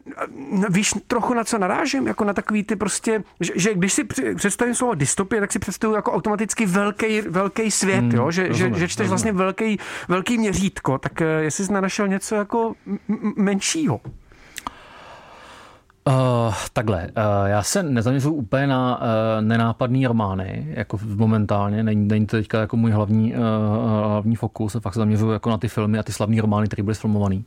víš 0.71 0.95
trochu 1.07 1.35
na 1.35 1.45
co 1.45 1.59
narážím? 1.59 2.07
Jako 2.07 2.25
na 2.25 2.33
takový 2.33 2.63
ty 2.65 2.77
prostě, 2.77 3.25
že, 3.41 3.53
že 3.57 3.75
když 3.75 3.93
si 3.93 4.05
představím 4.35 4.75
slovo 4.75 4.95
dystopie, 4.95 5.41
tak 5.41 5.53
si 5.53 5.59
představuji 5.59 5.95
jako 5.95 6.13
automaticky 6.13 6.67
velký, 6.67 7.21
velký 7.21 7.71
svět, 7.71 8.01
hmm, 8.01 8.11
jo? 8.11 8.31
Že, 8.31 8.49
rozumím, 8.49 8.75
že, 8.75 8.81
že 8.81 8.89
čteš 8.89 8.99
rozumím. 8.99 9.09
vlastně 9.09 9.33
velký, 9.33 9.79
velký 10.09 10.39
měřítko, 10.39 10.99
tak 10.99 11.23
eh, 11.23 11.25
jestli 11.25 11.65
jsi 11.65 11.73
našel 11.73 12.09
něco 12.09 12.35
jako 12.35 12.75
menšího. 13.37 14.01
Uh, 16.09 16.55
takhle, 16.73 17.03
uh, 17.03 17.47
já 17.47 17.63
se 17.63 17.83
nezaměřuji 17.83 18.35
úplně 18.35 18.67
na 18.67 19.01
uh, 19.01 19.05
nenápadný 19.41 20.07
romány, 20.07 20.67
jako 20.77 20.99
momentálně, 21.05 21.83
není, 21.83 22.09
není 22.09 22.27
to 22.27 22.37
teďka 22.37 22.61
jako 22.61 22.77
můj 22.77 22.91
hlavní, 22.91 23.35
uh, 23.35 23.41
hlavní 24.11 24.37
fokus, 24.37 24.77
fakt 24.81 24.95
se 24.95 25.01
zaměřuji 25.01 25.31
jako 25.31 25.51
na 25.51 25.59
ty 25.59 25.69
filmy 25.69 25.99
a 25.99 26.03
ty 26.03 26.13
slavné 26.13 26.41
romány, 26.41 26.67
které 26.67 26.83
byly 26.83 26.95
sfilmované. 26.95 27.43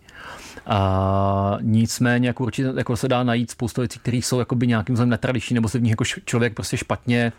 A 0.65 1.57
nicméně 1.61 2.27
jako 2.27 2.43
určitě 2.43 2.73
jako 2.77 2.97
se 2.97 3.07
dá 3.07 3.23
najít 3.23 3.51
spoustu 3.51 3.81
věcí, 3.81 3.99
které 3.99 4.17
jsou 4.17 4.39
jakoby 4.39 4.67
nějakým 4.67 4.95
způsobem 4.95 5.09
netradiční, 5.09 5.53
nebo 5.53 5.69
se 5.69 5.79
v 5.79 5.81
nich 5.81 5.91
jako 5.91 6.03
člověk 6.05 6.53
prostě 6.53 6.77
špatně 6.77 7.31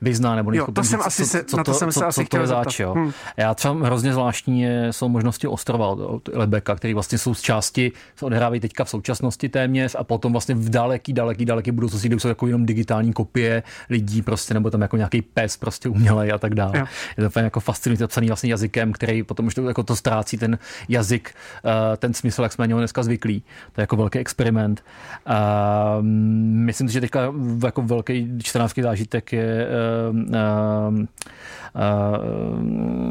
vyzná, 0.00 0.34
nebo 0.34 0.52
jo, 0.52 0.66
to 0.72 0.84
jsem 0.84 1.00
asi 1.00 1.26
se, 1.26 1.44
co, 1.44 1.56
na 1.56 1.64
to, 1.64 1.74
jsem 1.74 1.92
se 1.92 2.00
co, 2.00 2.06
asi 2.06 2.24
co 2.24 2.28
to 2.28 2.36
je 2.36 2.46
zač, 2.46 2.80
jo. 2.80 2.94
Hmm. 2.94 3.12
Já 3.36 3.54
třeba 3.54 3.74
hrozně 3.86 4.12
zvláštní 4.12 4.66
jsou 4.90 5.08
možnosti 5.08 5.46
ostrova 5.46 5.86
od 5.86 6.28
Lebeka, 6.32 6.74
které 6.74 6.94
vlastně 6.94 7.18
jsou 7.18 7.34
z 7.34 7.40
části, 7.40 7.92
se 8.16 8.26
odehrávají 8.26 8.60
teďka 8.60 8.84
v 8.84 8.90
současnosti 8.90 9.48
téměř 9.48 9.96
a 9.98 10.04
potom 10.04 10.32
vlastně 10.32 10.54
v 10.54 10.68
daleký, 10.68 11.12
daleký, 11.12 11.44
daleký 11.44 11.70
budoucnosti, 11.70 12.08
kde 12.08 12.20
jsou 12.20 12.28
jako 12.28 12.46
jenom 12.46 12.66
digitální 12.66 13.12
kopie 13.12 13.62
lidí 13.90 14.22
prostě, 14.22 14.54
nebo 14.54 14.70
tam 14.70 14.80
jako 14.80 14.96
nějaký 14.96 15.22
pes 15.22 15.56
prostě 15.56 15.88
umělej 15.88 16.32
a 16.32 16.38
tak 16.38 16.54
dále. 16.54 16.78
Jo. 16.78 16.86
Je 17.18 17.28
to 17.28 17.38
jako 17.38 17.60
fascinující, 17.60 18.06
psaný 18.06 18.26
vlastně 18.26 18.50
jazykem, 18.50 18.92
který 18.92 19.22
potom 19.22 19.46
už 19.46 19.54
to, 19.54 19.68
jako 19.68 19.82
to 19.82 19.96
ztrácí 19.96 20.38
ten 20.38 20.58
jazyk, 20.88 21.34
eh, 21.64 21.96
ten 21.96 22.14
smysl, 22.14 22.42
jak 22.42 22.52
jsme 22.52 22.62
na 22.62 22.66
něho 22.66 22.80
dneska 22.80 23.02
zvyklí. 23.02 23.42
To 23.72 23.80
je 23.80 23.82
jako 23.82 23.96
velký 23.96 24.18
experiment. 24.18 24.84
A 25.26 25.98
myslím 26.00 26.88
si, 26.88 26.94
že 26.94 27.00
teďka 27.00 27.32
jako 27.64 27.82
velký 27.82 28.38
čtenářský 28.42 28.82
zážitek 28.82 29.32
je 29.32 29.66
uh, 30.10 30.94
uh, 30.94 31.06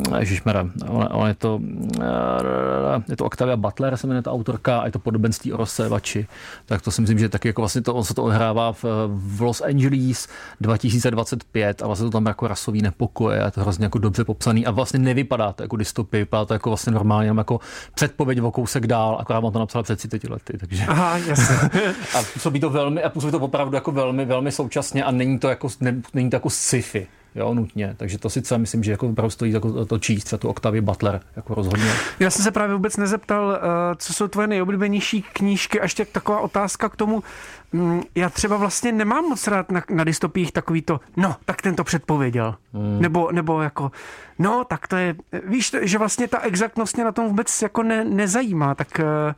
uh, 0.09 0.19
Ježišmere, 0.19 0.65
on, 0.87 1.07
on, 1.11 1.27
je 1.27 1.33
to 1.33 1.55
uh, 1.55 3.03
je 3.09 3.15
to 3.15 3.25
Octavia 3.25 3.57
Butler, 3.57 3.97
se 3.97 4.07
jmenuje 4.07 4.21
ta 4.21 4.31
autorka, 4.31 4.79
a 4.79 4.85
je 4.85 4.91
to 4.91 4.99
podobenství 4.99 5.53
o 5.53 5.57
rozsévači. 5.57 6.27
Tak 6.65 6.81
to 6.81 6.91
si 6.91 7.01
myslím, 7.01 7.19
že 7.19 7.29
taky 7.29 7.47
jako 7.47 7.61
vlastně 7.61 7.81
to, 7.81 7.95
on 7.95 8.03
se 8.03 8.13
to 8.13 8.23
odehrává 8.23 8.73
v, 8.73 8.85
v 9.07 9.41
Los 9.41 9.61
Angeles 9.61 10.27
2025 10.61 11.81
a 11.81 11.87
vlastně 11.87 12.05
to 12.05 12.11
tam 12.11 12.25
jako 12.25 12.47
rasový 12.47 12.81
nepokoje 12.81 13.41
a 13.41 13.45
je 13.45 13.51
to 13.51 13.61
hrozně 13.61 13.85
jako 13.85 13.99
dobře 13.99 14.23
popsaný 14.23 14.65
a 14.65 14.71
vlastně 14.71 14.99
nevypadá 14.99 15.53
to 15.53 15.63
jako 15.63 15.75
dystopie, 15.75 16.21
vypadá 16.21 16.45
to 16.45 16.53
jako 16.53 16.69
vlastně 16.69 16.91
normálně 16.91 17.27
jenom 17.27 17.37
jako 17.37 17.59
předpověď 17.95 18.41
o 18.41 18.51
kousek 18.51 18.87
dál, 18.87 19.17
akorát 19.19 19.39
on 19.39 19.53
to 19.53 19.59
napsal 19.59 19.83
před 19.83 19.95
30 19.95 20.23
lety. 20.29 20.57
Takže. 20.57 20.85
Aha, 20.87 21.17
jasně. 21.17 21.55
a 22.19 22.23
působí 22.33 22.59
to 22.59 22.69
velmi, 22.69 23.03
a 23.03 23.09
působí 23.09 23.31
to 23.31 23.39
opravdu 23.39 23.75
jako 23.75 23.91
velmi, 23.91 24.25
velmi 24.25 24.51
současně 24.51 25.03
a 25.03 25.11
není 25.11 25.39
to 25.39 25.49
jako, 25.49 25.67
ne, 25.79 26.01
není 26.13 26.29
to 26.29 26.35
jako 26.35 26.49
sci-fi 26.69 27.07
jo, 27.35 27.53
nutně. 27.53 27.95
Takže 27.97 28.17
to 28.17 28.29
sice 28.29 28.57
myslím, 28.57 28.83
že 28.83 28.91
jako 28.91 29.07
opravdu 29.07 29.29
stojí 29.29 29.51
jako 29.51 29.85
to 29.85 29.99
číst, 29.99 30.23
třeba 30.23 30.37
tu 30.37 30.49
Octavia 30.49 30.81
Butler, 30.81 31.21
jako 31.35 31.55
rozhodně. 31.55 31.91
Já 32.19 32.29
jsem 32.29 32.43
se 32.43 32.51
právě 32.51 32.75
vůbec 32.75 32.97
nezeptal, 32.97 33.55
eh, 33.55 33.59
co 33.95 34.13
jsou 34.13 34.27
tvoje 34.27 34.47
nejoblíbenější 34.47 35.21
knížky, 35.21 35.79
a 35.79 35.83
ještě 35.83 36.05
taková 36.05 36.39
otázka 36.39 36.89
k 36.89 36.95
tomu, 36.95 37.23
mm, 37.71 38.01
já 38.15 38.29
třeba 38.29 38.57
vlastně 38.57 38.91
nemám 38.91 39.25
moc 39.25 39.47
rád 39.47 39.71
na, 39.71 39.83
na 39.89 40.03
dystopích 40.03 40.51
takový 40.51 40.81
to, 40.81 40.99
no, 41.17 41.35
tak 41.45 41.61
ten 41.61 41.75
to 41.75 41.83
předpověděl. 41.83 42.55
Hmm. 42.73 43.01
Nebo, 43.01 43.31
nebo 43.31 43.61
jako, 43.61 43.91
no, 44.39 44.63
tak 44.63 44.87
to 44.87 44.95
je, 44.95 45.15
víš, 45.45 45.75
že 45.81 45.97
vlastně 45.97 46.27
ta 46.27 46.39
exaktnost 46.39 46.95
mě 46.95 47.03
na 47.03 47.11
tom 47.11 47.27
vůbec 47.27 47.61
jako 47.61 47.83
ne, 47.83 48.05
nezajímá, 48.05 48.75
tak 48.75 48.87
uh, 48.99 49.33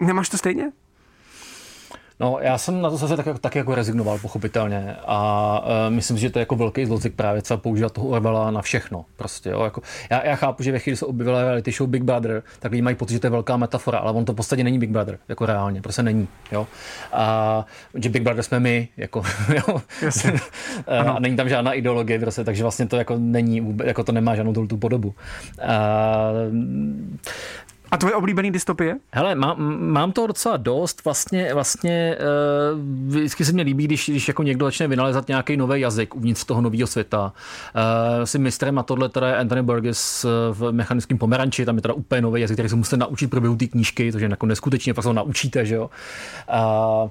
uh, 0.00 0.06
nemáš 0.06 0.28
to 0.28 0.38
stejně? 0.38 0.72
No, 2.20 2.38
já 2.40 2.58
jsem 2.58 2.82
na 2.82 2.90
to 2.90 2.96
zase 2.96 3.16
tak, 3.16 3.38
tak 3.38 3.54
jako 3.54 3.74
rezignoval, 3.74 4.18
pochopitelně. 4.18 4.96
A 5.06 5.60
uh, 5.60 5.94
myslím, 5.94 6.18
že 6.18 6.30
to 6.30 6.38
je 6.38 6.40
jako 6.40 6.56
velký 6.56 6.86
zlozik 6.86 7.14
právě 7.14 7.42
třeba 7.42 7.56
používat 7.56 7.92
toho 7.92 8.08
Orwella 8.08 8.50
na 8.50 8.62
všechno. 8.62 9.04
Prostě, 9.16 9.50
jo. 9.50 9.64
Jako, 9.64 9.82
já, 10.10 10.26
já, 10.26 10.36
chápu, 10.36 10.62
že 10.62 10.72
ve 10.72 10.78
chvíli 10.78 10.96
se 10.96 11.06
objevila 11.06 11.42
reality 11.42 11.72
show 11.72 11.88
Big 11.88 12.02
Brother, 12.02 12.42
tak 12.58 12.72
lidi 12.72 12.82
mají 12.82 12.96
pocit, 12.96 13.14
že 13.14 13.20
to 13.20 13.26
je 13.26 13.30
velká 13.30 13.56
metafora, 13.56 13.98
ale 13.98 14.12
on 14.12 14.24
to 14.24 14.32
v 14.32 14.36
podstatě 14.36 14.64
není 14.64 14.78
Big 14.78 14.90
Brother, 14.90 15.18
jako 15.28 15.46
reálně, 15.46 15.82
prostě 15.82 16.02
není. 16.02 16.28
Jo. 16.52 16.66
A 17.12 17.64
že 17.94 18.08
Big 18.08 18.22
Brother 18.22 18.42
jsme 18.42 18.60
my, 18.60 18.88
jako, 18.96 19.22
jo. 19.54 19.82
a 20.86 21.18
není 21.18 21.36
tam 21.36 21.48
žádná 21.48 21.72
ideologie, 21.72 22.18
prostě, 22.18 22.44
takže 22.44 22.62
vlastně 22.62 22.86
to 22.86 22.96
jako 22.96 23.16
není, 23.18 23.76
jako 23.84 24.04
to 24.04 24.12
nemá 24.12 24.34
žádnou 24.34 24.66
tu 24.66 24.76
podobu. 24.76 25.14
Uh, 25.58 25.66
a 27.90 27.96
tvoje 27.96 28.14
oblíbený 28.14 28.50
dystopie? 28.50 28.96
Hele, 29.12 29.34
má, 29.34 29.54
mám 29.78 30.12
to 30.12 30.26
docela 30.26 30.56
dost. 30.56 31.04
Vlastně, 31.04 31.54
vlastně 31.54 32.16
uh, 32.18 32.80
vždycky 33.08 33.44
se 33.44 33.52
mi 33.52 33.62
líbí, 33.62 33.84
když, 33.84 34.08
když 34.08 34.28
jako 34.28 34.42
někdo 34.42 34.66
začne 34.66 34.88
vynalezat 34.88 35.28
nějaký 35.28 35.56
nový 35.56 35.80
jazyk 35.80 36.14
uvnitř 36.14 36.44
toho 36.44 36.60
nového 36.60 36.86
světa. 36.86 37.32
Uh, 37.74 38.24
si 38.24 38.38
mistrem 38.38 38.78
a 38.78 38.82
tohle 38.82 39.08
teda 39.08 39.28
je 39.28 39.36
Anthony 39.36 39.62
Burgess 39.62 40.26
v 40.52 40.72
mechanickém 40.72 41.18
pomeranči, 41.18 41.64
tam 41.64 41.76
je 41.76 41.82
teda 41.82 41.94
úplně 41.94 42.20
nový 42.20 42.40
jazyk, 42.40 42.54
který 42.54 42.68
se 42.68 42.76
musíte 42.76 42.96
naučit 42.96 43.26
průběhu 43.26 43.56
té 43.56 43.66
knížky, 43.66 44.12
to 44.12 44.18
je 44.18 44.28
jako 44.28 44.46
neskutečně, 44.46 44.94
pak 44.94 45.02
se 45.02 45.08
ho 45.08 45.12
naučíte, 45.12 45.66
že 45.66 45.74
jo. 45.74 45.90
Uh, 47.04 47.10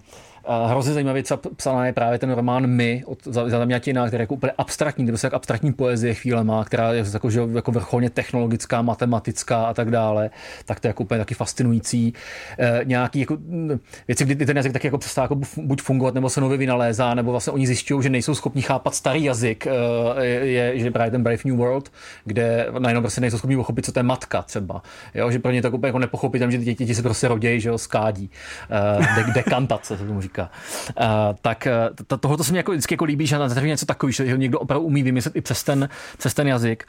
hrozně 0.67 0.93
zajímavě 0.93 1.23
psaná 1.55 1.85
je 1.85 1.93
právě 1.93 2.19
ten 2.19 2.31
román 2.31 2.67
My 2.67 3.03
od 3.05 3.23
Zazamětina, 3.23 4.07
který 4.07 4.21
je 4.21 4.23
jako 4.23 4.33
úplně 4.33 4.51
abstraktní, 4.57 5.05
kde 5.05 5.17
se 5.17 5.27
jak 5.27 5.33
abstraktní 5.33 5.73
poezie 5.73 6.13
chvíle 6.13 6.43
má, 6.43 6.65
která 6.65 6.93
je 6.93 7.05
jako, 7.13 7.29
že, 7.29 7.41
jako 7.53 7.71
vrcholně 7.71 8.09
technologická, 8.09 8.81
matematická 8.81 9.65
a 9.65 9.73
tak 9.73 9.91
dále, 9.91 10.29
tak 10.65 10.79
to 10.79 10.87
je 10.87 10.89
jako 10.89 11.03
úplně 11.03 11.17
taky 11.17 11.33
fascinující. 11.33 12.13
E, 12.59 12.81
nějaký 12.83 13.19
jako, 13.19 13.37
věci, 14.07 14.25
kdy 14.25 14.45
ten 14.45 14.57
jazyk 14.57 14.73
taky 14.73 14.87
jako 14.87 14.97
přestává 14.97 15.23
jako 15.23 15.35
buď 15.57 15.81
fungovat, 15.81 16.13
nebo 16.13 16.29
se 16.29 16.41
nově 16.41 16.57
vynalézá, 16.57 17.13
nebo 17.13 17.31
vlastně 17.31 17.53
oni 17.53 17.67
zjišťují, 17.67 18.03
že 18.03 18.09
nejsou 18.09 18.35
schopni 18.35 18.61
chápat 18.61 18.95
starý 18.95 19.23
jazyk, 19.23 19.67
e, 19.67 20.25
je, 20.25 20.79
že 20.79 20.91
právě 20.91 21.11
ten 21.11 21.23
Brave 21.23 21.41
New 21.45 21.55
World, 21.55 21.91
kde 22.25 22.67
najednou 22.79 23.01
prostě 23.01 23.21
nejsou 23.21 23.37
schopni 23.37 23.55
pochopit, 23.55 23.85
co 23.85 23.91
to 23.91 23.99
je 23.99 24.03
matka 24.03 24.41
třeba. 24.41 24.81
Jo, 25.13 25.31
že 25.31 25.39
pro 25.39 25.51
ně 25.51 25.61
to 25.61 25.71
úplně 25.71 25.89
jako 25.89 25.99
nepochopit, 25.99 26.41
že 26.41 26.57
děti, 26.57 26.75
děti 26.75 26.95
se 26.95 27.01
prostě 27.01 27.27
rodějí, 27.27 27.61
že 27.61 27.69
jo, 27.69 27.77
skádí. 27.77 28.29
E, 28.69 29.23
de, 29.23 29.33
dekantace 29.33 29.97
se 29.97 30.05
tomu 30.05 30.21
říká 30.21 30.34
říká. 30.35 30.49
Uh, 30.99 31.35
tak 31.41 31.67
uh, 32.09 32.17
tohle 32.19 32.43
se 32.43 32.51
mi 32.51 32.57
jako 32.57 32.71
vždycky 32.71 32.93
jako 32.93 33.05
líbí, 33.05 33.27
že 33.27 33.39
na 33.39 33.47
něco 33.47 33.85
takový, 33.85 34.13
že 34.13 34.37
někdo 34.37 34.59
opravdu 34.59 34.85
umí 34.85 35.03
vymyslet 35.03 35.35
i 35.35 35.41
přes 35.41 35.63
ten, 35.63 35.89
přes 36.17 36.33
ten 36.33 36.47
jazyk. 36.47 36.83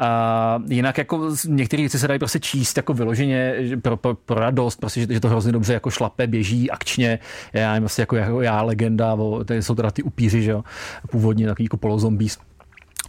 Uh, 0.00 0.72
jinak 0.72 0.98
jako 0.98 1.30
některé 1.48 1.82
věci 1.82 1.98
se 1.98 2.08
dají 2.08 2.18
prostě 2.18 2.40
číst 2.40 2.76
jako 2.76 2.94
vyloženě 2.94 3.54
pro, 3.82 3.96
pro, 3.96 4.14
pro 4.14 4.40
radost, 4.40 4.80
prostě, 4.80 5.00
že, 5.00 5.06
že, 5.10 5.20
to 5.20 5.28
hrozně 5.28 5.52
dobře 5.52 5.72
jako 5.72 5.90
šlape, 5.90 6.26
běží 6.26 6.70
akčně. 6.70 7.18
Já 7.52 7.68
nevím, 7.68 7.82
vlastně 7.82 8.02
jako, 8.02 8.16
jako 8.16 8.42
já 8.42 8.62
legenda, 8.62 9.14
o, 9.14 9.44
tady 9.44 9.62
jsou 9.62 9.74
teda 9.74 9.90
ty 9.90 10.02
upíři, 10.02 10.42
že 10.42 10.50
jo, 10.50 10.64
původně 11.10 11.46
takový 11.46 11.64
jako 11.64 11.76
polozombies 11.76 12.38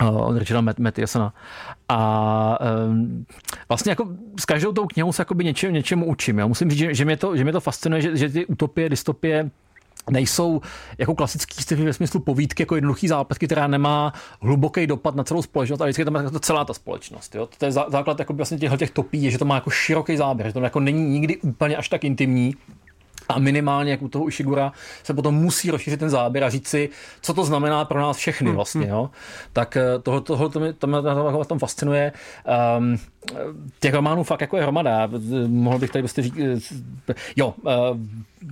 od 0.09 0.37
Richarda 0.37 0.73
Mattiasona. 0.79 1.33
A 1.89 2.57
um, 2.87 3.25
vlastně 3.69 3.89
jako 3.89 4.07
s 4.39 4.45
každou 4.45 4.71
tou 4.71 4.87
knihou 4.87 5.13
se 5.13 5.25
něčem, 5.43 5.73
něčemu 5.73 6.05
učím. 6.05 6.37
Já 6.37 6.47
musím 6.47 6.69
říct, 6.69 6.79
že, 6.79 6.93
že, 6.93 7.05
mě 7.05 7.17
to, 7.17 7.37
že 7.37 7.43
mě 7.43 7.53
to 7.53 7.59
fascinuje, 7.59 8.01
že, 8.01 8.17
že 8.17 8.29
ty 8.29 8.45
utopie, 8.45 8.89
dystopie 8.89 9.49
nejsou 10.09 10.61
jako 10.97 11.15
klasický 11.15 11.63
sci 11.63 11.75
ve 11.75 11.93
smyslu 11.93 12.19
povídky, 12.19 12.63
jako 12.63 12.75
jednoduchý 12.75 13.07
zápletky, 13.07 13.45
která 13.45 13.67
nemá 13.67 14.13
hluboký 14.41 14.87
dopad 14.87 15.15
na 15.15 15.23
celou 15.23 15.41
společnost, 15.41 15.81
ale 15.81 15.89
vždycky 15.89 16.05
tam 16.05 16.15
je 16.15 16.31
to 16.31 16.39
celá 16.39 16.65
ta 16.65 16.73
společnost. 16.73 17.35
Jo? 17.35 17.49
To 17.57 17.65
je 17.65 17.71
základ 17.71 18.19
jako 18.19 18.33
vlastně 18.33 18.57
těchto 18.57 18.77
těch 18.77 18.91
topí, 18.91 19.23
je, 19.23 19.31
že 19.31 19.37
to 19.37 19.45
má 19.45 19.55
jako 19.55 19.69
široký 19.69 20.17
záběr, 20.17 20.47
že 20.47 20.53
to 20.53 20.59
jako 20.59 20.79
není 20.79 21.09
nikdy 21.09 21.37
úplně 21.37 21.77
až 21.77 21.89
tak 21.89 22.03
intimní, 22.03 22.55
a 23.29 23.39
minimálně, 23.39 23.91
jak 23.91 24.01
u 24.01 24.07
toho 24.07 24.27
Ishigura, 24.27 24.71
se 25.03 25.13
potom 25.13 25.35
musí 25.35 25.71
rozšířit 25.71 25.99
ten 25.99 26.09
záběr 26.09 26.43
a 26.43 26.49
říct 26.49 26.67
si, 26.67 26.89
co 27.21 27.33
to 27.33 27.45
znamená 27.45 27.85
pro 27.85 28.01
nás 28.01 28.17
všechny 28.17 28.47
hmm, 28.47 28.55
vlastně. 28.55 28.87
Jo? 28.87 29.09
Tak 29.53 29.77
eh, 29.77 29.99
tohle, 30.03 30.21
tohle 30.21 30.49
to 30.49 30.59
mě, 30.59 30.73
to 30.73 30.87
mě 30.87 31.01
to 31.01 31.45
tom 31.45 31.59
fascinuje. 31.59 32.11
Um, 32.77 32.97
těch 33.79 33.93
románů 33.93 34.23
fakt 34.23 34.41
jako 34.41 34.57
je 34.57 34.63
hromada. 34.63 35.09
Mohl 35.47 35.79
bych 35.79 35.89
tady 35.89 36.01
prostě 36.03 36.21
říct, 36.21 36.37
eh, 37.09 37.13
jo, 37.35 37.53
uh, 37.61 37.71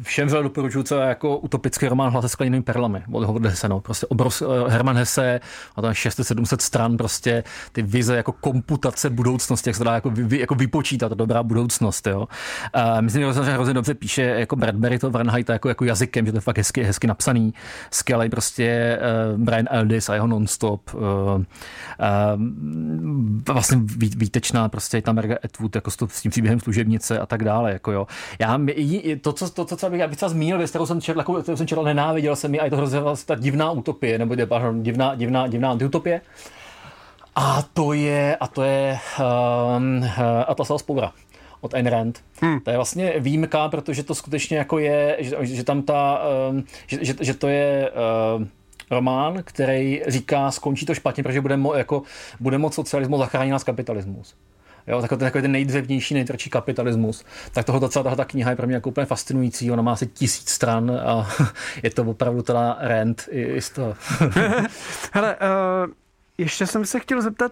všem 0.01 0.27
vřele 0.27 0.43
doporučuju, 0.43 0.84
co 0.84 0.95
je 0.95 1.08
jako 1.08 1.38
utopický 1.38 1.88
román 1.88 2.12
Hlas 2.12 2.25
se 2.25 2.29
skleněnými 2.29 2.63
perlami 2.63 3.03
od 3.12 3.23
Howarda 3.23 3.49
Hesse. 3.49 3.69
No. 3.69 3.79
Prostě 3.79 4.05
obrovský, 4.05 4.45
eh, 4.45 4.71
Herman 4.71 4.97
Hesse, 4.97 5.39
a 5.75 5.82
tam 5.82 5.93
600-700 5.93 6.62
stran, 6.62 6.97
prostě 6.97 7.43
ty 7.71 7.82
vize 7.82 8.15
jako 8.15 8.32
komputace 8.32 9.10
budoucnosti, 9.10 9.69
jak 9.69 9.75
se 9.75 9.84
dá 9.84 9.93
jako, 9.93 10.10
vy, 10.10 10.39
jako 10.39 10.55
vypočítat, 10.55 11.12
dobrá 11.12 11.43
budoucnost. 11.43 12.08
Jo. 12.08 12.27
A 12.73 13.01
myslím, 13.01 13.34
že 13.34 13.41
hrozně 13.41 13.73
dobře 13.73 13.93
píše 13.93 14.21
jako 14.21 14.55
Bradbury 14.55 14.99
to 14.99 15.12
Fahrenheit 15.12 15.49
jako, 15.49 15.69
jako 15.69 15.86
jazykem, 15.86 16.25
že 16.25 16.32
to 16.32 16.38
je 16.38 16.41
fakt 16.41 16.58
hezky, 16.58 16.84
hezky 16.84 17.08
napsaný. 17.08 17.53
Skvělý 17.91 18.29
prostě 18.29 18.99
uh, 19.34 19.41
Brian 19.41 19.65
Eldis 19.69 20.10
a 20.10 20.13
jeho 20.13 20.27
nonstop. 20.27 20.93
Uh, 20.93 21.01
uh, 21.01 21.43
vlastně 23.53 23.77
výtečná 23.97 24.59
prostě 24.67 25.02
tam 25.02 25.15
Margaret 25.15 25.45
Atwood 25.45 25.76
jako 25.76 25.91
s 25.91 26.22
tím 26.22 26.32
příběhem 26.32 26.60
služebnice 26.60 27.19
a 27.19 27.26
tak 27.26 27.43
dále. 27.43 27.72
Jako 27.72 27.91
jo. 27.91 28.08
Já, 28.39 28.60
to, 29.22 29.34
co, 29.34 29.50
to, 29.50 29.65
co 29.65 29.89
bych, 29.89 30.02
abych 30.02 30.17
třeba 30.17 30.30
zmínil 30.30 30.58
věc, 30.58 30.69
kterou 30.69 30.86
jsem 30.86 31.02
četl, 31.02 31.24
kterou 31.41 31.58
jsem 31.58 31.67
četl, 31.67 31.84
nenáviděl 31.84 32.36
jsem 32.36 32.54
ji 32.54 32.60
a 32.60 32.65
je 32.65 32.69
to 32.69 32.78
hrozně 32.78 33.00
ta 33.26 33.36
divná 33.36 33.72
utopie, 33.72 34.19
nebo 34.19 34.36
pardon, 34.45 34.84
divná, 34.84 35.15
divná, 35.15 35.48
divná 35.48 35.72
antiutopie. 35.72 36.22
A 37.36 37.63
to 37.74 37.93
je, 37.93 38.36
a 38.36 38.48
to 38.48 38.63
je 38.63 39.00
um, 39.78 40.06
Atlasova 40.48 40.80
spoura 40.80 41.12
od 41.62 41.74
Ayn 41.74 41.88
Rand. 41.88 42.19
Hmm. 42.41 42.60
To 42.60 42.69
je 42.69 42.76
vlastně 42.76 43.13
výjimka, 43.19 43.69
protože 43.69 44.04
to 44.04 44.15
skutečně 44.15 44.58
jako 44.58 44.80
je, 44.80 45.17
že, 45.19 45.36
že 45.41 45.63
tam 45.63 45.82
ta, 45.82 46.22
um, 46.50 46.63
že, 46.88 46.98
že, 47.02 47.13
že 47.22 47.34
to 47.34 47.48
je 47.48 47.91
uh, 48.38 48.45
román, 48.91 49.41
který 49.43 50.02
říká, 50.08 50.52
skončí 50.52 50.86
to 50.86 50.95
špatně, 50.95 51.23
protože 51.23 51.41
bude, 51.41 51.58
mo, 51.58 51.73
jako, 51.73 52.02
bude 52.39 52.58
moc 52.58 52.75
socialismus 52.75 53.19
zachránit 53.19 53.52
nás 53.52 53.63
kapitalismus 53.63 54.36
jo, 54.89 55.02
takový, 55.02 55.19
takový 55.19 55.41
ten 55.41 55.52
nejdřevnější, 55.52 56.13
nejtvrdší 56.13 56.49
kapitalismus. 56.49 57.25
Tak 57.52 57.65
toho 57.65 57.80
docela 57.80 58.04
tahle 58.04 58.17
ta 58.17 58.25
kniha 58.25 58.49
je 58.49 58.56
pro 58.56 58.67
mě 58.67 58.75
jako 58.75 58.89
úplně 58.89 59.06
fascinující, 59.06 59.71
ona 59.71 59.82
má 59.82 59.93
asi 59.93 60.08
tisíc 60.08 60.49
stran 60.49 60.91
a 60.91 61.30
je 61.84 61.89
to 61.89 62.04
opravdu 62.04 62.41
teda 62.41 62.78
rent 62.80 63.30
i, 63.32 63.41
i 63.41 63.62
z 63.62 63.69
toho. 63.69 63.95
Hele, 65.13 65.36
uh, 65.36 65.91
ještě 66.38 66.67
jsem 66.67 66.86
se 66.86 66.99
chtěl 66.99 67.21
zeptat, 67.21 67.52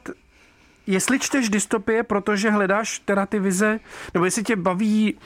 jestli 0.88 1.20
čteš 1.20 1.50
dystopie, 1.50 2.04
protože 2.04 2.52
hledáš 2.52 3.00
teda 3.00 3.26
ty 3.26 3.40
vize, 3.40 3.80
nebo 4.14 4.26
jestli 4.26 4.44
tě 4.44 4.56
baví 4.56 5.18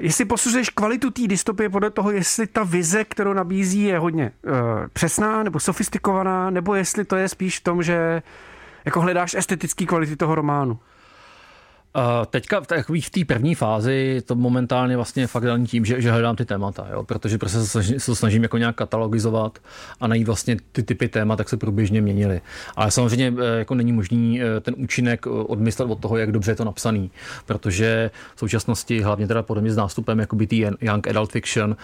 jestli 0.00 0.24
posuzuješ 0.24 0.70
kvalitu 0.70 1.10
té 1.10 1.26
dystopie 1.26 1.68
podle 1.68 1.90
toho, 1.90 2.10
jestli 2.10 2.46
ta 2.46 2.62
vize, 2.62 3.04
kterou 3.04 3.32
nabízí, 3.32 3.82
je 3.82 3.98
hodně 3.98 4.32
uh, 4.42 4.52
přesná 4.92 5.42
nebo 5.42 5.60
sofistikovaná, 5.60 6.50
nebo 6.50 6.74
jestli 6.74 7.04
to 7.04 7.16
je 7.16 7.28
spíš 7.28 7.58
v 7.58 7.64
tom, 7.64 7.82
že 7.82 8.22
jako 8.84 9.00
hledáš 9.00 9.34
estetický 9.34 9.86
kvality 9.86 10.16
toho 10.16 10.34
románu? 10.34 10.78
Teďka 12.30 12.60
takový 12.60 13.00
v 13.00 13.10
té 13.10 13.24
první 13.24 13.54
fázi 13.54 14.22
to 14.26 14.34
momentálně 14.34 14.96
vlastně 14.96 15.26
fakt 15.26 15.44
daný 15.44 15.66
tím, 15.66 15.84
že, 15.84 16.00
že 16.00 16.10
hledám 16.10 16.36
ty 16.36 16.44
témata, 16.44 16.86
jo? 16.92 17.04
protože 17.04 17.38
prostě 17.38 17.58
se, 17.58 17.66
snažím, 17.66 18.00
se 18.00 18.16
snažím 18.16 18.42
jako 18.42 18.58
nějak 18.58 18.76
katalogizovat 18.76 19.58
a 20.00 20.06
najít 20.06 20.26
vlastně 20.26 20.56
ty 20.72 20.82
typy 20.82 21.08
témat, 21.08 21.36
tak 21.36 21.48
se 21.48 21.56
průběžně 21.56 22.00
měnily. 22.00 22.40
Ale 22.76 22.90
samozřejmě 22.90 23.34
eh, 23.38 23.58
jako 23.58 23.74
není 23.74 23.92
možný 23.92 24.42
eh, 24.42 24.60
ten 24.60 24.74
účinek 24.78 25.26
eh, 25.26 25.30
odmyslet 25.30 25.90
od 25.90 26.00
toho, 26.00 26.16
jak 26.16 26.32
dobře 26.32 26.50
je 26.50 26.56
to 26.56 26.64
napsaný, 26.64 27.10
protože 27.46 28.10
v 28.34 28.38
současnosti, 28.40 29.00
hlavně 29.02 29.26
teda 29.26 29.42
podobně 29.42 29.72
s 29.72 29.76
nástupem 29.76 30.18
jako 30.18 30.36
ty 30.36 30.56
Young 30.80 31.08
Adult 31.08 31.32
Fiction, 31.32 31.76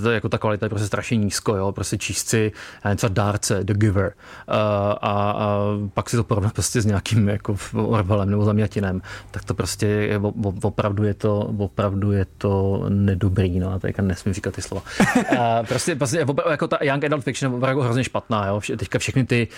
uh, 0.00 0.12
jako 0.12 0.28
ta 0.28 0.38
kvalita 0.38 0.66
je 0.66 0.70
prostě 0.70 0.86
strašně 0.86 1.16
nízko, 1.16 1.56
jo? 1.56 1.72
prostě 1.72 1.98
si 2.12 2.52
třeba 2.96 3.14
dárce, 3.14 3.64
The 3.64 3.74
Giver 3.74 4.12
uh, 4.48 4.54
a, 4.54 4.94
a, 5.00 5.60
pak 5.94 6.10
si 6.10 6.16
to 6.16 6.24
porovnat 6.24 6.52
prostě 6.52 6.80
s 6.80 6.86
nějakým 6.86 7.28
jako 7.28 7.56
Orwellem 7.74 8.30
nebo 8.30 8.44
Zamjatinem, 8.48 9.02
tak 9.30 9.44
to 9.44 9.54
prostě 9.54 9.86
je, 9.86 10.20
opravdu 10.62 11.04
je 11.04 11.14
to, 11.14 11.54
opravdu 11.58 12.12
je 12.12 12.26
to 12.38 12.86
nedobrý, 12.88 13.60
no 13.60 13.72
a 13.72 13.78
teďka 13.78 14.02
nesmím 14.02 14.34
říkat 14.34 14.54
ty 14.54 14.62
slova. 14.62 14.82
A 15.38 15.62
prostě, 15.62 15.96
prostě 15.96 16.26
jako 16.50 16.68
ta 16.68 16.78
Young 16.80 17.04
Adult 17.04 17.24
Fiction 17.24 17.52
je 17.52 17.56
opravdu 17.56 17.80
hrozně 17.80 18.04
špatná, 18.04 18.46
jo, 18.46 18.60
teďka 18.76 18.98
všechny 18.98 19.24
ty, 19.24 19.48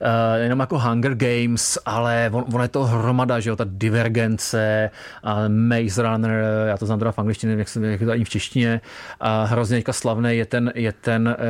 uh, 0.00 0.42
jenom 0.42 0.60
jako 0.60 0.78
Hunger 0.78 1.14
Games, 1.14 1.78
ale 1.86 2.30
on, 2.32 2.44
on 2.54 2.62
je 2.62 2.68
to 2.68 2.84
hromada, 2.84 3.40
že 3.40 3.50
jo, 3.50 3.56
ta 3.56 3.64
divergence, 3.68 4.90
a 5.24 5.48
Maze 5.48 6.02
Runner, 6.02 6.44
já 6.66 6.76
to 6.76 6.86
znám 6.86 6.98
teda 6.98 7.12
v 7.12 7.18
angličtině, 7.18 7.54
jak, 7.54 7.68
se, 7.68 7.86
jak 7.86 8.00
to 8.00 8.10
ani 8.10 8.24
v 8.24 8.28
češtině, 8.28 8.80
a 9.20 9.44
hrozně 9.44 9.76
teďka 9.76 9.92
slavný 9.92 10.36
je 10.36 10.46
ten, 10.46 10.72
je 10.74 10.92
ten, 10.92 11.36
uh, 11.38 11.44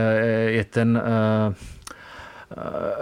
je 0.46 0.64
ten 0.64 1.02
uh, 1.06 1.10
uh, 1.48 1.54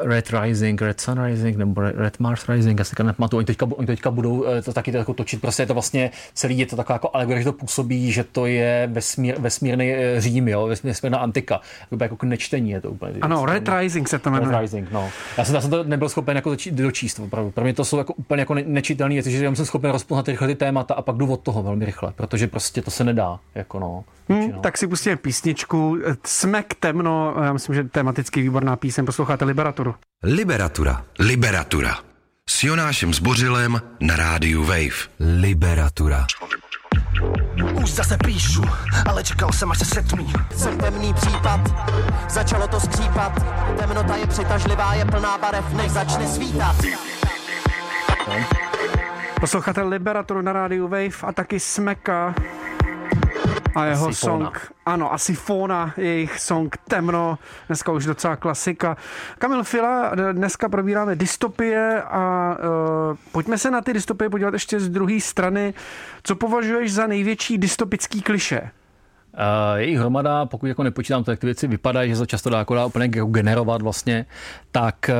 Red 0.02 0.30
Rising, 0.30 0.82
Red 0.82 1.00
Sun 1.00 1.24
Rising 1.24 1.56
nebo 1.56 1.80
Red 1.80 2.20
Mars 2.20 2.48
Rising, 2.48 2.78
já 2.78 2.84
si 2.84 3.02
nepamatuju, 3.02 3.38
oni 3.38 3.46
teďka, 3.46 3.66
oni 3.76 3.86
teďka 3.86 4.10
budou 4.10 4.32
uh, 4.32 4.46
to 4.64 4.72
taky 4.72 4.92
to 4.92 4.98
jako 4.98 5.14
točit, 5.14 5.40
prostě 5.40 5.62
je 5.62 5.66
to 5.66 5.74
vlastně 5.74 6.10
celý, 6.34 6.58
je 6.58 6.66
to 6.66 6.76
taková 6.76 6.94
jako 6.94 7.10
alegorie, 7.12 7.42
že 7.42 7.44
to 7.44 7.52
působí, 7.52 8.12
že 8.12 8.24
to 8.24 8.46
je 8.46 8.88
vesmír, 8.92 9.34
vesmírný 9.38 9.92
uh, 9.92 9.98
Řím, 10.18 10.48
jo, 10.48 10.70
vesmírná 10.84 11.18
antika, 11.18 11.60
jako, 11.90 12.04
jako 12.04 12.16
k 12.16 12.22
nečtení 12.22 12.70
je 12.70 12.80
to 12.80 12.90
úplně. 12.90 13.14
Ano, 13.20 13.46
Red 13.46 13.68
Rising 13.68 14.08
se 14.08 14.18
to 14.18 14.30
jmenuje. 14.30 14.52
Red 14.52 14.60
Rising, 14.60 14.90
no. 14.90 15.10
Já 15.38 15.44
jsem, 15.44 15.54
já 15.54 15.60
jsem 15.60 15.70
to 15.70 15.84
nebyl 15.84 16.08
schopen 16.08 16.36
jako 16.36 16.56
dočíst, 16.70 17.18
opravdu. 17.18 17.50
Pro 17.50 17.64
mě 17.64 17.74
to 17.74 17.84
jsou 17.84 17.98
jako 17.98 18.14
úplně 18.14 18.40
jako 18.40 18.54
nečitelné 18.54 19.14
věci, 19.14 19.30
že 19.30 19.44
já 19.44 19.54
jsem 19.54 19.66
schopen 19.66 19.90
rozpoznat 19.90 20.28
rychle 20.28 20.48
ty 20.48 20.54
témata 20.54 20.94
a 20.94 21.02
pak 21.02 21.16
jdu 21.16 21.32
od 21.32 21.40
toho 21.40 21.62
velmi 21.62 21.84
rychle, 21.84 22.12
protože 22.16 22.46
prostě 22.46 22.82
to 22.82 22.90
se 22.90 23.04
nedá, 23.04 23.38
jako 23.54 23.78
no. 23.78 24.04
Hmm, 24.28 24.52
tak 24.52 24.78
si 24.78 24.86
pustíme 24.86 25.16
písničku. 25.16 25.98
Smek 26.26 26.74
temno, 26.74 27.34
já 27.42 27.52
myslím, 27.52 27.74
že 27.74 27.84
tematicky 27.84 28.42
výborná 28.42 28.76
píseň, 28.76 29.06
posloucháte 29.38 29.44
Liberaturu. 29.44 29.94
Liberatura. 30.22 31.04
Liberatura. 31.18 31.98
S 32.46 32.64
Jonášem 32.64 33.14
Zbořilem 33.14 33.80
na 34.00 34.16
rádiu 34.16 34.64
Wave. 34.64 35.08
Liberatura. 35.40 36.26
Už 37.82 37.90
zase 37.92 38.16
píšu, 38.24 38.62
ale 39.06 39.24
čekal 39.24 39.52
jsem, 39.52 39.70
až 39.70 39.78
se 39.78 39.84
setmí. 39.84 40.32
Jsem 40.56 40.78
temný 40.78 41.14
případ, 41.14 41.60
začalo 42.28 42.68
to 42.68 42.80
skřípat. 42.80 43.32
Temnota 43.78 44.16
je 44.16 44.26
přitažlivá, 44.26 44.94
je 44.94 45.04
plná 45.04 45.38
barev, 45.38 45.72
než 45.72 45.90
začne 45.90 46.26
svítat. 46.26 46.76
Posloucháte 49.40 49.82
Liberaturu 49.82 50.42
na 50.42 50.52
rádiu 50.52 50.88
Wave 50.88 51.22
a 51.22 51.32
taky 51.32 51.60
Smeka 51.60 52.34
a 53.74 53.84
jeho 53.84 54.12
Sifona. 54.12 54.44
song, 54.44 54.58
ano, 54.86 55.12
asi 55.12 55.34
Fona, 55.34 55.94
jejich 55.96 56.40
song 56.40 56.76
Temno, 56.88 57.38
dneska 57.66 57.92
už 57.92 58.06
docela 58.06 58.36
klasika. 58.36 58.96
Kamil 59.38 59.64
Fila, 59.64 60.12
dneska 60.32 60.68
probíráme 60.68 61.16
dystopie 61.16 62.02
a 62.02 62.56
uh, 63.10 63.16
pojďme 63.32 63.58
se 63.58 63.70
na 63.70 63.80
ty 63.80 63.92
dystopie 63.92 64.30
podívat 64.30 64.54
ještě 64.54 64.80
z 64.80 64.88
druhé 64.88 65.20
strany. 65.20 65.74
Co 66.22 66.36
považuješ 66.36 66.92
za 66.92 67.06
největší 67.06 67.58
dystopický 67.58 68.22
kliše? 68.22 68.70
Uh, 69.34 69.78
jejich 69.78 69.98
hromada, 69.98 70.46
pokud 70.46 70.66
jako 70.66 70.82
nepočítám 70.82 71.24
to, 71.24 71.30
jak 71.30 71.40
ty 71.40 71.46
věci 71.46 71.66
vypadají, 71.66 72.10
že 72.10 72.16
se 72.16 72.26
často 72.26 72.50
dá 72.50 72.58
jako 72.58 72.86
úplně 72.86 73.10
jako 73.16 73.26
generovat 73.26 73.82
vlastně, 73.82 74.26
tak 74.72 75.10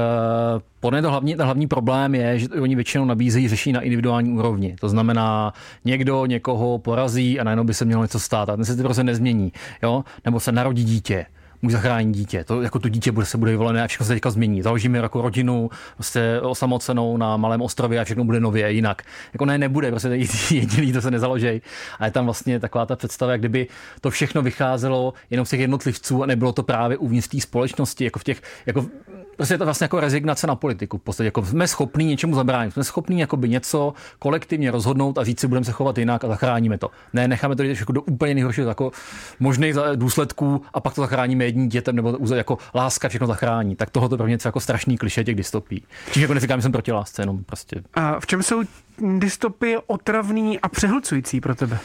uh, 0.54 0.61
podle 0.80 1.02
to 1.02 1.11
hlavní, 1.11 1.36
ten 1.36 1.44
hlavní 1.44 1.66
problém 1.66 2.14
je, 2.14 2.38
že 2.38 2.48
oni 2.48 2.74
většinou 2.74 3.04
nabízejí 3.04 3.48
řešení 3.48 3.72
na 3.72 3.80
individuální 3.80 4.32
úrovni. 4.32 4.76
To 4.80 4.88
znamená, 4.88 5.52
někdo 5.84 6.26
někoho 6.26 6.78
porazí 6.78 7.40
a 7.40 7.44
najednou 7.44 7.64
by 7.64 7.74
se 7.74 7.84
mělo 7.84 8.02
něco 8.02 8.20
stát 8.20 8.48
a 8.48 8.56
ten 8.56 8.64
se 8.64 8.76
ty 8.76 8.82
prostě 8.82 9.04
nezmění. 9.04 9.52
Jo? 9.82 10.04
Nebo 10.24 10.40
se 10.40 10.52
narodí 10.52 10.84
dítě 10.84 11.26
můj 11.62 11.72
zachránit 11.72 12.14
dítě. 12.14 12.44
To 12.44 12.62
jako 12.62 12.78
to 12.78 12.88
dítě 12.88 13.12
bude, 13.12 13.26
se 13.26 13.38
bude 13.38 13.50
vyvolené 13.50 13.84
a 13.84 13.86
všechno 13.86 14.06
se 14.06 14.12
teďka 14.12 14.30
změní. 14.30 14.62
Založíme 14.62 14.98
jako 14.98 15.22
rodinu 15.22 15.70
prostě 15.94 16.40
osamocenou 16.42 17.16
na 17.16 17.36
malém 17.36 17.62
ostrově 17.62 18.00
a 18.00 18.04
všechno 18.04 18.24
bude 18.24 18.40
nově 18.40 18.72
jinak. 18.72 19.02
Jako 19.32 19.44
ne, 19.44 19.59
nebude, 19.59 19.90
prostě 19.90 20.09
jediný 20.50 20.92
to 20.92 21.00
se 21.00 21.11
nezaloží. 21.11 21.62
A 21.98 22.04
je 22.04 22.11
tam 22.11 22.24
vlastně 22.24 22.61
taková 22.61 22.86
ta 22.86 22.96
představa, 22.96 23.32
jak 23.32 23.40
kdyby 23.40 23.66
to 24.00 24.11
všechno 24.11 24.42
vycházelo 24.42 25.14
jenom 25.30 25.46
z 25.46 25.50
těch 25.50 25.61
jednotlivců 25.61 26.22
a 26.22 26.26
nebylo 26.26 26.52
to 26.52 26.62
právě 26.62 26.96
uvnitř 26.96 27.28
té 27.28 27.40
společnosti, 27.40 28.04
jako 28.04 28.18
v 28.18 28.24
těch, 28.24 28.42
jako 28.66 28.86
prostě 29.36 29.54
je 29.54 29.59
to 29.59 29.64
vlastně 29.64 29.84
jako 29.84 30.00
rezignace 30.00 30.46
na 30.46 30.54
politiku. 30.54 30.98
V 30.98 31.02
podstatě 31.02 31.26
jako 31.26 31.44
jsme 31.44 31.68
schopní 31.68 32.04
něčemu 32.04 32.34
zabránit, 32.34 32.72
jsme 32.72 32.84
schopní 32.84 33.20
jakoby 33.20 33.48
něco 33.48 33.94
kolektivně 34.18 34.70
rozhodnout 34.70 35.18
a 35.18 35.24
říct 35.24 35.40
si, 35.40 35.48
budeme 35.48 35.64
se 35.64 35.72
chovat 35.72 35.98
jinak 35.98 36.24
a 36.24 36.28
zachráníme 36.28 36.78
to. 36.78 36.90
Ne, 37.12 37.28
necháme 37.28 37.56
to 37.56 37.62
jako 37.62 37.92
do 37.92 38.02
úplně 38.02 38.34
nejhoršího 38.34 38.68
jako 38.68 38.90
možných 39.40 39.74
důsledků 39.96 40.62
a 40.74 40.80
pak 40.80 40.94
to 40.94 41.00
zachráníme 41.00 41.47
jedním 41.49 41.68
dětem 41.68 41.96
nebo 41.96 42.18
jako 42.34 42.59
láska 42.74 43.09
všechno 43.09 43.26
zachrání. 43.26 43.76
Tak 43.76 43.90
tohle 43.90 44.09
to 44.09 44.16
pro 44.16 44.26
mě 44.26 44.34
je 44.34 44.38
jako 44.44 44.61
strašný 44.61 44.99
kliše 44.99 45.24
těch 45.24 45.34
dystopí. 45.34 45.84
Čiže 46.12 46.24
jako 46.24 46.34
neříkám, 46.34 46.59
že 46.59 46.62
jsem 46.62 46.72
proti 46.72 46.92
lásce, 46.92 47.22
jenom 47.22 47.44
prostě. 47.44 47.82
A 47.94 48.20
v 48.20 48.26
čem 48.26 48.42
jsou 48.42 48.62
dystopie 49.18 49.78
otravný 49.86 50.61
a 50.61 50.68
přehlcující 50.68 51.40
pro 51.40 51.55
tebe? 51.55 51.78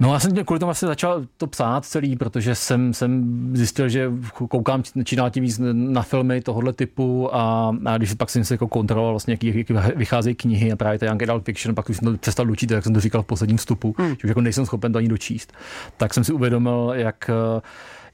No 0.00 0.12
já 0.12 0.20
jsem 0.20 0.44
kvůli 0.44 0.60
tomu 0.60 0.70
asi 0.70 0.86
začal 0.86 1.24
to 1.36 1.46
psát 1.46 1.84
celý, 1.84 2.16
protože 2.16 2.54
jsem, 2.54 2.94
jsem 2.94 3.24
zjistil, 3.56 3.88
že 3.88 4.10
koukám 4.48 4.82
čím 5.04 5.18
tím 5.30 5.44
víc 5.44 5.60
na 5.72 6.02
filmy 6.02 6.40
tohohle 6.40 6.72
typu 6.72 7.34
a, 7.34 7.72
a 7.86 7.96
když 7.96 8.14
pak 8.14 8.30
jsem 8.30 8.44
se 8.44 8.54
jako 8.54 8.68
kontroloval 8.68 9.12
vlastně, 9.12 9.32
jaký, 9.32 9.58
jaký 9.58 9.74
vycházejí 9.96 10.34
knihy 10.34 10.72
a 10.72 10.76
právě 10.76 10.98
ta 10.98 11.06
Young 11.06 11.22
Adult 11.22 11.44
Fiction, 11.44 11.74
pak 11.74 11.88
už 11.88 11.96
jsem 11.96 12.12
to 12.12 12.18
přestal 12.18 12.50
učit, 12.50 12.70
jak 12.70 12.84
jsem 12.84 12.94
to 12.94 13.00
říkal 13.00 13.22
v 13.22 13.26
posledním 13.26 13.56
vstupu, 13.56 13.94
hmm. 13.98 14.08
že 14.08 14.24
už 14.24 14.28
jako 14.28 14.40
nejsem 14.40 14.66
schopen 14.66 14.92
to 14.92 14.98
ani 14.98 15.08
dočíst. 15.08 15.52
Tak 15.96 16.14
jsem 16.14 16.24
si 16.24 16.32
uvědomil, 16.32 16.92
jak 16.96 17.30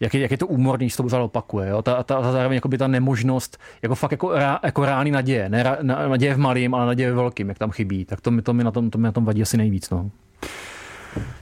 jak 0.03 0.15
je, 0.15 0.21
jak 0.21 0.31
je 0.31 0.39
to 0.39 0.47
úmorný, 0.47 0.89
že 0.89 0.97
to 0.97 1.03
pořád 1.03 1.23
opakuje. 1.23 1.69
Jo? 1.69 1.83
Ta, 1.83 2.03
ta, 2.03 2.23
ta, 2.23 2.33
zároveň 2.33 2.61
ta 2.79 2.87
nemožnost, 2.87 3.59
jako 3.83 3.95
fakt 3.95 4.13
jako, 4.13 4.33
rá, 4.33 4.61
jako 4.63 4.85
rány 4.85 5.11
naděje, 5.11 5.49
ne 5.49 5.63
rá, 5.63 5.77
naděje 5.83 6.35
v 6.35 6.39
malým, 6.39 6.75
ale 6.75 6.87
naděje 6.87 7.11
ve 7.11 7.17
velkým, 7.17 7.49
jak 7.49 7.59
tam 7.59 7.71
chybí. 7.71 8.05
Tak 8.05 8.21
to 8.21 8.31
mi, 8.31 8.43
to 8.43 8.55
mi, 8.55 8.65
na, 8.65 8.71
tom, 8.71 8.91
to 8.91 8.99
mi 8.99 9.05
na 9.05 9.13
tom 9.13 9.25
vadí 9.25 9.43
asi 9.43 9.57
nejvíc. 9.57 9.91
No. 9.91 10.11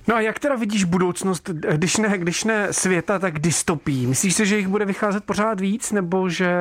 No 0.08 0.14
a 0.14 0.20
jak 0.20 0.38
teda 0.38 0.56
vidíš 0.56 0.84
budoucnost, 0.84 1.50
když 1.50 1.96
ne, 1.96 2.18
když 2.18 2.44
ne 2.44 2.72
světa, 2.72 3.18
tak 3.18 3.38
dystopí? 3.38 4.06
Myslíš 4.06 4.34
si, 4.34 4.46
že 4.46 4.56
jich 4.56 4.68
bude 4.68 4.84
vycházet 4.84 5.24
pořád 5.24 5.60
víc, 5.60 5.92
nebo 5.92 6.28
že 6.28 6.54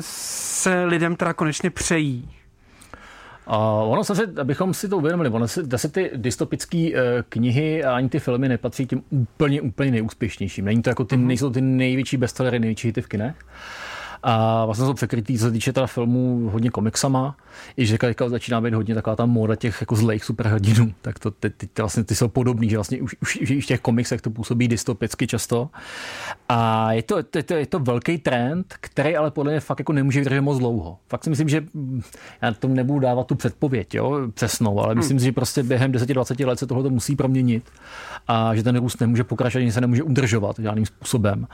se 0.00 0.84
lidem 0.84 1.16
teda 1.16 1.32
konečně 1.32 1.70
přejí? 1.70 2.28
A 3.52 3.58
ono 3.82 4.04
se, 4.04 4.12
abychom 4.40 4.74
si 4.74 4.88
to 4.88 4.96
uvědomili, 4.96 5.28
ono 5.28 5.48
se, 5.48 5.78
se 5.78 5.88
ty 5.88 6.10
dystopické 6.14 6.78
uh, 6.78 7.00
knihy 7.28 7.84
a 7.84 7.96
ani 7.96 8.08
ty 8.08 8.18
filmy 8.18 8.48
nepatří 8.48 8.86
tím 8.86 9.02
úplně, 9.10 9.60
úplně 9.60 9.90
nejúspěšnějším. 9.90 10.64
Není 10.64 10.82
to 10.82 10.90
jako 10.90 11.04
ty, 11.04 11.16
mm-hmm. 11.16 11.26
nejsou 11.26 11.50
ty 11.50 11.60
největší 11.60 12.16
bestsellery, 12.16 12.58
největší 12.58 12.88
hity 12.88 13.02
v 13.02 13.06
kinech. 13.06 13.36
A 14.22 14.64
vlastně 14.64 14.86
jsou 14.86 14.94
překrytý, 14.94 15.38
co 15.38 15.44
se 15.44 15.50
týče 15.50 15.72
teda 15.72 15.86
filmů, 15.86 16.50
hodně 16.52 16.70
komiksama. 16.70 17.36
I 17.76 17.86
že 17.86 17.98
teďka 17.98 18.28
začíná 18.28 18.60
být 18.60 18.74
hodně 18.74 18.94
taková 18.94 19.16
ta 19.16 19.26
móda 19.26 19.56
těch 19.56 19.80
jako 19.80 19.96
zlejch 19.96 20.24
superhrdinů. 20.24 20.92
Tak 21.02 21.18
to 21.18 21.30
ty, 21.30 21.50
ty, 21.50 21.66
ty, 21.66 21.82
vlastně, 21.82 22.04
ty 22.04 22.14
jsou 22.14 22.28
podobný, 22.28 22.70
že 22.70 22.76
vlastně 22.76 23.02
už, 23.02 23.16
už, 23.22 23.40
už 23.40 23.50
v 23.50 23.66
těch 23.66 23.80
komiksech 23.80 24.20
to 24.20 24.30
působí 24.30 24.68
dystopicky 24.68 25.26
často. 25.26 25.70
A 26.48 26.92
je 26.92 27.02
to, 27.02 27.22
to, 27.22 27.42
to, 27.42 27.54
je 27.54 27.66
to 27.66 27.78
velký 27.78 28.18
trend, 28.18 28.74
který 28.80 29.16
ale 29.16 29.30
podle 29.30 29.52
mě 29.52 29.60
fakt 29.60 29.78
jako 29.78 29.92
nemůže 29.92 30.20
vydržet 30.20 30.40
moc 30.40 30.58
dlouho. 30.58 30.98
Fakt 31.08 31.24
si 31.24 31.30
myslím, 31.30 31.48
že 31.48 31.64
já 32.42 32.52
tomu 32.52 32.74
nebudu 32.74 32.98
dávat 32.98 33.26
tu 33.26 33.34
předpověď, 33.34 33.94
jo, 33.94 34.20
přesnou, 34.34 34.80
ale 34.80 34.94
myslím 34.94 35.14
hmm. 35.14 35.20
si, 35.20 35.24
že 35.24 35.32
prostě 35.32 35.62
během 35.62 35.92
10-20 35.92 36.46
let 36.46 36.58
se 36.58 36.66
tohle 36.66 36.90
musí 36.90 37.16
proměnit 37.16 37.64
a 38.28 38.54
že 38.54 38.62
ten 38.62 38.76
růst 38.76 39.00
nemůže 39.00 39.24
pokračovat, 39.24 39.62
že 39.64 39.72
se 39.72 39.80
nemůže 39.80 40.02
udržovat 40.02 40.58
žádným 40.58 40.86
způsobem. 40.86 41.46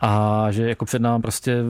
A 0.00 0.46
že 0.50 0.68
jako 0.68 0.84
před 0.84 1.02
námi 1.02 1.22
prostě 1.22 1.62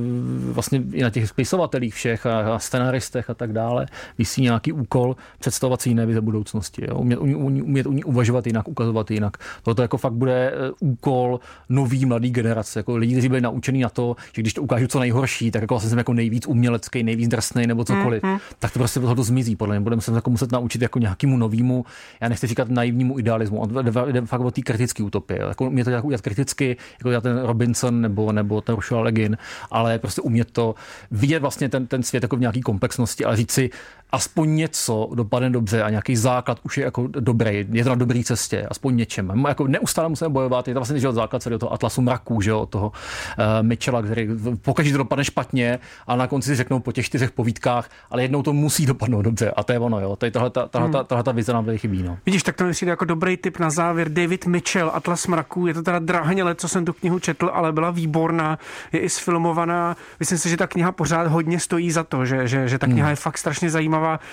vlastně 0.45 0.83
i 0.93 1.03
na 1.03 1.11
těch 1.11 1.29
spisovatelích 1.29 1.95
všech 1.95 2.27
a, 2.27 2.55
a 2.55 2.59
scenaristech 2.59 3.31
a 3.31 3.35
tak 3.35 3.53
dále 3.53 3.87
vysí 4.19 4.43
nějaký 4.43 4.73
úkol 4.73 5.17
představovat 5.39 5.83
si 5.83 5.89
jiné 5.89 6.07
vize 6.07 6.21
budoucnosti. 6.21 6.85
Jo? 6.89 6.99
Umět, 6.99 7.19
umět, 7.19 7.87
umět 7.87 8.05
uvažovat 8.05 8.47
jinak, 8.47 8.69
ukazovat 8.69 9.11
jinak. 9.11 9.37
Toto 9.63 9.83
jako 9.83 9.97
fakt 9.99 10.13
bude 10.13 10.51
eh, 10.51 10.73
úkol 10.81 11.41
nový 11.69 12.07
mladý 12.07 12.31
generace, 12.31 12.79
jako 12.79 12.97
lidi, 12.97 13.13
kteří 13.15 13.29
byli 13.29 13.41
naučení 13.41 13.81
na 13.81 13.89
to, 13.89 14.17
že 14.33 14.43
když 14.43 14.55
to 14.55 14.63
ukážu 14.63 14.87
co 14.87 15.01
nejhorší, 15.01 15.51
tak 15.51 15.63
jako 15.63 15.75
vlastně 15.75 15.91
jsem 15.91 15.99
jako 15.99 16.13
nejvíc 16.13 16.47
umělecký, 16.47 17.03
nejvíc 17.03 17.29
drsný 17.29 17.67
nebo 17.67 17.85
cokoliv, 17.85 18.23
mm-hmm. 18.23 18.41
tak 18.59 18.73
to 18.73 18.79
prostě 18.79 19.01
to 19.01 19.23
zmizí. 19.23 19.57
Podle 19.57 19.75
mě 19.75 19.81
budeme 19.81 20.03
se 20.03 20.13
jako 20.13 20.31
muset 20.31 20.53
naučit 20.53 20.83
jako 20.83 20.99
nějakému 20.99 21.37
novému, 21.37 21.85
já 22.21 22.29
nechci 22.29 22.47
říkat 22.47 22.69
naivnímu 22.71 23.19
idealismu, 23.19 23.67
jde 24.13 24.21
fakt 24.27 24.41
o 24.41 24.51
té 24.51 24.63
kritické 24.63 25.03
utopie. 25.03 25.41
Jako 25.49 25.71
mě 25.71 25.85
to 25.85 25.91
jako 25.91 26.07
udělat 26.07 26.21
kriticky, 26.21 26.77
jako 27.05 27.21
ten 27.21 27.39
Robinson 27.39 28.01
nebo, 28.01 28.33
nebo 28.33 28.61
ten 28.61 28.75
Ursula 28.75 29.01
Legin, 29.01 29.37
ale 29.71 29.99
prostě 29.99 30.21
umět 30.21 30.34
to 30.45 30.75
vidět 31.11 31.39
vlastně 31.39 31.69
ten, 31.69 31.87
ten 31.87 32.03
svět 32.03 32.23
jako 32.23 32.37
v 32.37 32.41
nějaký 32.41 32.61
komplexnosti, 32.61 33.25
ale 33.25 33.37
říct 33.37 33.53
si, 33.53 33.71
aspoň 34.15 34.57
něco 34.57 35.11
dopadne 35.15 35.51
dobře 35.51 35.83
a 35.83 35.91
nějaký 35.91 36.17
základ 36.17 36.61
už 36.63 36.79
je 36.79 36.85
jako 36.85 37.07
dobrý, 37.07 37.67
je 37.73 37.85
to 37.85 37.91
na 37.91 37.95
dobré 37.95 38.23
cestě, 38.25 38.67
aspoň 38.71 38.97
něčem. 38.97 39.45
Jako 39.49 39.67
neustále 39.67 40.09
musíme 40.09 40.29
bojovat, 40.29 40.69
je 40.69 40.75
to 40.75 40.81
vlastně 40.81 41.01
že 41.01 41.13
základ 41.13 41.43
celého 41.43 41.59
toho 41.59 41.73
Atlasu 41.73 42.03
mraků, 42.03 42.41
že 42.41 42.51
jo, 42.51 42.67
toho 42.67 42.87
uh, 42.87 43.45
Mitchella, 43.63 44.03
který 44.03 44.29
pokaždé 44.63 44.93
to 44.93 44.99
dopadne 44.99 45.25
špatně 45.25 45.79
a 46.07 46.17
na 46.17 46.27
konci 46.27 46.49
si 46.49 46.57
řeknou 46.57 46.81
po 46.81 46.93
těch 46.93 47.07
čtyřech 47.07 47.31
povídkách, 47.31 47.91
ale 48.11 48.23
jednou 48.23 48.43
to 48.43 48.53
musí 48.53 48.87
dopadnout 48.87 49.23
dobře 49.23 49.51
a 49.51 49.63
to 49.63 49.73
je 49.73 49.79
ono, 49.79 50.01
jo. 50.01 50.17
Tady 50.17 50.33
tahle, 50.33 50.51
tahle, 50.51 50.69
tahle, 50.69 50.89
hmm. 50.89 51.07
tahle 51.07 51.25
ta 51.25 51.33
vize 51.33 51.53
nám 51.53 51.65
tady 51.65 51.79
chybí. 51.79 52.03
No. 52.03 52.19
Vidíš, 52.27 52.43
tak 52.43 52.57
to 52.57 52.65
myslím 52.65 52.89
jako 52.89 53.05
dobrý 53.05 53.37
tip 53.37 53.59
na 53.59 53.71
závěr. 53.71 54.09
David 54.09 54.47
Mitchell, 54.47 54.91
Atlas 54.95 55.27
mraků, 55.27 55.67
je 55.67 55.75
to 55.75 55.83
teda 55.83 55.99
drahně 55.99 56.45
let, 56.45 56.61
co 56.61 56.69
jsem 56.69 56.85
tu 56.85 56.93
knihu 56.93 57.19
četl, 57.19 57.51
ale 57.55 57.73
byla 57.73 57.91
výborná, 57.91 58.59
je 58.93 59.01
i 59.01 59.09
sfilmovaná. 59.09 59.97
Myslím 60.21 60.39
si, 60.39 60.49
že 60.49 60.57
ta 60.57 60.67
kniha 60.67 60.93
pořád 60.93 61.27
hodně 61.27 61.61
stojí 61.61 61.91
za 61.91 62.05
to, 62.05 62.27
že, 62.27 62.49
že, 62.49 62.69
že 62.69 62.79
ta 62.79 62.87
kniha 62.87 63.07
hmm. 63.07 63.11
je 63.11 63.17
fakt 63.17 63.39
strašně 63.39 63.71
zajímavá 63.71 64.04
zajímavá. 64.05 64.21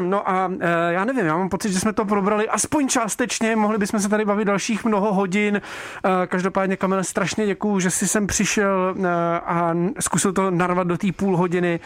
No 0.00 0.30
a 0.30 0.50
e, 0.60 0.92
já 0.92 1.04
nevím, 1.04 1.26
já 1.26 1.36
mám 1.36 1.48
pocit, 1.48 1.72
že 1.72 1.80
jsme 1.80 1.92
to 1.92 2.04
probrali 2.04 2.48
aspoň 2.48 2.88
částečně, 2.88 3.56
mohli 3.56 3.78
bychom 3.78 4.00
se 4.00 4.08
tady 4.08 4.24
bavit 4.24 4.44
dalších 4.44 4.84
mnoho 4.84 5.12
hodin. 5.14 5.56
E, 5.56 5.60
každopádně, 6.26 6.76
Kamile, 6.76 7.04
strašně 7.04 7.46
děkuju, 7.46 7.80
že 7.80 7.90
jsi 7.90 8.08
sem 8.08 8.26
přišel 8.26 8.94
e, 8.96 9.08
a 9.40 9.74
zkusil 10.00 10.32
to 10.32 10.50
narvat 10.50 10.86
do 10.86 10.98
té 10.98 11.12
půl 11.12 11.36
hodiny. 11.36 11.80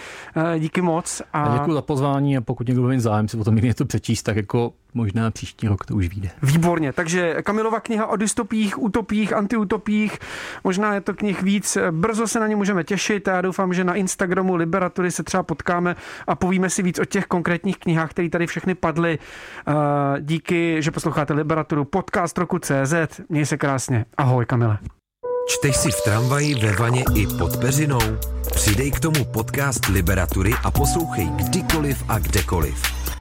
Díky 0.58 0.82
moc. 0.82 1.22
A... 1.32 1.58
Děkuji 1.58 1.72
za 1.72 1.82
pozvání 1.82 2.36
a 2.36 2.40
pokud 2.40 2.66
někdo 2.66 2.82
bude 2.82 3.00
zájem 3.00 3.28
si 3.28 3.36
o 3.36 3.44
tom 3.44 3.54
někdy 3.54 3.68
něco 3.68 3.84
přečíst, 3.84 4.22
tak 4.22 4.36
jako 4.36 4.72
možná 4.96 5.30
příští 5.30 5.68
rok 5.68 5.86
to 5.86 5.94
už 5.94 6.08
vyjde. 6.08 6.30
Výborně, 6.42 6.92
takže 6.92 7.34
Kamilova 7.42 7.80
kniha 7.80 8.06
o 8.06 8.16
dystopích, 8.16 8.82
utopích, 8.82 9.32
antiutopích, 9.32 10.18
možná 10.64 10.94
je 10.94 11.00
to 11.00 11.14
knih 11.14 11.42
víc, 11.42 11.78
brzo 11.90 12.28
se 12.28 12.40
na 12.40 12.46
ně 12.46 12.56
můžeme 12.56 12.84
těšit 12.84 13.28
a 13.28 13.32
já 13.32 13.40
doufám, 13.40 13.74
že 13.74 13.84
na 13.84 13.94
Instagramu 13.94 14.56
Liberatury 14.56 15.10
se 15.10 15.22
třeba 15.22 15.42
potkáme 15.42 15.96
a 16.26 16.34
povíme 16.34 16.70
si 16.70 16.82
víc 16.82 16.98
o 16.98 17.04
těch 17.04 17.26
konkrétních 17.26 17.78
knihách, 17.78 18.10
které 18.10 18.28
tady 18.28 18.46
všechny 18.46 18.74
padly. 18.74 19.18
Díky, 20.20 20.82
že 20.82 20.90
posloucháte 20.90 21.34
Liberaturu, 21.34 21.84
podcast 21.84 22.38
roku 22.38 22.58
CZ. 22.58 22.94
Měj 23.28 23.46
se 23.46 23.56
krásně. 23.56 24.04
Ahoj, 24.16 24.46
Kamile. 24.46 24.78
Čteš 25.48 25.76
si 25.76 25.90
v 25.90 26.04
tramvaji, 26.04 26.54
ve 26.54 26.72
vaně 26.72 27.04
i 27.14 27.26
pod 27.38 27.56
peřinou? 27.56 28.00
Přidej 28.54 28.90
k 28.90 29.00
tomu 29.00 29.24
podcast 29.24 29.86
Liberatury 29.86 30.54
a 30.64 30.70
poslouchej 30.70 31.26
kdykoliv 31.26 32.04
a 32.08 32.18
kdekoliv. 32.18 32.82